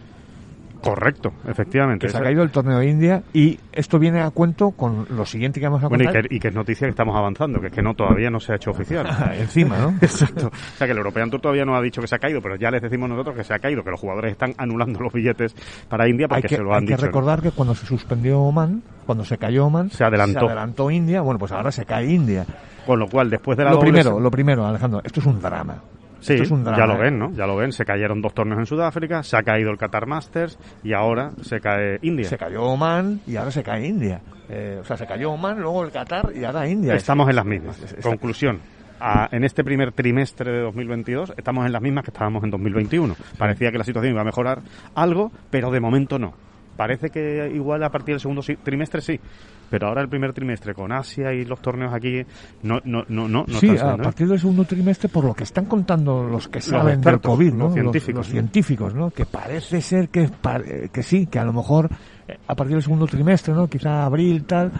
Correcto, 0.83 1.33
efectivamente. 1.47 2.07
Que 2.07 2.13
se 2.13 2.19
ha 2.19 2.23
caído 2.23 2.43
el 2.43 2.51
torneo 2.51 2.79
de 2.79 2.89
India 2.89 3.23
y 3.35 3.59
esto 3.73 3.99
viene 3.99 4.21
a 4.23 4.31
cuento 4.31 4.71
con 4.71 5.07
lo 5.11 5.27
siguiente 5.27 5.61
que 5.61 5.67
vamos 5.67 5.85
a 5.85 5.89
Bueno, 5.89 6.05
y 6.05 6.07
contar. 6.07 6.29
que, 6.29 6.35
y 6.37 6.41
que 6.41 6.49
es 6.49 6.55
noticia 6.55 6.87
que 6.87 6.91
estamos 6.91 7.17
avanzando, 7.17 7.61
que 7.61 7.67
es 7.69 7.73
que 7.73 7.83
no 7.83 7.95
todavía 7.95 8.31
no 8.31 8.41
se 8.41 8.53
ha 8.53 8.57
hecho 8.57 8.71
oficial. 8.71 9.07
Encima, 9.39 9.79
¿no? 9.79 9.91
Exacto. 10.01 10.47
O 10.49 10.77
sea 10.79 10.87
que 10.87 10.93
el 10.93 10.99
European 10.99 11.31
Tour 11.31 11.41
todavía 11.41 11.65
no 11.65 11.77
ha 11.77 11.83
dicho 11.83 12.01
que 12.01 12.07
se 12.07 12.15
ha 12.15 12.19
caído, 12.19 12.41
pero 12.41 12.57
ya 12.57 12.71
les 12.71 12.81
decimos 12.83 13.09
nosotros 13.09 13.37
que 13.37 13.45
se 13.45 13.53
ha 13.55 13.59
caído, 13.59 13.85
que 13.85 13.91
los 13.91 14.01
jugadores 14.01 14.33
están 14.33 14.55
anulando 14.57 15.01
los 15.01 15.13
billetes 15.13 15.55
para 15.89 16.09
India 16.09 16.27
hay 16.31 16.41
porque 16.43 16.49
que, 16.49 16.57
se 16.57 16.63
lo 16.63 16.73
hay 16.73 16.79
han 16.79 16.87
que 16.87 16.95
dicho. 16.95 17.07
recordar 17.07 17.43
que 17.43 17.51
cuando 17.51 17.75
se 17.75 17.87
suspendió 17.87 18.41
Oman, 18.41 18.83
cuando 19.07 19.25
se 19.25 19.37
cayó 19.39 19.67
Oman, 19.67 19.91
Se 19.91 20.05
adelantó. 20.05 20.47
adelantó 20.47 20.91
India. 20.91 21.21
Bueno, 21.21 21.39
pues 21.39 21.53
ahora 21.53 21.71
se 21.73 21.85
cae 21.85 22.07
India. 22.11 22.47
Con 22.87 22.99
lo 22.99 23.07
cual, 23.09 23.29
después 23.29 23.59
de 23.59 23.65
la 23.65 23.71
Lo 23.71 23.77
doble 23.77 23.91
primero, 23.93 24.17
se- 24.17 24.23
lo 24.23 24.31
primero, 24.31 24.67
Alejandro, 24.67 25.01
esto 25.05 25.21
es 25.21 25.27
un 25.27 25.41
drama. 25.41 25.77
Sí, 26.21 26.35
Esto 26.35 26.45
es 26.45 26.51
un 26.51 26.63
drama, 26.65 26.79
ya 26.79 26.87
lo 26.87 26.95
¿eh? 26.95 26.99
ven, 26.99 27.19
¿no? 27.19 27.33
Ya 27.33 27.47
lo 27.47 27.57
ven. 27.57 27.73
Se 27.73 27.85
cayeron 27.85 28.21
dos 28.23 28.35
torneos 28.35 28.59
en 28.61 28.67
Sudáfrica, 28.67 29.23
se 29.23 29.37
ha 29.37 29.43
caído 29.43 29.71
el 29.71 29.79
Qatar 29.79 30.07
Masters 30.07 30.59
y 30.85 30.93
ahora 30.93 31.33
se 31.43 31.61
cae 31.61 31.99
India. 32.03 32.29
Se 32.29 32.37
cayó 32.39 32.63
Oman 32.65 33.21
y 33.27 33.37
ahora 33.37 33.51
se 33.51 33.63
cae 33.63 33.87
India. 33.87 34.21
Eh, 34.49 34.79
o 34.81 34.85
sea, 34.85 34.97
se 34.97 35.07
cayó 35.07 35.31
Oman, 35.33 35.61
luego 35.61 35.83
el 35.85 35.91
Qatar 35.91 36.31
y 36.35 36.45
ahora 36.45 36.69
India. 36.69 36.95
Estamos 36.95 37.27
Es- 37.27 37.31
en 37.31 37.37
las 37.37 37.47
mismas. 37.47 37.97
Conclusión. 38.03 38.61
a- 39.03 39.29
en 39.33 39.45
este 39.45 39.65
primer 39.65 39.93
trimestre 39.93 40.53
de 40.53 40.61
2022 40.61 41.33
estamos 41.39 41.65
en 41.65 41.73
las 41.73 41.81
mismas 41.81 42.05
que 42.05 42.11
estábamos 42.11 42.45
en 42.45 42.51
2021. 42.51 43.17
Parecía 43.39 43.73
que 43.73 43.79
la 43.79 43.85
situación 43.85 44.13
iba 44.13 44.21
a 44.21 44.25
mejorar 44.25 44.61
algo, 44.95 45.33
pero 45.49 45.71
de 45.71 45.81
momento 45.81 46.19
no. 46.19 46.35
Parece 46.81 47.11
que 47.11 47.53
igual 47.55 47.85
a 47.85 47.91
partir 47.91 48.15
del 48.15 48.21
segundo 48.21 48.41
trimestre 48.41 49.03
sí, 49.03 49.21
pero 49.69 49.89
ahora 49.89 50.01
el 50.01 50.09
primer 50.09 50.33
trimestre 50.33 50.73
con 50.73 50.91
Asia 50.93 51.31
y 51.31 51.45
los 51.45 51.61
torneos 51.61 51.93
aquí 51.93 52.23
no 52.63 52.81
no 52.85 53.05
no 53.07 53.29
no, 53.29 53.45
no 53.47 53.59
sí, 53.61 53.69
a 53.69 53.97
¿eh? 53.97 53.97
partir 54.03 54.27
del 54.27 54.39
segundo 54.39 54.65
trimestre, 54.65 55.11
por 55.11 55.27
lo 55.27 55.35
que 55.35 55.45
están 55.45 55.67
contando 55.67 56.23
los 56.23 56.49
que 56.49 56.63
saben 56.63 56.87
del 56.87 56.95
expertos, 56.95 57.33
COVID, 57.33 57.49
los 57.51 57.59
¿no? 57.59 57.73
científicos, 57.75 58.15
los 58.15 58.29
científicos, 58.29 58.95
¿no? 58.95 59.11
Que 59.11 59.27
parece 59.27 59.83
ser 59.83 60.09
que, 60.09 60.23
eh, 60.23 60.89
que 60.91 61.03
sí, 61.03 61.27
que 61.27 61.39
a 61.39 61.45
lo 61.45 61.53
mejor 61.53 61.91
eh, 62.27 62.39
a 62.47 62.55
partir 62.55 62.77
del 62.77 62.83
segundo 62.83 63.07
trimestre, 63.07 63.53
¿no? 63.53 63.69
Quizá 63.69 64.07
abril, 64.07 64.45
tal, 64.45 64.73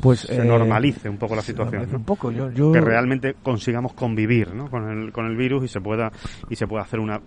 pues... 0.00 0.22
se 0.22 0.42
eh, 0.42 0.44
normalice 0.44 1.08
un 1.08 1.18
poco 1.18 1.36
la 1.36 1.42
situación. 1.42 1.88
Un 1.94 2.02
poco, 2.02 2.32
yo... 2.32 2.50
yo 2.50 2.72
que 2.72 2.80
realmente 2.80 3.36
consigamos 3.40 3.92
convivir 3.92 4.52
¿no? 4.52 4.68
con, 4.68 4.90
el, 4.90 5.12
con 5.12 5.26
el 5.26 5.36
virus 5.36 5.66
y 5.66 5.68
se 5.68 5.80
pueda 5.80 6.10
y 6.50 6.56
se 6.56 6.66
pueda 6.66 6.82
hacer 6.82 6.98
una 6.98 7.20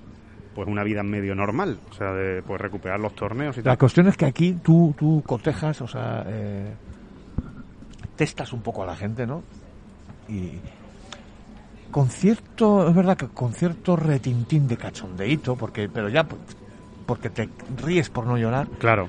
pues 0.57 0.67
una 0.67 0.83
vida 0.83 1.03
medio 1.03 1.35
normal, 1.35 1.77
o 1.91 1.93
sea, 1.93 2.13
de 2.13 2.41
pues 2.41 2.59
recuperar 2.59 2.99
los 2.99 3.13
torneos 3.13 3.55
y 3.57 3.59
La 3.59 3.63
tal. 3.73 3.77
cuestión 3.77 4.07
es 4.07 4.17
que 4.17 4.25
aquí 4.25 4.53
tú, 4.63 4.95
tú 4.97 5.21
cotejas, 5.23 5.79
o 5.81 5.87
sea, 5.87 6.23
eh, 6.25 6.73
testas 8.15 8.51
un 8.53 8.61
poco 8.61 8.81
a 8.81 8.87
la 8.87 8.95
gente, 8.95 9.27
¿no? 9.27 9.43
Y 10.27 10.53
con 11.91 12.09
cierto, 12.09 12.89
es 12.89 12.95
verdad 12.95 13.15
que 13.15 13.27
con 13.27 13.53
cierto 13.53 13.95
retintín 13.97 14.67
de 14.67 14.77
cachondeíto, 14.77 15.55
porque, 15.55 15.89
pero 15.89 16.09
ya 16.09 16.23
por- 16.23 16.39
porque 17.05 17.29
te 17.29 17.47
ríes 17.85 18.09
por 18.09 18.25
no 18.25 18.35
llorar, 18.35 18.67
Claro. 18.79 19.07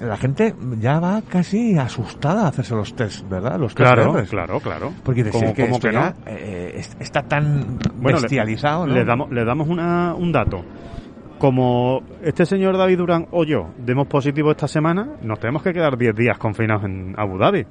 La 0.00 0.16
gente 0.16 0.54
ya 0.80 0.98
va 1.00 1.22
casi 1.28 1.76
asustada 1.78 2.44
a 2.44 2.48
hacerse 2.48 2.74
los 2.74 2.94
test, 2.94 3.28
¿verdad? 3.28 3.58
Los 3.58 3.74
test 3.74 3.90
Claro, 3.92 4.12
verdes. 4.12 4.30
claro, 4.30 4.60
claro. 4.60 4.92
Porque 5.04 5.22
dice, 5.24 5.38
¿Cómo- 5.38 5.48
es 5.50 5.54
que 5.54 5.62
cómo 5.62 5.74
esto 5.76 5.88
que 5.88 5.94
ya, 5.94 6.10
no? 6.10 6.14
eh, 6.26 6.72
es- 6.76 6.96
está 7.00 7.22
tan 7.22 7.78
Bueno, 7.96 8.18
le- 8.18 8.22
bestializado, 8.22 8.86
¿no? 8.86 8.94
Le 8.94 9.04
damos, 9.04 9.30
le 9.30 9.44
damos 9.44 9.68
una, 9.68 10.14
un 10.14 10.32
dato. 10.32 10.64
Como 11.38 12.02
este 12.22 12.44
señor 12.44 12.76
David 12.76 12.98
Durán 12.98 13.26
o 13.30 13.44
yo 13.44 13.68
demos 13.78 14.08
positivo 14.08 14.50
esta 14.50 14.66
semana, 14.66 15.06
nos 15.22 15.38
tenemos 15.38 15.62
que 15.62 15.72
quedar 15.72 15.96
10 15.96 16.14
días 16.16 16.36
confinados 16.36 16.84
en 16.84 17.14
Abu 17.16 17.38
Dhabi. 17.38 17.64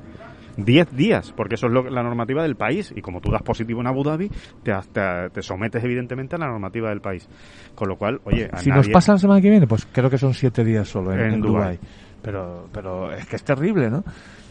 10 0.57 0.91
días, 0.91 1.31
porque 1.35 1.55
eso 1.55 1.67
es 1.67 1.73
lo- 1.73 1.89
la 1.89 2.03
normativa 2.03 2.41
del 2.43 2.55
país. 2.55 2.91
Y 2.95 3.01
como 3.01 3.21
tú 3.21 3.31
das 3.31 3.41
positivo 3.43 3.79
en 3.81 3.87
Abu 3.87 4.03
Dhabi, 4.03 4.29
te, 4.63 4.73
te- 4.91 5.29
te 5.31 5.41
sometes 5.41 5.83
evidentemente 5.83 6.35
a 6.35 6.39
la 6.39 6.47
normativa 6.47 6.89
del 6.89 6.99
país. 6.99 7.27
Con 7.75 7.87
lo 7.87 7.95
cual, 7.95 8.19
oye, 8.25 8.49
a 8.51 8.57
Si 8.57 8.69
nos 8.69 8.89
pasa 8.89 9.13
la 9.13 9.17
semana 9.19 9.39
que 9.39 9.49
viene, 9.49 9.67
pues 9.67 9.87
creo 9.91 10.09
que 10.09 10.17
son 10.17 10.33
siete 10.33 10.63
días 10.65 10.87
solo 10.87 11.13
en, 11.13 11.19
En 11.19 11.33
en 11.35 11.41
Dubái. 11.41 11.77
Dubái. 11.77 11.79
Pero, 12.21 12.67
pero 12.73 13.11
es 13.13 13.25
que 13.27 13.35
es 13.37 13.43
terrible, 13.43 13.89
¿no? 13.89 14.03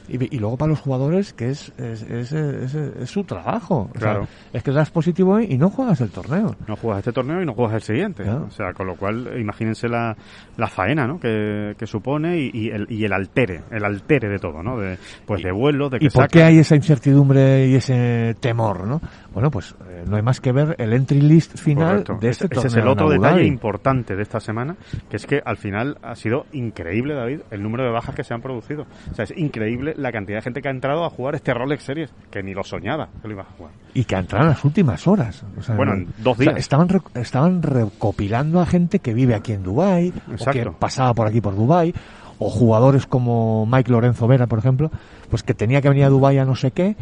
Y, 0.09 0.37
y 0.37 0.39
luego 0.39 0.57
para 0.57 0.71
los 0.71 0.81
jugadores, 0.81 1.33
que 1.33 1.51
es, 1.51 1.73
es, 1.79 2.03
es, 2.33 3.11
su 3.11 3.25
trabajo. 3.25 3.91
O 3.95 3.99
sea, 3.99 4.13
Claro. 4.13 4.29
es 4.53 4.63
que 4.63 4.71
das 4.71 4.91
positivo 4.91 5.41
y 5.41 5.57
no 5.59 5.69
juegas 5.71 6.01
el 6.01 6.11
torneo. 6.11 6.55
no 6.69 6.77
juegas 6.77 6.99
este 7.01 7.13
torneo 7.13 7.43
y 7.43 7.47
no 7.47 7.55
juegas 7.55 7.75
el 7.75 7.83
siguiente. 7.83 8.23
Claro. 8.23 8.45
O 8.47 8.51
sea, 8.51 8.73
con 8.73 8.87
lo 8.87 8.97
cual, 8.97 9.31
imagínense 9.41 9.89
la, 9.89 10.17
la 10.57 10.69
faena 10.69 11.07
¿no? 11.07 11.19
que, 11.19 11.75
que 11.79 11.87
supone 11.87 12.39
y, 12.39 12.51
y 12.53 12.69
el, 12.71 12.87
y 12.89 13.05
el 13.05 13.13
altere, 13.13 13.63
el 13.71 13.85
altere 13.85 14.29
de 14.29 14.39
todo, 14.39 14.63
¿no? 14.63 14.79
De, 14.79 14.99
pues 15.27 15.43
de 15.43 15.53
vuelo, 15.53 15.89
de 15.89 15.99
que 15.99 16.07
¿Y 16.07 16.09
por 16.11 16.29
qué 16.29 16.43
hay 16.43 16.59
esa 16.59 16.77
incertidumbre 16.77 17.67
y 17.67 17.75
ese 17.75 18.35
temor, 18.41 18.87
no? 18.87 19.01
Bueno, 19.37 19.51
pues 19.51 19.75
eh, 19.87 20.05
no 20.09 20.17
hay 20.17 20.23
más 20.23 20.41
que 20.41 20.51
ver 20.51 20.75
el 20.79 20.95
entry 20.95 21.21
list 21.21 21.59
final 21.59 21.89
Correcto. 22.05 22.19
de 22.23 22.29
este 22.31 22.47
ese, 22.47 22.55
torneo. 22.55 22.69
ese 22.69 22.79
es 22.79 22.83
el 22.83 22.89
otro 22.89 23.11
detalle 23.11 23.45
importante 23.45 24.17
de 24.17 24.23
esta 24.23 24.41
semana, 24.41 24.77
que 25.11 25.17
es 25.19 25.27
que 25.27 25.43
al 25.45 25.59
final 25.59 25.99
ha 26.03 26.15
sido 26.15 26.47
increíble, 26.53 27.13
David, 27.13 27.41
el 27.51 27.63
número 27.63 27.85
de 27.85 27.91
bajas 27.91 28.15
que 28.15 28.25
se 28.25 28.33
han 28.33 28.41
producido. 28.41 28.87
O 29.13 29.15
sea, 29.15 29.25
es 29.25 29.37
increíble 29.37 29.93
la 29.99 30.11
cantidad 30.11 30.39
de 30.39 30.43
gente 30.43 30.63
que 30.63 30.69
ha 30.69 30.71
entrado 30.71 31.05
a 31.05 31.11
jugar 31.11 31.35
este 31.35 31.53
Rolex 31.53 31.83
Series, 31.83 32.11
que 32.31 32.43
ni 32.43 32.55
lo 32.55 32.65
soñaba 32.65 33.11
que 33.21 33.29
lo 33.29 33.35
iba 33.35 33.43
a 33.43 33.53
jugar. 33.59 33.73
Y 33.93 34.05
que 34.05 34.15
entraron 34.17 34.47
en 34.47 34.55
las 34.55 34.65
últimas 34.65 35.07
horas. 35.07 35.45
O 35.59 35.63
sea, 35.63 35.77
Bueno, 35.77 35.93
en 35.93 36.07
dos 36.17 36.39
o 36.39 36.43
sea, 36.43 36.53
días. 36.53 36.59
estaban, 36.61 36.89
re- 36.89 37.01
estaban 37.21 37.63
recopilando 37.63 38.61
a 38.63 38.65
gente 38.65 39.01
que 39.01 39.13
vive 39.13 39.35
aquí 39.35 39.53
en 39.53 39.63
Dubái, 39.63 40.15
o 40.41 40.51
que 40.51 40.71
pasaba 40.79 41.13
por 41.13 41.27
aquí 41.27 41.43
por 41.43 41.55
Dubái, 41.55 41.95
o 42.39 42.49
jugadores 42.49 43.07
como 43.07 43.67
Mike 43.67 43.91
Lorenzo 43.91 44.27
Vera, 44.27 44.47
por 44.47 44.59
ejemplo, 44.59 44.91
pues 45.29 45.43
que 45.43 45.53
tenía 45.53 45.83
que 45.83 45.89
venir 45.91 46.05
a 46.05 46.09
Dubái 46.09 46.39
a 46.39 46.45
no 46.47 46.55
sé 46.55 46.71
qué, 46.71 46.97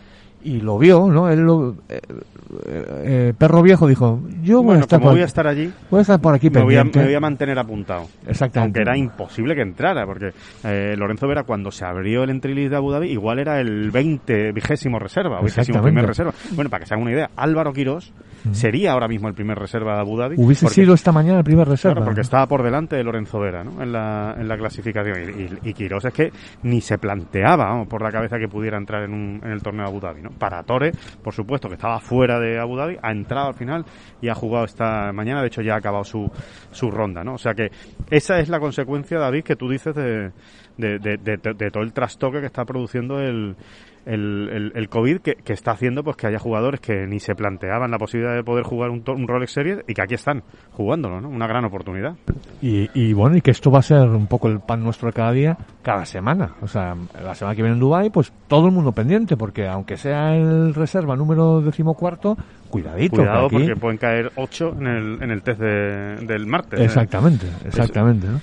y 0.45 0.61
lo 0.61 0.79
vio, 0.79 1.09
¿no? 1.09 1.31
Él 1.31 1.41
lo, 1.41 1.77
eh, 1.89 2.01
eh, 2.67 2.85
eh, 3.05 3.33
perro 3.37 3.63
viejo 3.63 3.89
dijo, 3.89 4.21
yo 4.43 4.63
voy 4.63 4.77
a 4.77 4.81
estar 4.81 4.99
como 4.99 5.11
por 5.11 5.15
voy 5.15 5.23
a 5.23 5.27
estar 5.27 5.47
allí, 5.47 5.73
voy 5.91 5.99
a 5.99 6.03
estar 6.03 6.21
por 6.21 6.35
aquí 6.35 6.51
me 6.51 6.63
voy, 6.63 6.77
a, 6.77 6.85
me 6.85 7.05
voy 7.05 7.15
a 7.15 7.21
mantener 7.21 7.59
apuntado. 7.59 8.07
Exactamente. 8.27 8.79
Aunque 8.79 8.81
era 8.81 8.97
imposible 8.97 9.55
que 9.55 9.63
entrara, 9.63 10.07
porque 10.07 10.33
eh, 10.63 10.95
Lorenzo 10.97 11.27
Vera, 11.27 11.43
cuando 11.45 11.71
se 11.71 11.85
abrió 11.85 12.23
el 12.23 12.31
entry 12.31 12.55
list 12.55 12.71
de 12.71 12.77
Abu 12.77 12.93
Dhabi, 12.93 13.11
igual 13.11 13.39
era 13.39 13.61
el 13.61 13.91
20, 13.91 14.53
vigésimo 14.53 14.99
reserva, 14.99 15.41
o 15.41 15.45
vigésimo 15.45 15.83
primer 15.83 16.07
reserva. 16.07 16.33
Bueno, 16.53 16.71
para 16.71 16.81
que 16.81 16.87
se 16.87 16.95
hagan 16.95 17.03
una 17.03 17.13
idea, 17.13 17.31
Álvaro 17.37 17.73
Quirós 17.73 18.13
sería 18.53 18.93
ahora 18.93 19.09
mismo 19.09 19.29
el 19.29 19.35
primer 19.35 19.59
reserva 19.59 19.95
de 19.95 20.01
Abu 20.01 20.17
Dhabi. 20.19 20.35
Hubiese 20.39 20.67
porque- 20.67 20.75
sido 20.83 20.95
esta 20.95 21.13
mañana 21.13 21.39
el 21.39 21.45
primer 21.45 21.67
reserva. 21.69 21.95
Claro, 21.95 22.07
porque 22.07 22.21
estaba 22.21 22.47
por 22.47 22.63
delante 22.63 22.97
de 22.97 23.05
Lorenzo 23.05 23.41
Vera 23.41 23.65
¿no? 23.65 23.83
en, 23.83 23.93
la, 23.93 24.35
en 24.39 24.47
la 24.49 24.57
clasificación. 24.57 25.17
Y, 25.21 25.43
y, 25.43 25.71
y 25.71 25.75
Quirós 25.75 26.05
es 26.05 26.13
que 26.13 26.33
ni 26.63 26.81
se 26.81 26.99
planteaba 26.99 27.65
vamos, 27.67 27.89
por 27.89 28.03
la 28.03 28.11
cabeza 28.11 28.39
que 28.39 28.49
pudiera 28.49 28.77
entrar 28.77 29.05
en, 29.05 29.13
un, 29.13 29.41
en 29.45 29.51
el 29.51 29.63
torneo 29.63 29.85
de 29.85 29.91
Abu 29.91 30.01
Dhabi. 30.01 30.23
¿no? 30.23 30.31
Para 30.31 30.63
Torre, 30.63 30.93
por 31.23 31.33
supuesto, 31.33 31.69
que 31.69 31.75
estaba 31.75 32.01
fuera 32.01 32.39
de 32.39 32.59
Abu 32.59 32.77
Dhabi, 32.77 32.97
ha 33.03 33.11
entrado 33.13 33.49
al 33.49 33.55
final 33.55 33.85
y 34.21 34.29
ha 34.29 34.35
jugado 34.35 34.65
esta 34.65 35.13
mañana. 35.13 35.41
De 35.41 35.49
hecho, 35.49 35.63
ya 35.63 35.75
ha 35.75 35.79
acabado 35.79 36.05
su, 36.05 36.31
su 36.71 36.91
ronda. 36.91 37.25
¿no? 37.25 37.35
O 37.35 37.39
sea 37.39 37.55
que 37.55 37.71
esa 38.11 38.39
es 38.41 38.49
la 38.49 38.61
consecuencia, 38.61 39.19
David, 39.19 39.45
que 39.45 39.57
tú 39.57 39.69
dices 39.69 39.95
de, 39.95 40.31
de, 40.77 40.99
de, 40.99 41.17
de- 41.19 41.55
de 41.55 41.71
todo 41.71 41.83
el 41.83 41.93
trastoque 41.93 42.41
que 42.41 42.47
está 42.47 42.65
produciendo 42.65 43.19
el, 43.21 43.57
el, 44.07 44.49
el, 44.53 44.73
el 44.75 44.89
COVID 44.89 45.19
que, 45.21 45.35
que 45.37 45.53
está 45.53 45.73
haciendo 45.73 46.03
pues 46.05 46.17
que 46.17 46.27
haya 46.27 46.39
jugadores 46.39 46.81
que 46.81 47.07
ni 47.07 47.21
se 47.21 47.35
planteaban 47.35 47.91
la 47.91 47.99
posibilidad 47.99 48.35
de 48.35 48.43
poder 48.45 48.65
jugar 48.65 48.91
un, 48.91 49.03
to- 49.03 49.13
un 49.15 49.27
Rolex 49.29 49.53
Series 49.53 49.79
y 49.89 49.95
que 49.95 50.03
aquí 50.03 50.15
están 50.15 50.43
jugándolo, 50.73 51.21
¿no? 51.21 51.29
Una 51.29 51.47
gran 51.47 51.65
oportunidad. 51.65 52.15
Y, 52.61 52.89
y 52.95 53.13
bueno, 53.13 53.37
y 53.37 53.41
que 53.41 53.51
esto 53.51 53.71
va 53.71 53.79
a 53.81 53.83
ser 53.83 54.09
un 54.09 54.27
poco 54.27 54.49
el 54.49 54.61
pan 54.61 54.83
nuestro 54.83 55.07
de 55.09 55.13
cada 55.13 55.33
día, 55.33 55.57
cada 55.83 56.05
semana. 56.07 56.53
O 56.63 56.69
sea, 56.69 56.95
la 57.23 57.35
semana 57.35 57.55
que 57.55 57.63
viene 57.63 57.75
en 57.75 57.81
Dubai 57.81 58.11
pues 58.11 58.33
todo 58.49 58.67
el 58.67 58.73
mundo 58.73 58.93
pendiente, 58.93 59.37
porque 59.37 59.67
aunque 59.69 59.97
sea 59.97 60.35
el 60.37 60.75
reserva 60.75 61.17
número 61.17 61.61
decimocuarto, 61.61 62.37
cuidadito. 62.71 63.17
Cuidado 63.17 63.47
aquí- 63.47 63.57
porque 63.57 63.77
pueden 63.77 63.99
caer 63.99 64.33
8 64.37 64.77
en 64.81 64.87
el, 64.87 65.23
en 65.23 65.31
el 65.31 65.43
test 65.43 65.61
de- 65.61 66.17
del 66.27 66.47
martes. 66.47 66.81
¿eh? 66.81 66.85
Exactamente, 66.85 67.47
exactamente. 67.65 68.27
¿no? 68.27 68.41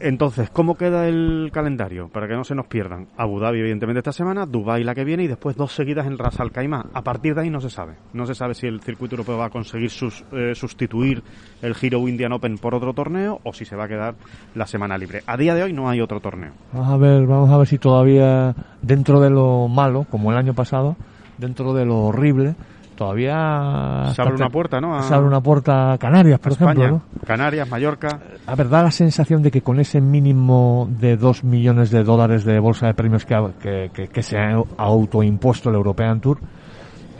Entonces, 0.00 0.50
¿cómo 0.50 0.76
queda 0.76 1.08
el 1.08 1.50
calendario? 1.52 2.08
Para 2.08 2.28
que 2.28 2.34
no 2.34 2.44
se 2.44 2.54
nos 2.54 2.66
pierdan. 2.66 3.08
Abu 3.16 3.40
Dhabi, 3.40 3.60
evidentemente, 3.60 3.98
esta 3.98 4.12
semana, 4.12 4.46
Dubai 4.46 4.84
la 4.84 4.94
que 4.94 5.04
viene 5.04 5.24
y 5.24 5.26
después 5.26 5.56
dos 5.56 5.72
seguidas 5.72 6.06
en 6.06 6.18
Ras 6.18 6.38
Al 6.40 6.52
Khaimah. 6.52 6.86
A 6.94 7.02
partir 7.02 7.34
de 7.34 7.40
ahí 7.42 7.50
no 7.50 7.60
se 7.60 7.70
sabe. 7.70 7.94
No 8.12 8.26
se 8.26 8.34
sabe 8.34 8.54
si 8.54 8.66
el 8.66 8.80
circuito 8.80 9.14
europeo 9.16 9.38
va 9.38 9.46
a 9.46 9.50
conseguir 9.50 9.90
sus- 9.90 10.24
eh, 10.32 10.54
sustituir 10.54 11.22
el 11.62 11.74
Giro 11.74 12.06
Indian 12.06 12.32
Open 12.32 12.58
por 12.58 12.74
otro 12.74 12.92
torneo 12.92 13.40
o 13.44 13.52
si 13.52 13.64
se 13.64 13.76
va 13.76 13.84
a 13.84 13.88
quedar 13.88 14.14
la 14.54 14.66
semana 14.66 14.96
libre. 14.96 15.22
A 15.26 15.36
día 15.36 15.54
de 15.54 15.62
hoy 15.64 15.72
no 15.72 15.88
hay 15.88 16.00
otro 16.00 16.20
torneo. 16.20 16.52
Vamos 16.72 16.88
a 16.92 16.96
ver, 16.96 17.26
vamos 17.26 17.50
a 17.50 17.58
ver 17.58 17.66
si 17.66 17.78
todavía 17.78 18.54
dentro 18.82 19.20
de 19.20 19.30
lo 19.30 19.68
malo, 19.68 20.04
como 20.10 20.30
el 20.30 20.38
año 20.38 20.54
pasado, 20.54 20.96
dentro 21.38 21.72
de 21.74 21.84
lo 21.84 21.98
horrible, 22.04 22.54
todavía 22.98 24.12
Se 24.14 24.20
abre 24.22 24.34
una 24.34 24.50
puerta, 24.50 24.80
¿no? 24.80 24.94
A- 24.96 25.02
se 25.02 25.14
abre 25.14 25.26
una 25.28 25.40
puerta 25.40 25.92
a 25.92 25.98
Canarias, 25.98 26.38
por 26.40 26.52
a 26.52 26.54
España, 26.54 26.84
ejemplo, 26.86 27.02
¿no? 27.20 27.26
Canarias, 27.26 27.68
Mallorca. 27.68 28.18
A 28.46 28.54
ver, 28.54 28.68
da 28.68 28.82
la 28.82 28.90
sensación 28.90 29.42
de 29.42 29.50
que 29.50 29.62
con 29.62 29.78
ese 29.80 30.00
mínimo 30.00 30.88
de 31.00 31.16
2 31.16 31.44
millones 31.44 31.90
de 31.90 32.02
dólares 32.04 32.44
de 32.44 32.58
bolsa 32.58 32.86
de 32.88 32.94
premios 32.94 33.24
que, 33.24 33.36
que, 33.62 33.90
que- 33.94 34.08
que 34.08 34.22
se 34.22 34.36
ha 34.38 34.60
autoimpuesto 34.76 35.70
el 35.70 35.76
European 35.76 36.20
Tour, 36.20 36.38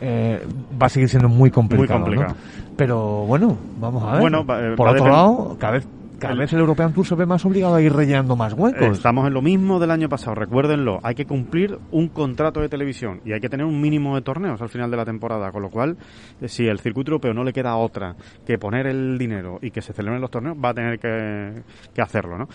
eh, 0.00 0.46
va 0.80 0.86
a 0.86 0.88
seguir 0.88 1.08
siendo 1.08 1.28
muy 1.28 1.50
complicado. 1.50 2.00
Muy 2.00 2.04
complicado. 2.06 2.34
¿no? 2.34 2.68
Pero 2.76 3.24
bueno, 3.26 3.56
vamos 3.80 4.02
a 4.04 4.12
ver. 4.12 4.20
Bueno, 4.20 4.44
va- 4.44 4.60
eh, 4.60 4.74
Por 4.76 4.86
va 4.88 4.92
otro 4.92 5.08
lado, 5.08 5.56
cada 5.58 5.72
vez, 5.74 5.88
cada 6.18 6.34
vez 6.34 6.52
el 6.52 6.60
European 6.60 6.92
Tour 6.92 7.06
se 7.06 7.14
ve 7.14 7.26
más 7.26 7.44
obligado 7.44 7.76
a 7.76 7.82
ir 7.82 7.92
rellenando 7.92 8.36
más 8.36 8.52
huecos. 8.52 8.98
Estamos 8.98 9.26
en 9.26 9.34
lo 9.34 9.42
mismo 9.42 9.78
del 9.78 9.90
año 9.90 10.08
pasado, 10.08 10.34
recuérdenlo. 10.34 10.98
Hay 11.02 11.14
que 11.14 11.26
cumplir 11.26 11.78
un 11.90 12.08
contrato 12.08 12.60
de 12.60 12.68
televisión 12.68 13.20
y 13.24 13.32
hay 13.32 13.40
que 13.40 13.48
tener 13.48 13.66
un 13.66 13.80
mínimo 13.80 14.14
de 14.14 14.22
torneos 14.22 14.60
al 14.60 14.68
final 14.68 14.90
de 14.90 14.96
la 14.96 15.04
temporada. 15.04 15.52
Con 15.52 15.62
lo 15.62 15.70
cual, 15.70 15.96
eh, 16.40 16.48
si 16.48 16.66
el 16.66 16.80
circuito 16.80 17.10
europeo 17.10 17.32
no 17.32 17.44
le 17.44 17.52
queda 17.52 17.76
otra 17.76 18.16
que 18.46 18.58
poner 18.58 18.86
el 18.86 19.16
dinero 19.18 19.58
y 19.62 19.70
que 19.70 19.80
se 19.80 19.92
celebren 19.92 20.20
los 20.20 20.30
torneos, 20.30 20.56
va 20.56 20.70
a 20.70 20.74
tener 20.74 20.98
que, 20.98 21.62
que 21.94 22.02
hacerlo, 22.02 22.36
¿no? 22.38 22.48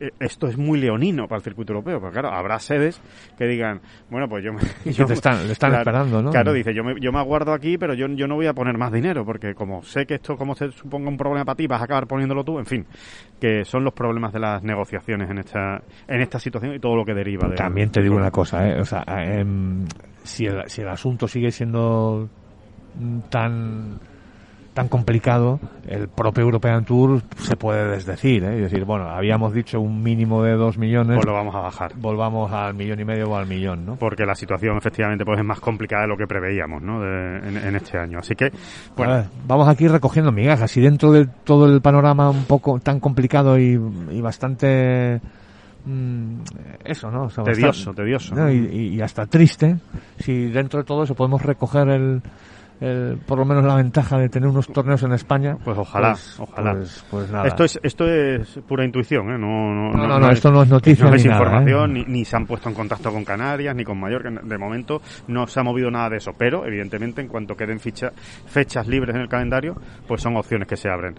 Eh, 0.00 0.10
Esto 0.20 0.46
es 0.46 0.56
muy 0.56 0.78
leonino 0.80 1.26
para 1.26 1.38
el 1.38 1.42
circuito 1.42 1.72
europeo, 1.72 2.00
porque 2.00 2.12
claro, 2.20 2.30
habrá 2.34 2.58
sedes 2.58 3.00
que 3.36 3.46
digan, 3.46 3.80
bueno, 4.10 4.28
pues 4.28 4.44
yo 4.44 4.52
me... 4.52 4.60
Yo 4.92 5.06
te 5.06 5.14
están- 5.14 5.46
le 5.46 5.52
están 5.52 5.70
claro, 5.70 5.82
esperando, 5.82 6.22
¿no? 6.22 6.30
Claro, 6.30 6.52
dice, 6.52 6.72
yo 6.74 6.84
me, 6.84 6.94
yo 7.00 7.10
me 7.12 7.18
aguardo 7.18 7.52
aquí, 7.52 7.78
pero 7.78 7.94
yo, 7.94 8.06
yo 8.08 8.26
no 8.28 8.36
voy 8.36 8.46
a 8.46 8.52
poner 8.54 8.78
más 8.78 8.92
dinero, 8.92 9.24
porque 9.24 9.54
como 9.54 9.82
sé 9.82 10.06
que 10.06 10.14
esto, 10.14 10.36
como 10.36 10.54
se 10.54 10.70
suponga 10.70 11.08
un 11.08 11.16
problema 11.16 11.44
para 11.44 11.56
ti, 11.56 11.66
vas 11.66 11.80
a 11.80 11.84
acabar 11.84 12.06
poniéndolo 12.06 12.44
tú, 12.44 12.58
en 12.58 12.66
fin, 12.66 12.86
que 13.40 13.64
son 13.64 13.82
los 13.84 13.92
problemas 13.92 14.32
de 14.32 14.40
las 14.40 14.62
negociaciones 14.62 15.28
en 15.30 15.38
esta, 15.38 15.82
en 16.06 16.20
esta 16.20 16.38
situación 16.38 16.74
y 16.74 16.78
todo 16.78 16.94
lo 16.96 17.04
que 17.04 17.14
deriva 17.14 17.48
de 17.48 17.56
También 17.56 17.90
te 17.90 18.00
digo 18.02 18.16
una 18.16 18.30
cosa, 18.30 18.68
¿eh? 18.68 18.80
o 18.80 18.84
sea, 18.84 19.04
em, 19.08 19.84
si, 20.22 20.46
el, 20.46 20.62
si 20.68 20.82
el 20.82 20.88
asunto 20.88 21.26
sigue 21.26 21.50
siendo 21.50 22.28
tan 23.30 23.98
tan 24.74 24.88
complicado, 24.88 25.60
el 25.86 26.08
propio 26.08 26.44
European 26.44 26.84
Tour 26.84 27.20
se 27.36 27.56
puede 27.56 27.86
desdecir, 27.90 28.42
¿eh? 28.44 28.56
y 28.56 28.60
decir, 28.62 28.84
bueno, 28.86 29.08
habíamos 29.10 29.52
dicho 29.52 29.80
un 29.80 30.02
mínimo 30.02 30.42
de 30.42 30.52
dos 30.52 30.78
millones, 30.78 31.16
Pues 31.16 31.26
lo 31.26 31.34
vamos 31.34 31.54
a 31.54 31.60
bajar. 31.60 31.92
volvamos 31.96 32.50
al 32.52 32.72
millón 32.74 32.98
y 33.00 33.04
medio 33.04 33.30
o 33.30 33.36
al 33.36 33.46
millón, 33.46 33.84
¿no? 33.84 33.96
Porque 33.96 34.24
la 34.24 34.34
situación 34.34 34.78
efectivamente 34.78 35.24
pues 35.26 35.38
es 35.38 35.44
más 35.44 35.60
complicada 35.60 36.02
de 36.02 36.08
lo 36.08 36.16
que 36.16 36.26
preveíamos, 36.26 36.80
¿no? 36.82 37.00
De- 37.00 37.38
en, 37.48 37.56
en 37.58 37.76
este 37.76 37.98
año. 37.98 38.18
Así 38.20 38.34
que, 38.34 38.50
bueno, 38.96 39.12
ver, 39.14 39.24
vamos 39.46 39.68
aquí 39.68 39.86
recogiendo 39.88 40.32
migajas 40.32 40.74
y 40.76 40.80
dentro 40.80 41.12
de 41.12 41.26
todo 41.44 41.66
el 41.66 41.80
panorama 41.82 42.30
un 42.30 42.44
poco 42.44 42.78
tan 42.80 42.98
complicado 42.98 43.58
y, 43.58 43.78
y 44.10 44.20
bastante 44.22 45.20
mm, 45.84 46.34
eso, 46.84 47.10
¿no? 47.10 47.24
O 47.24 47.30
sea, 47.30 47.44
tedioso, 47.44 47.90
bastante- 47.90 48.02
tedioso. 48.02 48.50
y- 48.50 48.94
y 48.96 49.00
hasta 49.02 49.26
triste, 49.26 49.76
si 50.18 50.46
dentro 50.46 50.80
de 50.80 50.84
todo 50.84 51.02
eso 51.04 51.14
podemos 51.14 51.42
recoger 51.42 51.88
el, 51.88 52.22
el- 52.82 53.18
por 53.26 53.38
lo 53.38 53.44
menos 53.44 53.64
la 53.64 53.76
ventaja 53.76 54.18
de 54.18 54.28
tener 54.28 54.48
unos 54.48 54.66
torneos 54.68 55.02
en 55.04 55.12
España. 55.12 55.56
Pues 55.64 55.78
ojalá, 55.78 56.10
pues- 56.12 56.40
ojalá. 56.40 56.72
Pues, 56.74 57.04
pues 57.10 57.30
nada. 57.30 57.46
Esto 57.48 57.64
es, 57.64 57.78
esto 57.82 58.08
es 58.08 58.58
pura 58.66 58.84
intuición, 58.84 59.30
¿eh? 59.30 59.38
No, 59.38 59.72
no, 59.72 59.90
No, 59.92 60.06
no, 60.08 60.18
no, 60.18 60.30
esto 60.30 60.50
no 60.50 60.62
es 60.62 60.68
noticia 60.68 61.04
No 61.06 61.14
es 61.14 61.22
ni 61.24 61.30
nada, 61.30 61.42
información, 61.42 61.96
¿eh? 61.96 62.04
ni, 62.08 62.12
ni 62.18 62.24
se 62.24 62.36
han 62.36 62.46
puesto 62.46 62.68
en 62.68 62.74
contacto 62.74 63.12
con 63.12 63.24
Canarias, 63.24 63.74
ni 63.76 63.84
con 63.84 63.98
Mallorca. 64.00 64.30
De 64.42 64.58
momento 64.58 65.00
no 65.28 65.46
se 65.46 65.60
ha 65.60 65.62
movido 65.62 65.90
nada 65.90 66.10
de 66.10 66.16
eso. 66.16 66.32
Pero, 66.36 66.66
evidentemente, 66.66 67.20
en 67.20 67.28
cuanto 67.28 67.56
queden 67.56 67.78
ficha- 67.78 68.12
fechas 68.46 68.86
libres 68.88 69.14
en 69.14 69.22
el 69.22 69.28
calendario, 69.28 69.76
pues 70.08 70.20
son 70.20 70.36
opciones 70.36 70.66
que 70.66 70.76
se 70.76 70.88
abren. 70.88 71.14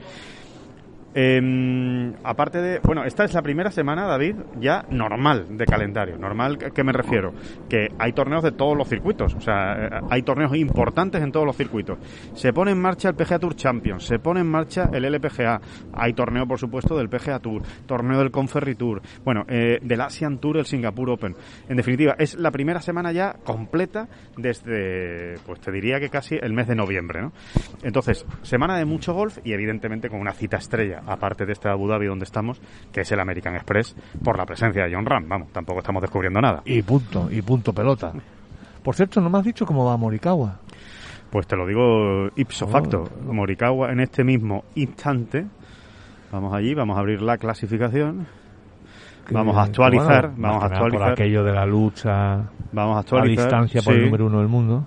Eh, 1.15 2.13
aparte 2.23 2.61
de, 2.61 2.79
bueno, 2.79 3.03
esta 3.03 3.23
es 3.23 3.33
la 3.33 3.41
primera 3.41 3.71
semana, 3.71 4.05
David, 4.05 4.35
ya 4.59 4.85
normal 4.89 5.57
de 5.57 5.65
calendario. 5.65 6.17
Normal, 6.17 6.57
¿a 6.65 6.69
qué 6.71 6.83
me 6.83 6.91
refiero? 6.91 7.33
Que 7.69 7.89
hay 7.99 8.13
torneos 8.13 8.43
de 8.43 8.51
todos 8.51 8.77
los 8.77 8.87
circuitos, 8.87 9.33
o 9.35 9.41
sea, 9.41 10.01
hay 10.09 10.23
torneos 10.23 10.55
importantes 10.55 11.21
en 11.21 11.31
todos 11.31 11.45
los 11.45 11.55
circuitos. 11.55 11.99
Se 12.33 12.51
pone 12.51 12.71
en 12.71 12.81
marcha 12.81 13.09
el 13.09 13.15
PGA 13.15 13.39
Tour 13.39 13.55
Champions, 13.55 14.05
se 14.05 14.19
pone 14.19 14.39
en 14.39 14.47
marcha 14.47 14.89
el 14.91 15.05
LPGA, 15.05 15.61
hay 15.93 16.13
torneo, 16.13 16.47
por 16.47 16.59
supuesto, 16.59 16.97
del 16.97 17.09
PGA 17.09 17.39
Tour, 17.39 17.61
torneo 17.85 18.19
del 18.19 18.31
Conferry 18.31 18.75
Tour, 18.75 19.01
bueno, 19.23 19.45
eh, 19.47 19.79
del 19.81 20.01
Asian 20.01 20.39
Tour, 20.39 20.57
el 20.57 20.65
Singapore 20.65 21.13
Open. 21.13 21.35
En 21.69 21.77
definitiva, 21.77 22.15
es 22.17 22.35
la 22.35 22.51
primera 22.51 22.81
semana 22.81 23.11
ya 23.11 23.35
completa 23.43 24.07
desde, 24.37 25.35
pues 25.45 25.59
te 25.59 25.71
diría 25.71 25.99
que 25.99 26.09
casi 26.09 26.35
el 26.35 26.53
mes 26.53 26.67
de 26.67 26.75
noviembre, 26.75 27.21
¿no? 27.21 27.33
Entonces, 27.83 28.25
semana 28.41 28.77
de 28.77 28.85
mucho 28.85 29.13
golf 29.13 29.37
y 29.43 29.53
evidentemente 29.53 30.09
con 30.09 30.19
una 30.19 30.33
cita 30.33 30.57
estrella 30.57 31.02
aparte 31.07 31.45
de 31.45 31.53
este 31.53 31.69
Abu 31.69 31.87
Dhabi 31.87 32.05
donde 32.07 32.25
estamos, 32.25 32.61
que 32.91 33.01
es 33.01 33.11
el 33.11 33.19
American 33.19 33.55
Express, 33.55 33.95
por 34.23 34.37
la 34.37 34.45
presencia 34.45 34.85
de 34.85 34.93
John 34.93 35.05
Ram. 35.05 35.27
Vamos, 35.27 35.49
tampoco 35.51 35.79
estamos 35.79 36.01
descubriendo 36.01 36.41
nada. 36.41 36.61
Y 36.65 36.81
punto, 36.81 37.29
y 37.31 37.41
punto 37.41 37.73
pelota. 37.73 38.13
Por 38.83 38.95
cierto, 38.95 39.21
no 39.21 39.29
me 39.29 39.37
has 39.37 39.45
dicho 39.45 39.65
cómo 39.65 39.85
va 39.85 39.95
Morikawa. 39.97 40.59
Pues 41.29 41.47
te 41.47 41.55
lo 41.55 41.65
digo 41.65 42.27
ipso 42.35 42.67
facto. 42.67 43.09
Oh. 43.27 43.33
Morikawa 43.33 43.91
en 43.91 44.01
este 44.01 44.23
mismo 44.23 44.65
instante, 44.75 45.45
vamos 46.31 46.53
allí, 46.53 46.73
vamos 46.75 46.95
a 46.97 46.99
abrir 46.99 47.21
la 47.21 47.37
clasificación, 47.37 48.27
Que- 49.27 49.33
vamos 49.33 49.55
a 49.57 49.63
actualizar, 49.63 50.29
bueno, 50.31 50.47
vamos 50.47 50.63
a 50.63 50.65
actualizar, 50.67 51.01
Por 51.01 51.11
aquello 51.13 51.43
de 51.43 51.53
la 51.53 51.65
lucha 51.65 52.43
vamos 52.71 52.95
a 52.95 52.97
a 52.97 52.99
actualizar, 52.99 53.45
distancia 53.45 53.81
por 53.81 53.93
el 53.95 54.05
número 54.05 54.27
uno 54.27 54.39
del 54.39 54.47
mundo. 54.47 54.85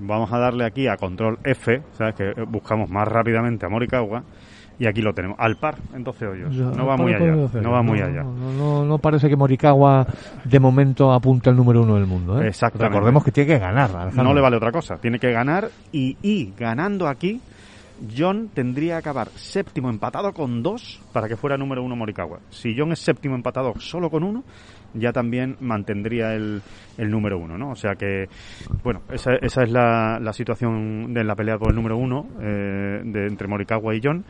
Vamos 0.00 0.32
a 0.32 0.38
darle 0.38 0.64
aquí 0.64 0.88
a 0.88 0.96
control 0.96 1.38
F, 1.44 1.80
¿sabes? 1.92 2.16
Que 2.16 2.32
buscamos 2.42 2.90
más 2.90 3.06
rápidamente 3.06 3.64
a 3.64 3.68
Morikawa. 3.68 4.24
Y 4.82 4.86
aquí 4.88 5.00
lo 5.00 5.14
tenemos, 5.14 5.38
al 5.38 5.54
par 5.54 5.76
en 5.94 6.02
12 6.02 6.26
hoyos. 6.26 6.52
No 6.56 6.84
va 6.84 6.96
muy 6.96 7.14
allá, 7.14 7.30
no 7.30 7.70
va 7.70 7.82
muy 7.82 8.00
allá. 8.00 8.24
No, 8.24 8.52
no, 8.52 8.84
no 8.84 8.98
parece 8.98 9.28
que 9.28 9.36
Morikawa 9.36 10.04
de 10.44 10.58
momento 10.58 11.12
apunte 11.12 11.50
el 11.50 11.56
número 11.56 11.82
uno 11.82 11.94
del 11.94 12.06
mundo. 12.06 12.42
¿eh? 12.42 12.48
Exactamente. 12.48 12.88
Recordemos 12.92 13.22
que 13.22 13.30
tiene 13.30 13.52
que 13.52 13.58
ganar. 13.60 13.94
Alejandro. 13.94 14.24
No 14.24 14.34
le 14.34 14.40
vale 14.40 14.56
otra 14.56 14.72
cosa. 14.72 14.96
Tiene 14.96 15.20
que 15.20 15.30
ganar 15.30 15.68
y, 15.92 16.16
y 16.20 16.52
ganando 16.58 17.06
aquí, 17.06 17.40
John 18.18 18.50
tendría 18.52 18.94
que 18.94 19.10
acabar 19.10 19.28
séptimo 19.36 19.88
empatado 19.88 20.32
con 20.32 20.64
dos 20.64 21.00
para 21.12 21.28
que 21.28 21.36
fuera 21.36 21.56
número 21.56 21.84
uno 21.84 21.94
Morikawa. 21.94 22.40
Si 22.50 22.74
John 22.76 22.90
es 22.90 22.98
séptimo 22.98 23.36
empatado 23.36 23.74
solo 23.78 24.10
con 24.10 24.24
uno, 24.24 24.42
ya 24.94 25.12
también 25.12 25.56
mantendría 25.60 26.34
el, 26.34 26.60
el 26.98 27.08
número 27.08 27.38
uno, 27.38 27.56
¿no? 27.56 27.70
O 27.70 27.76
sea 27.76 27.94
que, 27.94 28.26
bueno, 28.82 29.02
esa, 29.12 29.34
esa 29.36 29.62
es 29.62 29.70
la, 29.70 30.18
la 30.20 30.32
situación 30.32 31.14
de 31.14 31.22
la 31.22 31.36
pelea 31.36 31.56
por 31.56 31.70
el 31.70 31.76
número 31.76 31.96
uno 31.96 32.26
eh, 32.40 33.00
de, 33.04 33.26
entre 33.26 33.46
Morikawa 33.46 33.94
y 33.94 34.00
John. 34.02 34.24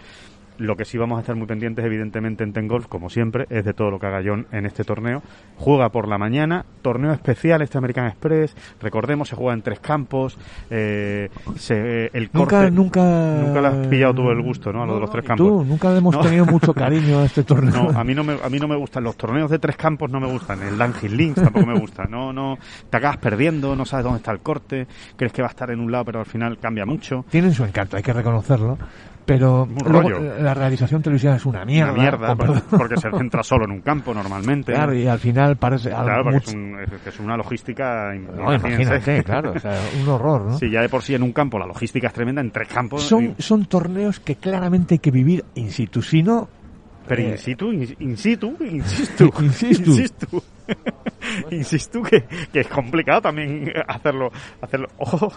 Lo 0.62 0.76
que 0.76 0.84
sí 0.84 0.96
vamos 0.96 1.16
a 1.18 1.20
estar 1.22 1.34
muy 1.34 1.46
pendientes, 1.46 1.84
evidentemente, 1.84 2.44
en 2.44 2.52
Ten 2.52 2.68
Golf, 2.68 2.86
como 2.86 3.10
siempre, 3.10 3.46
es 3.50 3.64
de 3.64 3.74
todo 3.74 3.90
lo 3.90 3.98
que 3.98 4.06
haga 4.06 4.22
John 4.24 4.46
en 4.52 4.64
este 4.64 4.84
torneo. 4.84 5.20
Juega 5.56 5.88
por 5.90 6.06
la 6.06 6.18
mañana, 6.18 6.64
torneo 6.82 7.12
especial 7.12 7.62
este 7.62 7.78
American 7.78 8.06
Express. 8.06 8.54
Recordemos, 8.80 9.28
se 9.28 9.34
juega 9.36 9.54
en 9.54 9.62
tres 9.62 9.80
campos. 9.80 10.38
Eh, 10.70 11.30
se, 11.56 12.06
el 12.16 12.30
Nunca, 12.32 12.58
corte- 12.58 12.70
nunca. 12.70 13.00
Nunca 13.44 13.60
le 13.60 13.66
has 13.68 13.86
pillado 13.88 14.14
tú 14.14 14.30
el 14.30 14.40
gusto, 14.40 14.72
¿no? 14.72 14.82
A 14.82 14.86
lo 14.86 14.94
de 14.94 15.00
los 15.00 15.10
tres 15.10 15.24
¿y 15.24 15.26
campos. 15.26 15.46
Tú, 15.48 15.64
nunca 15.64 15.90
le 15.90 15.98
hemos 15.98 16.14
No. 16.14 16.20
tenido 16.20 16.46
mucho 16.46 16.72
cariño 16.72 17.18
a 17.18 17.24
este 17.24 17.42
torneo. 17.44 17.90
No, 17.92 17.98
a 17.98 18.04
mí 18.04 18.14
no 18.14 18.22
me, 18.22 18.34
a 18.42 18.48
mí 18.48 18.58
no 18.60 18.68
me 18.68 18.76
gustan 18.76 19.02
los 19.02 19.16
torneos 19.16 19.50
de 19.50 19.58
tres 19.58 19.76
campos, 19.76 20.10
no 20.10 20.20
me 20.20 20.28
gustan. 20.30 20.62
El 20.62 20.78
Langis 20.78 21.10
Links 21.10 21.42
tampoco 21.42 21.66
me 21.66 21.78
gusta. 21.78 22.04
No, 22.04 22.32
no, 22.32 22.56
te 22.88 22.96
acabas 22.96 23.16
perdiendo, 23.16 23.74
no 23.74 23.84
sabes 23.84 24.04
dónde 24.04 24.18
está 24.18 24.30
el 24.30 24.40
corte, 24.40 24.86
crees 25.16 25.32
que 25.32 25.42
va 25.42 25.48
a 25.48 25.50
estar 25.50 25.70
en 25.70 25.80
un 25.80 25.90
lado, 25.90 26.04
pero 26.04 26.20
al 26.20 26.26
final 26.26 26.58
cambia 26.58 26.86
mucho. 26.86 27.24
Tienen 27.30 27.52
su 27.52 27.64
encanto, 27.64 27.96
hay 27.96 28.02
que 28.04 28.12
reconocerlo. 28.12 28.78
Pero 29.24 29.68
luego, 29.84 30.08
rollo. 30.08 30.20
la 30.42 30.52
realización 30.52 31.00
televisiva 31.02 31.36
es 31.36 31.46
una 31.46 31.64
mierda. 31.64 31.92
Una 31.92 32.02
mierda, 32.02 32.34
por- 32.34 32.62
porque 32.78 32.96
se 32.96 33.10
centra 33.10 33.42
solo 33.42 33.64
en 33.66 33.70
un 33.70 33.80
campo 33.80 34.12
normalmente. 34.12 34.72
Claro, 34.72 34.94
y 34.94 35.06
al 35.06 35.18
final 35.18 35.56
parece 35.56 35.90
Claro, 35.90 36.24
mucho- 36.24 36.38
es, 36.50 36.54
un- 36.54 36.76
es- 37.06 37.20
una 37.20 37.36
logística. 37.36 38.12
No, 38.14 38.52
imagínate, 38.54 39.22
claro, 39.22 39.52
o 39.54 39.58
sea, 39.60 39.78
un 40.02 40.08
horror, 40.08 40.42
¿no? 40.42 40.58
Si 40.58 40.70
ya 40.70 40.80
de 40.82 40.88
por 40.88 41.02
sí 41.02 41.14
en 41.14 41.22
un 41.22 41.32
campo 41.32 41.58
la 41.58 41.66
logística 41.66 42.08
es 42.08 42.12
tremenda, 42.12 42.40
en 42.40 42.50
tres 42.50 42.68
campos. 42.68 43.02
Son, 43.02 43.24
y- 43.24 43.34
son 43.42 43.66
torneos 43.66 44.18
que 44.20 44.36
claramente 44.36 44.94
hay 44.94 44.98
que 44.98 45.10
vivir 45.10 45.44
in 45.54 45.70
situ, 45.70 46.02
si 46.02 46.22
no... 46.22 46.48
pero 47.06 47.22
eh, 47.22 47.30
in 47.30 47.38
situ, 47.38 47.72
in, 47.72 47.96
in 48.00 48.16
situ, 48.16 48.56
insisto. 48.64 49.24
Insisto. 49.40 49.90
Insisto. 49.92 50.42
Insisto 51.50 52.02
que, 52.08 52.24
que 52.52 52.60
es 52.60 52.68
complicado 52.68 53.20
también 53.22 53.72
hacerlo. 53.86 54.30
hacerlo. 54.60 54.88
Ojo. 54.98 55.32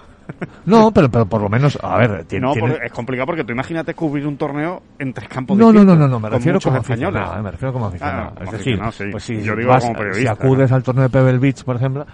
No, 0.66 0.91
pero, 0.91 1.09
pero 1.09 1.26
por 1.26 1.41
lo 1.41 1.49
menos, 1.49 1.78
a 1.82 1.97
ver, 1.97 2.26
tiene... 2.26 2.45
No, 2.47 2.53
tiene- 2.53 2.78
es 2.86 2.91
complicado 2.91 3.28
porque 3.28 3.43
tú 3.43 3.51
imagínate 3.53 3.93
cubrir 3.93 4.26
un 4.28 4.38
torneo 4.38 4.82
en 4.99 5.13
tres 5.13 5.28
campos 5.30 5.57
No, 5.57 5.72
no, 5.72 5.84
no, 5.84 5.95
no, 5.95 6.07
no, 6.07 6.20
me 6.20 6.30
refiero 6.30 6.59
como 6.59 6.78
españoles. 6.78 7.16
aficionado, 7.22 7.39
eh, 7.39 7.43
me 7.43 7.51
refiero 7.51 7.74
como 7.74 7.86
aficionado. 7.88 8.22
Ah, 8.28 8.30
como 8.36 8.45
es 8.45 8.51
decir, 8.51 8.74
aficionado, 8.74 8.91
sí. 8.91 9.03
pues 9.11 9.24
si, 9.24 9.41
Yo 9.41 9.55
digo 9.55 9.70
vas- 9.70 9.84
como 9.84 9.95
periodista, 9.97 10.36
si 10.36 10.41
acudes 10.41 10.72
al 10.72 10.84
torneo 10.84 11.03
de 11.03 11.09
Pebble 11.09 11.38
Beach, 11.39 11.63
por 11.63 11.76
ejemplo, 11.76 12.05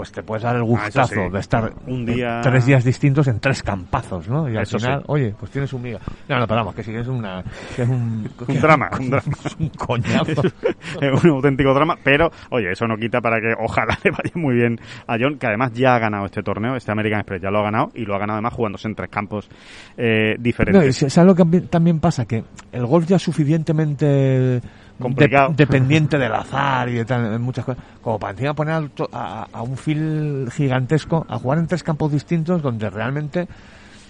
pues 0.00 0.12
te 0.12 0.22
puedes 0.22 0.42
dar 0.42 0.56
el 0.56 0.62
Ah, 0.62 0.64
gustazo 0.64 1.14
sí. 1.14 1.30
de 1.30 1.38
estar 1.40 1.72
Un 1.86 2.06
día- 2.06 2.40
tres 2.42 2.64
días 2.64 2.82
distintos 2.84 3.28
en 3.28 3.38
tres 3.38 3.62
campazos, 3.62 4.26
¿no? 4.28 4.48
Y 4.48 4.56
al 4.56 4.62
Eso 4.62 4.78
final, 4.78 5.00
sí. 5.00 5.04
oye, 5.08 5.34
pues 5.38 5.52
tienes 5.52 5.70
un 5.74 5.82
miga. 5.82 5.98
No, 6.26 6.38
no, 6.38 6.46
pero 6.46 6.60
vamos, 6.60 6.74
que 6.74 6.82
sí, 6.82 6.90
que 6.90 7.00
es 7.00 7.06
una... 7.06 7.44
Que 7.76 7.82
es 7.82 7.88
un, 7.88 8.26
Un 8.48 8.60
drama, 8.62 8.88
un 8.98 9.10
drama. 9.10 9.32
es 9.44 9.56
un 9.60 9.68
coñazo. 9.68 10.42
es 11.02 11.24
un 11.24 11.30
auténtico 11.30 11.74
drama, 11.74 11.98
pero 12.02 12.30
oye, 12.48 12.72
eso 12.72 12.86
no 12.86 12.96
quita 12.96 13.20
para 13.20 13.40
que 13.42 13.52
ojalá 13.62 13.98
le 14.02 14.10
vaya 14.10 14.32
muy 14.36 14.54
bien 14.54 14.80
a 15.06 15.16
John, 15.20 15.36
que 15.38 15.46
además 15.46 15.72
ya 15.74 15.96
ha 15.96 15.98
ganado 15.98 16.24
este 16.24 16.42
torneo, 16.42 16.76
este 16.76 16.90
American 16.92 17.20
Express 17.20 17.42
ya 17.42 17.50
lo 17.50 17.58
ha 17.58 17.64
ganado 17.64 17.90
y 17.94 18.06
lo 18.06 18.14
ha 18.14 18.18
ganado 18.18 18.38
además 18.38 18.54
jugándose 18.54 18.88
en 18.88 18.94
tres 18.94 19.10
campos 19.10 19.50
eh, 19.98 20.34
No, 20.36 20.40
y 20.40 20.42
diferentes. 20.42 20.96
¿Sabes 21.12 21.26
lo 21.26 21.34
que 21.34 21.42
también- 21.42 21.68
también 21.68 22.00
pasa? 22.00 22.24
Que 22.24 22.42
el 22.72 22.86
golf 22.86 23.06
ya 23.06 23.16
es 23.16 23.22
suficientemente 23.22 24.62
Complicado. 25.00 25.48
de- 25.50 25.56
dependiente 25.56 26.18
del 26.18 26.32
azar 26.34 26.88
y 26.88 26.94
de 26.94 27.04
tal, 27.04 27.38
muchas 27.40 27.64
cosas, 27.64 27.82
como 28.02 28.18
para 28.18 28.32
encima 28.32 28.54
poner 28.54 28.90
a, 29.12 29.46
a 29.52 29.62
un 29.62 29.76
fil 29.76 30.48
gigantesco 30.52 31.26
a 31.28 31.38
jugar 31.38 31.58
en 31.58 31.66
tres 31.66 31.82
campos 31.82 32.12
distintos 32.12 32.62
donde 32.62 32.88
realmente 32.90 33.48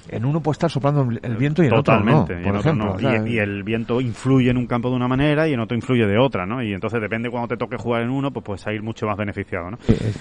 en 0.08 0.24
uno 0.24 0.40
puede 0.40 0.54
estar 0.54 0.70
soplando 0.70 1.02
el- 1.22 1.36
viento 1.36 1.62
y 1.62 1.66
en 1.66 1.72
Totalmente, 1.72 2.34
otro 2.34 2.34
no, 2.34 2.40
y, 2.40 2.44
por 2.44 2.56
otro 2.56 2.60
ejemplo. 2.70 2.84
no. 2.86 2.92
o 2.94 2.98
sea, 2.98 3.26
Y- 3.28 3.34
y 3.34 3.38
el 3.38 3.62
viento 3.62 4.00
influye 4.00 4.50
en 4.50 4.56
un 4.56 4.66
campo 4.66 4.90
de 4.90 4.96
una 4.96 5.06
manera 5.06 5.46
y 5.46 5.52
en 5.52 5.60
otro 5.60 5.76
influye 5.76 6.06
de 6.06 6.18
otra, 6.18 6.46
¿no? 6.46 6.62
Y 6.62 6.72
entonces 6.72 7.00
depende 7.00 7.30
cuando 7.30 7.48
te 7.48 7.56
toque 7.56 7.76
jugar 7.76 8.02
en 8.02 8.10
uno, 8.10 8.30
pues 8.32 8.44
puedes 8.44 8.60
salir 8.62 8.82
mucho 8.82 9.06
más 9.06 9.16
beneficiado, 9.16 9.70
¿no? 9.70 9.78
es- 9.88 10.18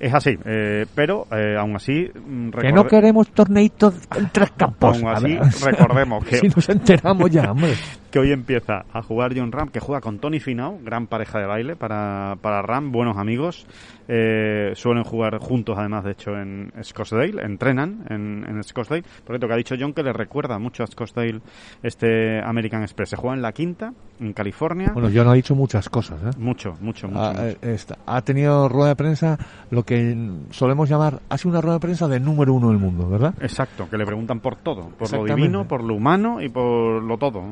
Es 0.00 0.14
así, 0.14 0.38
eh, 0.44 0.86
pero 0.94 1.26
eh, 1.32 1.56
aún 1.58 1.74
así... 1.74 2.08
mm, 2.14 2.50
que 2.50 2.70
no 2.72 2.86
queremos 2.86 3.28
torneitos 3.32 3.94
en 4.16 4.28
tres 4.30 4.52
campos. 4.56 4.96
Aún 4.96 5.08
así, 5.08 5.36
recordemos 5.64 6.24
que- 6.24 6.36
si 6.38 6.46
nos 6.48 6.68
enteramos 6.68 7.28
ya, 7.30 7.50
hombre. 7.50 7.72
Que 8.10 8.18
hoy 8.18 8.32
empieza 8.32 8.84
a 8.92 9.02
jugar 9.02 9.32
John 9.36 9.52
Ram, 9.52 9.68
que 9.68 9.80
juega 9.80 10.00
con 10.00 10.18
Tony 10.18 10.40
Finau, 10.40 10.78
gran 10.82 11.06
pareja 11.06 11.38
de 11.38 11.46
baile 11.46 11.76
para, 11.76 12.36
para 12.40 12.62
Ram, 12.62 12.90
buenos 12.90 13.16
amigos. 13.18 13.66
Eh, 14.10 14.72
suelen 14.74 15.04
jugar 15.04 15.36
juntos, 15.38 15.76
además, 15.78 16.04
de 16.04 16.12
hecho, 16.12 16.30
en 16.38 16.72
Scottsdale, 16.82 17.42
entrenan 17.42 18.04
en, 18.08 18.44
en 18.48 18.64
Scottsdale. 18.64 19.02
Por 19.02 19.34
cierto, 19.34 19.46
que 19.46 19.52
ha 19.52 19.56
dicho 19.56 19.74
John 19.78 19.92
que 19.92 20.02
le 20.02 20.14
recuerda 20.14 20.58
mucho 20.58 20.82
a 20.82 20.86
Scottsdale 20.86 21.40
este 21.82 22.40
American 22.42 22.82
Express. 22.82 23.10
Se 23.10 23.16
juega 23.16 23.36
en 23.36 23.42
la 23.42 23.52
quinta, 23.52 23.92
en 24.20 24.32
California. 24.32 24.92
Bueno, 24.94 25.10
no 25.10 25.32
he 25.32 25.36
dicho 25.36 25.54
muchas 25.54 25.88
cosas, 25.90 26.18
¿eh? 26.22 26.30
mucho, 26.38 26.74
mucho, 26.80 27.08
mucho. 27.08 27.20
Ha, 27.20 27.32
mucho. 27.32 27.42
eh, 27.44 27.56
esta- 27.62 27.98
ha 28.06 28.22
tenido 28.22 28.68
rueda 28.68 28.88
de 28.90 28.96
prensa 28.96 29.38
lo 29.70 29.82
que 29.84 30.16
solemos 30.50 30.88
llamar, 30.88 31.20
ha 31.28 31.36
sido 31.36 31.50
una 31.50 31.60
rueda 31.60 31.74
de 31.76 31.80
prensa 31.80 32.08
de 32.08 32.20
número 32.20 32.54
uno 32.54 32.68
del 32.70 32.78
mundo, 32.78 33.08
¿verdad? 33.10 33.34
Exacto, 33.42 33.88
que 33.90 33.98
le 33.98 34.06
preguntan 34.06 34.40
por 34.40 34.56
todo, 34.56 34.88
por 34.88 35.12
lo 35.12 35.24
divino, 35.24 35.68
por 35.68 35.84
lo 35.84 35.94
humano 35.94 36.40
y 36.40 36.48
por 36.48 37.02
lo 37.02 37.18
todo. 37.18 37.44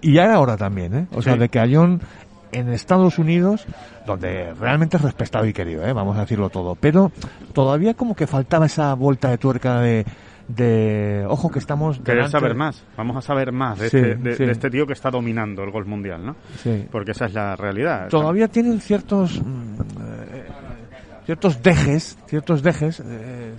Y 0.00 0.14
ya 0.14 0.32
ahora 0.34 0.56
también, 0.56 0.94
¿eh? 0.94 1.06
O 1.14 1.22
sea, 1.22 1.36
de 1.36 1.48
que 1.48 1.58
en 2.50 2.68
Estados 2.70 3.18
Unidos, 3.18 3.66
donde 4.06 4.54
realmente 4.54 4.96
es 4.96 5.02
respetado 5.02 5.46
y 5.46 5.52
querido, 5.52 5.84
¿eh? 5.86 5.92
Vamos 5.92 6.16
a 6.16 6.20
decirlo 6.20 6.48
todo, 6.50 6.74
pero 6.74 7.12
todavía 7.52 7.94
como 7.94 8.14
que 8.16 8.26
faltaba 8.26 8.66
esa 8.66 8.94
vuelta 8.94 9.28
de 9.30 9.36
tuerca 9.38 9.80
de, 9.80 10.06
de 10.48 11.26
ojo 11.28 11.50
que 11.50 11.58
estamos 11.58 11.98
Querer 12.00 12.28
saber 12.30 12.54
más, 12.54 12.82
vamos 12.96 13.16
a 13.16 13.20
saber 13.20 13.52
más 13.52 13.78
de, 13.78 13.90
Sí, 13.90 13.96
este, 13.98 14.14
de- 14.14 14.34
sí. 14.34 14.44
de 14.46 14.52
este 14.52 14.70
tío 14.70 14.86
que 14.86 14.94
está 14.94 15.10
dominando 15.10 15.62
el 15.62 15.70
golf 15.70 15.86
mundial, 15.86 16.24
¿no? 16.24 16.36
Sí. 16.62 16.86
Porque 16.90 17.10
esa 17.10 17.26
es 17.26 17.34
la 17.34 17.54
realidad. 17.54 18.08
Todavía 18.08 18.48
tienen 18.48 18.80
ciertos 18.80 19.42
mm, 19.42 19.74
eh, 20.00 20.44
ciertos 21.26 21.62
dejes, 21.62 22.16
ciertos 22.26 22.62
dejes, 22.62 23.00
eh, 23.04 23.52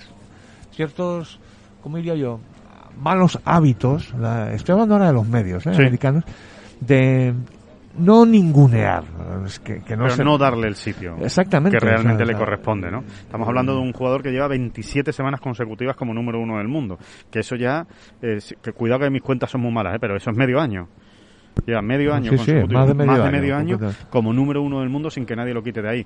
ciertos, 0.72 1.40
¿cómo 1.84 1.98
diría 1.98 2.16
yo? 2.16 2.40
Malos 3.02 3.40
hábitos. 3.46 4.14
la- 4.16 4.54
estoy 4.54 4.74
hablando 4.74 4.96
ahora 4.96 5.08
de 5.08 5.14
los 5.14 5.28
medios 5.28 5.66
¿eh? 5.66 5.74
Sí. 5.74 5.82
americanos 5.82 6.24
de 6.80 7.34
no 7.98 8.26
ningunear, 8.26 9.04
es 9.46 9.60
que, 9.60 9.82
que 9.82 9.98
no 9.98 10.04
pero 10.04 10.16
se- 10.16 10.24
no 10.24 10.38
darle 10.38 10.68
el 10.68 10.76
sitio 10.76 11.18
Exactamente, 11.22 11.78
que 11.78 11.86
realmente 11.86 12.24
o 12.24 12.26
sea, 12.26 12.34
le 12.34 12.40
corresponde, 12.40 12.90
¿no? 12.92 13.00
Estamos 13.22 13.48
hablando 13.48 13.74
de 13.74 13.80
un 13.82 13.92
jugador 13.92 14.22
que 14.24 14.32
lleva 14.32 14.48
27 14.48 15.12
semanas 15.12 15.42
consecutivas 15.42 15.96
como 15.98 16.14
número 16.14 16.40
uno 16.40 16.58
del 16.60 16.68
mundo, 16.70 16.98
que 17.30 17.40
eso 17.40 17.56
ya, 17.56 17.86
eh, 18.22 18.38
que 18.62 18.72
cuidado 18.74 19.02
que 19.02 19.10
mis 19.10 19.22
cuentas 19.22 19.50
son 19.52 19.62
muy 19.62 19.72
malas, 19.74 19.96
¿eh? 19.96 20.00
pero 20.00 20.16
eso 20.16 20.30
es 20.30 20.38
medio 20.38 20.60
año. 20.62 20.88
Lleva 21.66 21.82
medio 21.82 22.14
año 22.14 22.32
Sí, 22.32 22.38
sí, 22.38 22.54
más 22.74 22.88
de 22.88 22.94
medio 22.94 23.24
año, 23.24 23.56
año 23.56 23.80
completo. 23.80 24.08
como 24.10 24.34
número 24.34 24.62
uno 24.62 24.80
del 24.80 24.90
mundo 24.90 25.10
sin 25.10 25.26
que 25.26 25.36
nadie 25.36 25.54
lo 25.54 25.62
quite 25.62 25.82
de 25.82 25.90
ahí. 25.90 26.06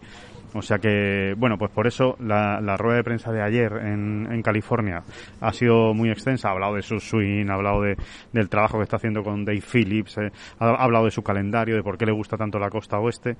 O 0.56 0.62
sea 0.62 0.78
que, 0.78 1.34
bueno, 1.38 1.58
pues 1.58 1.72
por 1.72 1.88
eso 1.88 2.16
la, 2.20 2.62
la 2.62 2.78
rueda 2.78 2.98
de 2.98 3.04
prensa 3.04 3.32
de 3.32 3.42
ayer 3.42 3.72
en, 3.74 4.28
en 4.32 4.42
California 4.44 5.02
ha 5.42 5.52
sido 5.52 5.94
muy 5.94 6.10
extensa. 6.12 6.50
Ha 6.50 6.52
hablado 6.52 6.76
de 6.76 6.82
su 6.84 7.00
swing, 7.00 7.50
ha 7.50 7.56
hablado 7.56 7.82
de, 7.82 7.96
del 8.32 8.50
trabajo 8.50 8.78
que 8.78 8.84
está 8.84 8.98
haciendo 8.98 9.24
con 9.24 9.46
Dave 9.46 9.62
Phillips, 9.62 10.18
eh, 10.18 10.32
ha, 10.60 10.66
ha 10.66 10.84
hablado 10.84 11.06
de 11.06 11.12
su 11.12 11.24
calendario, 11.24 11.76
de 11.76 11.82
por 11.84 11.98
qué 11.98 12.06
le 12.06 12.12
gusta 12.12 12.38
tanto 12.38 12.60
la 12.60 12.70
costa 12.70 13.00
oeste. 13.00 13.36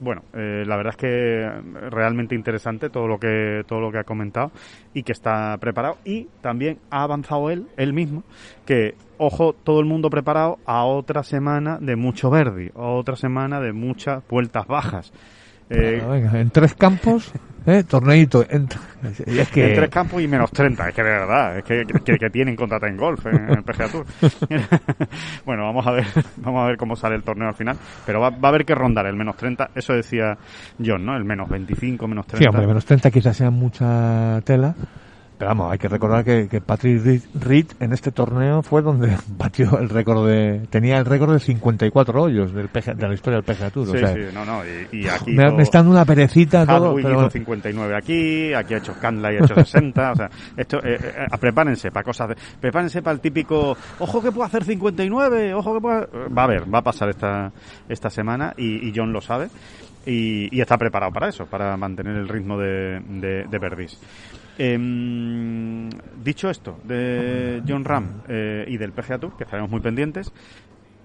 Bueno, 0.00 0.22
eh, 0.34 0.64
la 0.66 0.76
verdad 0.76 0.94
es 0.94 0.96
que 0.96 1.50
realmente 1.90 2.34
interesante 2.34 2.90
todo 2.90 3.06
lo 3.06 3.18
que 3.18 3.62
todo 3.66 3.80
lo 3.80 3.92
que 3.92 3.98
ha 3.98 4.04
comentado 4.04 4.50
y 4.92 5.02
que 5.02 5.12
está 5.12 5.56
preparado 5.58 5.98
y 6.04 6.26
también 6.40 6.78
ha 6.90 7.02
avanzado 7.02 7.50
él, 7.50 7.66
él 7.76 7.92
mismo, 7.92 8.24
que 8.64 8.94
ojo, 9.18 9.52
todo 9.52 9.80
el 9.80 9.86
mundo 9.86 10.10
preparado 10.10 10.58
a 10.66 10.84
otra 10.84 11.22
semana 11.22 11.78
de 11.80 11.96
mucho 11.96 12.30
verde, 12.30 12.72
a 12.74 12.88
otra 12.88 13.16
semana 13.16 13.60
de 13.60 13.72
muchas 13.72 14.22
vueltas 14.28 14.66
bajas. 14.66 15.12
Eh, 15.68 16.00
venga, 16.08 16.38
en 16.38 16.50
tres 16.50 16.74
campos, 16.74 17.32
¿eh? 17.66 17.82
torneito. 17.82 18.44
En, 18.48 18.68
y 19.26 19.38
es 19.38 19.48
que 19.48 19.68
En 19.68 19.74
tres 19.74 19.90
campos 19.90 20.22
y 20.22 20.28
menos 20.28 20.50
30, 20.52 20.88
es 20.88 20.94
que 20.94 21.02
de 21.02 21.10
verdad, 21.10 21.58
es 21.58 21.64
que, 21.64 21.84
que, 22.04 22.18
que 22.18 22.30
tienen 22.30 22.54
contra 22.54 22.78
en 22.88 22.96
golf 22.96 23.26
en, 23.26 23.50
el 23.50 23.62
PGA 23.64 23.88
Tour. 23.88 24.06
bueno, 25.44 25.64
vamos 25.64 25.86
a 25.86 25.90
ver, 25.90 26.06
vamos 26.36 26.62
a 26.62 26.66
ver 26.68 26.76
cómo 26.76 26.94
sale 26.94 27.16
el 27.16 27.22
torneo 27.24 27.48
al 27.48 27.54
final, 27.54 27.76
pero 28.04 28.20
va, 28.20 28.30
va 28.30 28.38
a 28.44 28.48
haber 28.48 28.64
que 28.64 28.74
rondar 28.74 29.06
el 29.06 29.16
menos 29.16 29.36
30, 29.36 29.70
eso 29.74 29.92
decía 29.92 30.38
John, 30.84 31.04
¿no? 31.04 31.16
El 31.16 31.24
menos 31.24 31.48
25, 31.48 32.06
menos 32.06 32.26
30. 32.26 32.44
Sí, 32.44 32.48
hombre, 32.48 32.66
menos 32.66 32.84
30 32.84 33.10
quizás 33.10 33.36
sea 33.36 33.50
mucha 33.50 34.40
tela. 34.44 34.74
Pero 35.38 35.50
vamos, 35.50 35.70
hay 35.70 35.76
que 35.78 35.88
recordar 35.88 36.24
que, 36.24 36.48
que 36.48 36.62
Patrick 36.62 37.04
Reed, 37.04 37.22
Reed 37.34 37.66
en 37.80 37.92
este 37.92 38.10
torneo 38.10 38.62
fue 38.62 38.80
donde 38.80 39.14
batió 39.28 39.78
el 39.78 39.90
récord 39.90 40.26
de... 40.26 40.66
Tenía 40.70 40.96
el 40.96 41.04
récord 41.04 41.34
de 41.34 41.40
54 41.40 42.22
hoyos 42.22 42.54
del 42.54 42.68
PGA 42.68 42.94
de 42.94 43.06
la 43.08 43.12
historia 43.14 43.40
del 43.42 43.44
PGA 43.44 43.70
Tour. 43.70 43.86
Sí, 43.88 43.96
o 43.96 43.98
sea, 43.98 44.14
sí, 44.14 44.20
no, 44.32 44.46
no, 44.46 44.62
y, 44.64 45.02
y 45.02 45.08
aquí... 45.08 45.32
me, 45.32 45.44
todo- 45.44 45.56
me 45.58 45.62
está 45.62 45.78
dando 45.78 45.92
una 45.92 46.06
perecita 46.06 46.64
todo. 46.64 46.94
Pero 46.94 47.00
hizo 47.08 47.14
bueno. 47.16 47.30
59 47.30 47.96
aquí, 47.96 48.54
aquí 48.54 48.74
ha 48.74 48.78
hecho 48.78 48.94
Scanlon 48.94 49.32
y 49.32 49.36
ha 49.36 49.44
hecho 49.44 49.54
60, 49.56 50.12
o 50.12 50.16
sea, 50.16 50.30
esto, 50.56 50.78
eh, 50.82 50.98
eh, 51.02 51.26
prepárense 51.38 51.90
para 51.90 52.04
cosas, 52.04 52.28
de- 52.30 52.36
prepárense 52.58 53.02
para 53.02 53.12
el 53.14 53.20
típico, 53.20 53.76
ojo 53.98 54.22
que 54.22 54.32
puedo 54.32 54.44
hacer 54.44 54.64
59, 54.64 55.52
ojo 55.52 55.74
que 55.74 55.80
puedo, 55.82 56.08
va 56.34 56.42
a 56.42 56.44
haber, 56.46 56.74
va 56.74 56.78
a 56.78 56.82
pasar 56.82 57.10
esta, 57.10 57.52
esta 57.90 58.08
semana 58.08 58.54
y, 58.56 58.88
y 58.88 58.92
John 58.96 59.12
lo 59.12 59.20
sabe 59.20 59.48
y, 60.06 60.56
y 60.56 60.60
está 60.60 60.78
preparado 60.78 61.12
para 61.12 61.28
eso, 61.28 61.46
para 61.46 61.76
mantener 61.76 62.16
el 62.16 62.28
ritmo 62.28 62.56
de, 62.56 63.00
de, 63.00 63.44
de 63.44 63.58
Verdis. 63.58 64.00
Em, 64.58 65.90
dicho 66.22 66.48
esto 66.48 66.78
de 66.84 67.62
John 67.68 67.84
Ram 67.84 68.22
eh, 68.26 68.64
y 68.66 68.78
del 68.78 68.92
PGA 68.92 69.18
Tour, 69.18 69.36
que 69.36 69.44
estaremos 69.44 69.70
muy 69.70 69.80
pendientes, 69.80 70.32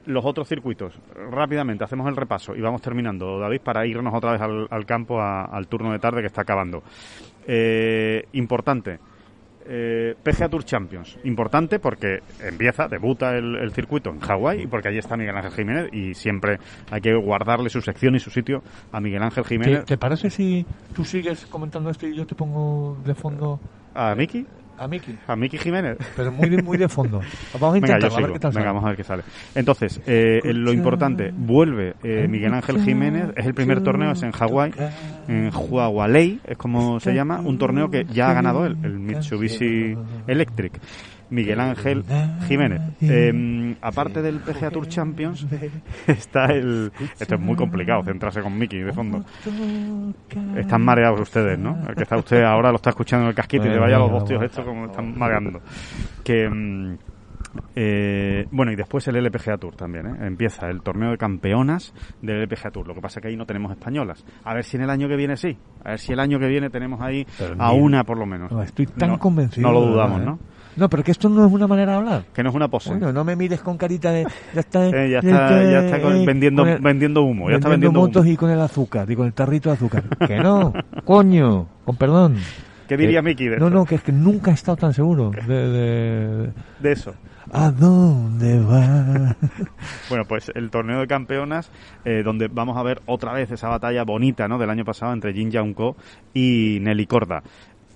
los 0.06 0.26
otros 0.26 0.48
circuitos, 0.48 0.98
rápidamente 1.30 1.84
hacemos 1.84 2.08
el 2.08 2.16
repaso 2.16 2.56
y 2.56 2.62
vamos 2.62 2.82
terminando, 2.82 3.40
David, 3.40 3.62
para 3.62 3.86
irnos 3.86 4.14
otra 4.14 4.32
vez 4.32 4.42
al, 4.42 4.68
al 4.70 4.86
campo 4.86 5.22
al 5.22 5.68
turno 5.68 5.92
de 5.92 6.00
tarde 6.00 6.22
que 6.22 6.28
está 6.28 6.42
acabando. 6.42 6.82
Eh, 7.46 8.26
importante, 8.34 9.00
eh, 9.66 10.16
PGA 10.24 10.50
Tour 10.50 10.64
Champions, 10.64 11.18
importante 11.24 11.80
porque 11.80 12.20
empieza, 12.42 12.88
debuta 12.88 13.36
el, 13.38 13.56
el 13.58 13.72
circuito 13.72 14.10
en 14.10 14.20
Hawái 14.20 14.64
y 14.64 14.68
porque 14.68 14.90
allí 14.90 14.98
está 14.98 15.18
Miguel 15.18 15.36
Ángel 15.38 15.52
Jiménez 15.52 15.90
y 15.94 16.14
siempre 16.14 16.60
hay 16.90 17.02
que 17.02 17.14
guardarle 17.16 17.70
su 17.70 17.82
sección 17.82 18.16
y 18.16 18.20
su 18.20 18.30
sitio 18.30 18.64
a 18.92 19.00
Miguel 19.00 19.24
Ángel 19.24 19.44
¿Te, 19.44 19.50
Jiménez. 19.50 19.86
te 19.86 19.98
parece 19.98 20.30
si 20.30 20.66
tú 20.96 21.04
sigues 21.06 21.46
comentando 21.46 21.90
esto 21.90 22.08
y 22.08 22.16
yo 22.16 22.26
te 22.26 22.36
pongo 22.36 22.98
de 23.06 23.16
fondo 23.16 23.60
¿A 23.94 24.16
Miki? 24.16 24.46
A 24.82 24.88
Miki? 24.88 25.16
¿A 25.28 25.36
Miki 25.36 25.60
Jiménez? 25.60 25.98
Pero 26.16 26.32
muy 26.32 26.50
de, 26.50 26.64
muy 26.64 26.78
de 26.78 26.90
fondo. 26.90 27.22
Vamos 27.54 27.76
a 27.76 27.78
intentarlo, 27.78 28.18
a 28.18 28.22
ver 28.22 28.34
qué 28.34 28.40
tal 28.40 28.52
Venga, 28.52 28.72
vamos 28.72 28.84
a 28.84 28.88
ver 28.88 28.98
qué 28.98 29.04
sale. 29.04 29.24
Entonces, 29.54 30.02
eh, 30.08 30.42
lo 30.44 30.74
importante, 30.74 31.32
vuelve 31.36 31.94
eh, 32.04 32.28
Miguel 32.28 32.54
Ángel 32.54 32.84
Jiménez, 32.84 33.30
es 33.36 33.46
el 33.46 33.54
primer 33.54 33.84
torneo, 33.84 34.12
es 34.12 34.24
en 34.24 34.32
Hawái, 34.32 34.74
en 35.28 35.52
Huawalei, 35.54 36.40
es 36.46 36.58
como 36.58 37.00
se 37.00 37.14
llama, 37.14 37.40
un 37.42 37.58
torneo 37.60 37.90
que 37.90 38.06
ya 38.06 38.30
ha 38.30 38.34
ganado 38.34 38.66
él, 38.66 38.76
el 38.84 38.98
Mitsubishi 39.00 39.96
Electric. 40.28 40.80
Miguel 41.32 41.60
Ángel 41.60 42.04
Jiménez. 42.48 42.82
Eh, 43.02 43.76
aparte 43.82 44.22
del 44.22 44.40
PGA 44.42 44.70
Tour 44.70 44.88
Champions, 44.88 45.48
está 46.08 46.46
el... 46.46 46.92
Esto 47.20 47.36
es 47.36 47.42
muy 47.42 47.56
complicado, 47.56 48.04
centrarse 48.04 48.42
con 48.42 48.56
Mickey 48.58 48.82
de 48.84 48.94
fondo. 48.94 49.24
Están 50.56 50.84
mareados 50.84 51.22
ustedes, 51.22 51.58
¿no? 51.58 51.78
El 51.90 51.96
que 51.96 52.04
está 52.04 52.18
usted 52.18 52.44
ahora 52.44 52.70
lo 52.70 52.76
está 52.76 52.92
escuchando 52.92 53.24
en 53.26 53.30
el 53.30 53.36
casquito 53.36 53.66
y 53.66 53.70
le 53.70 53.80
vaya 53.80 53.96
a 53.96 54.00
los 54.00 54.12
dos 54.12 54.26
tíos 54.26 54.44
estos 54.44 54.64
como 54.66 54.86
están 54.86 55.18
mareando. 55.18 55.62
Que... 56.24 56.50
mm, 56.50 56.98
eh, 57.76 58.48
bueno, 58.52 58.72
y 58.72 58.76
después 58.78 59.06
el 59.10 59.18
LPGA 59.18 59.58
Tour 59.58 59.76
también, 59.76 60.06
¿eh? 60.08 60.16
Empieza 60.28 60.68
el 60.70 60.82
torneo 60.82 61.12
de 61.12 61.18
campeonas 61.18 61.94
del 62.22 62.44
LPGA 62.44 62.72
Tour. 62.72 62.88
Lo 62.88 62.96
que 62.96 63.02
pasa 63.02 63.20
es 63.20 63.24
que 63.24 63.28
ahí 63.28 63.36
no 63.36 63.46
tenemos 63.46 63.72
españolas. 63.74 64.24
A 64.46 64.54
ver 64.54 64.64
si 64.64 64.78
en 64.78 64.84
el 64.84 64.90
año 64.90 65.10
que 65.10 65.18
viene 65.18 65.36
sí. 65.36 65.58
A 65.84 65.90
ver 65.92 66.00
si 66.00 66.14
el 66.14 66.20
año 66.22 66.40
que 66.40 66.48
viene 66.48 66.70
tenemos 66.70 67.02
ahí 67.02 67.26
Pero 67.38 67.56
a 67.62 67.74
una 67.74 68.06
por 68.06 68.18
lo 68.18 68.26
menos. 68.26 68.52
No, 68.52 68.62
estoy 68.64 68.86
tan 68.86 69.10
No- 69.10 69.20
convencido. 69.20 69.68
No 69.68 69.74
lo 69.74 69.86
dudamos, 69.86 70.22
¿no? 70.22 70.40
No, 70.76 70.90
pero 70.90 71.04
que 71.04 71.12
esto 71.12 71.28
no 71.30 71.46
es 71.46 71.52
una 71.52 71.68
manera 71.68 71.92
de 71.94 71.98
hablar. 71.98 72.24
Que 72.34 72.44
no 72.44 72.50
es 72.50 72.56
una 72.56 72.68
pose. 72.70 72.90
Bueno, 72.90 73.12
no 73.12 73.24
me 73.24 73.36
mires 73.36 73.62
con 73.62 73.78
carita 73.78 74.12
de... 74.12 74.26
Ya 74.54 74.60
está, 74.62 74.86
Eh, 74.88 75.10
ya 75.12 75.20
está, 75.20 75.64
ya 75.64 75.80
está 75.86 75.98
eh, 75.98 76.26
vendiendo, 76.26 76.66
el- 76.66 76.80
vendiendo 76.82 77.24
humo. 77.24 77.50
Ya 77.50 77.58
está 77.58 77.70
vendiendo 77.70 78.00
motos 78.00 78.24
humo. 78.24 78.32
y 78.32 78.38
con 78.38 78.50
el 78.50 78.62
azúcar, 78.62 79.10
y 79.12 79.16
con 79.16 79.26
el 79.28 79.34
tarrito 79.34 79.70
de 79.70 79.76
azúcar. 79.76 80.04
que 80.28 80.38
no, 80.40 80.74
coño, 81.04 81.68
con 81.86 81.96
perdón. 81.98 82.38
¿Qué 82.88 82.98
diría 82.98 83.22
Miki 83.22 83.48
de 83.48 83.58
No, 83.58 83.70
no, 83.70 83.86
que 83.86 83.96
es 83.96 84.02
que 84.04 84.12
nunca 84.12 84.52
he 84.52 84.54
estado 84.54 84.76
tan 84.78 84.94
seguro 84.94 85.32
de... 85.32 85.54
de- 85.70 86.50
De 86.80 86.92
eso. 86.92 87.14
¿A 87.54 87.70
dónde 87.72 88.60
va? 88.60 89.36
Bueno, 90.10 90.26
pues 90.26 90.52
el 90.56 90.70
torneo 90.70 91.00
de 91.00 91.08
campeonas, 91.08 91.70
eh, 92.06 92.22
donde 92.24 92.48
vamos 92.50 92.78
a 92.78 92.84
ver 92.84 93.02
otra 93.06 93.34
vez 93.34 93.50
esa 93.52 93.68
batalla 93.70 94.04
bonita, 94.04 94.48
¿no? 94.48 94.58
Del 94.58 94.70
año 94.70 94.84
pasado 94.86 95.14
entre 95.14 95.34
Jin 95.34 95.52
Jaunko 95.52 95.96
y 96.34 96.80
Nelly 96.82 97.08
Corda. 97.08 97.44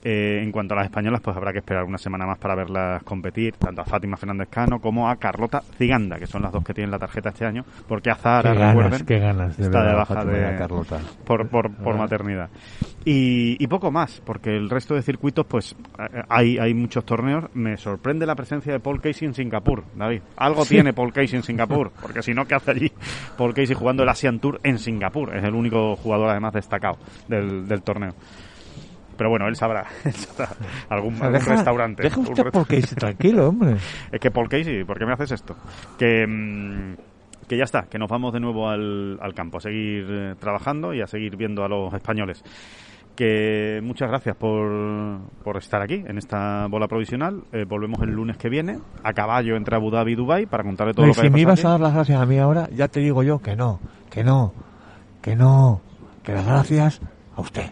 Eh, 0.07 0.39
en 0.43 0.51
cuanto 0.51 0.75
a 0.75 0.77
las 0.77 0.85
españolas, 0.85 1.19
pues 1.19 1.35
habrá 1.35 1.51
que 1.51 1.57
esperar 1.57 1.83
una 1.83 1.97
semana 1.97 2.27
más 2.27 2.37
para 2.37 2.53
verlas 2.53 3.01
competir, 3.01 3.55
tanto 3.55 3.81
a 3.81 3.85
Fátima 3.85 4.17
Fernández 4.17 4.49
Cano 4.51 4.79
como 4.79 5.09
a 5.09 5.15
Carlota 5.15 5.63
Ziganda, 5.79 6.19
que 6.19 6.27
son 6.27 6.43
las 6.43 6.51
dos 6.51 6.63
que 6.63 6.75
tienen 6.75 6.91
la 6.91 6.99
tarjeta 6.99 7.29
este 7.29 7.43
año, 7.43 7.65
porque 7.87 8.11
a 8.11 8.15
Zara, 8.15 8.51
qué 8.53 8.59
ganas, 8.59 8.75
recuerden, 8.75 9.05
qué 9.07 9.17
ganas 9.17 9.57
de 9.57 9.63
está 9.63 9.79
ver 9.79 9.89
de 9.89 9.95
baja 9.95 10.13
Fátima 10.13 10.55
Carlota. 10.57 10.99
por, 11.25 11.49
por, 11.49 11.75
por 11.77 11.97
maternidad. 11.97 12.51
Y, 13.03 13.57
y 13.59 13.65
poco 13.65 13.89
más, 13.89 14.21
porque 14.23 14.55
el 14.55 14.69
resto 14.69 14.93
de 14.93 15.01
circuitos, 15.01 15.43
pues 15.47 15.75
eh, 15.97 16.21
hay, 16.29 16.59
hay 16.59 16.75
muchos 16.75 17.03
torneos. 17.03 17.45
Me 17.55 17.75
sorprende 17.75 18.27
la 18.27 18.35
presencia 18.35 18.73
de 18.73 18.79
Paul 18.79 19.01
Casey 19.01 19.27
en 19.27 19.33
Singapur, 19.33 19.85
David. 19.95 20.21
Algo 20.37 20.65
tiene 20.65 20.93
Paul 20.93 21.13
Casey 21.13 21.37
en 21.37 21.43
Singapur, 21.43 21.91
porque 21.99 22.21
si 22.21 22.31
no, 22.31 22.45
¿qué 22.45 22.53
hace 22.53 22.69
allí 22.69 22.91
Paul 23.39 23.55
Casey 23.55 23.73
jugando 23.73 24.03
el 24.03 24.09
Asian 24.09 24.37
Tour 24.37 24.59
en 24.61 24.77
Singapur? 24.77 25.35
Es 25.35 25.43
el 25.43 25.55
único 25.55 25.95
jugador, 25.95 26.29
además, 26.29 26.53
destacado 26.53 26.99
del, 27.27 27.67
del 27.67 27.81
torneo. 27.81 28.13
Pero 29.17 29.29
bueno, 29.29 29.47
él 29.47 29.55
sabrá, 29.55 29.85
él 30.03 30.13
sabrá 30.13 30.49
algún, 30.89 31.13
algún 31.15 31.31
deja- 31.33 31.51
restaurante. 31.55 32.03
Deja 32.03 32.19
un 32.19 32.27
usted 32.27 32.43
resta- 32.43 32.51
porque 32.59 32.75
dice 32.77 32.95
tranquilo, 32.95 33.49
hombre. 33.49 33.75
es 34.11 34.19
que 34.19 34.31
Paul 34.31 34.49
Casey, 34.49 34.83
¿por 34.83 34.97
qué 34.99 35.05
me 35.05 35.13
haces 35.13 35.31
esto? 35.31 35.55
Que, 35.97 36.25
mm, 36.27 36.95
que 37.47 37.57
ya 37.57 37.63
está, 37.63 37.83
que 37.83 37.97
nos 37.99 38.09
vamos 38.09 38.33
de 38.33 38.39
nuevo 38.39 38.67
al, 38.69 39.17
al 39.21 39.33
campo, 39.33 39.57
a 39.57 39.61
seguir 39.61 40.05
eh, 40.09 40.35
trabajando 40.39 40.93
y 40.93 41.01
a 41.01 41.07
seguir 41.07 41.37
viendo 41.37 41.63
a 41.63 41.69
los 41.69 41.93
españoles. 41.93 42.43
Que 43.15 43.79
muchas 43.81 44.09
gracias 44.09 44.35
por, 44.35 45.19
por 45.41 45.55
estar 45.55 45.81
aquí 45.81 46.03
en 46.05 46.17
esta 46.17 46.67
bola 46.67 46.89
provisional. 46.89 47.43
Eh, 47.53 47.63
volvemos 47.65 48.01
el 48.01 48.09
lunes 48.09 48.35
que 48.35 48.49
viene 48.49 48.79
a 49.03 49.13
caballo 49.13 49.55
entre 49.55 49.77
Abu 49.77 49.89
Dhabi 49.89 50.11
y 50.11 50.15
Dubai 50.15 50.45
para 50.47 50.63
contarle 50.63 50.93
todo 50.93 51.03
No, 51.05 51.13
lo 51.13 51.15
que 51.15 51.21
si 51.21 51.29
me 51.29 51.39
ibas 51.39 51.63
a 51.63 51.69
dar 51.69 51.79
las 51.79 51.93
gracias 51.93 52.19
a 52.19 52.25
mí 52.25 52.37
ahora, 52.39 52.67
ya 52.75 52.89
te 52.89 52.99
digo 52.99 53.23
yo 53.23 53.39
que 53.39 53.55
no, 53.55 53.79
que 54.11 54.25
no, 54.25 54.51
que 55.21 55.37
no, 55.37 55.79
que 56.23 56.33
las 56.33 56.45
gracias 56.45 56.99
a 57.37 57.39
usted. 57.41 57.71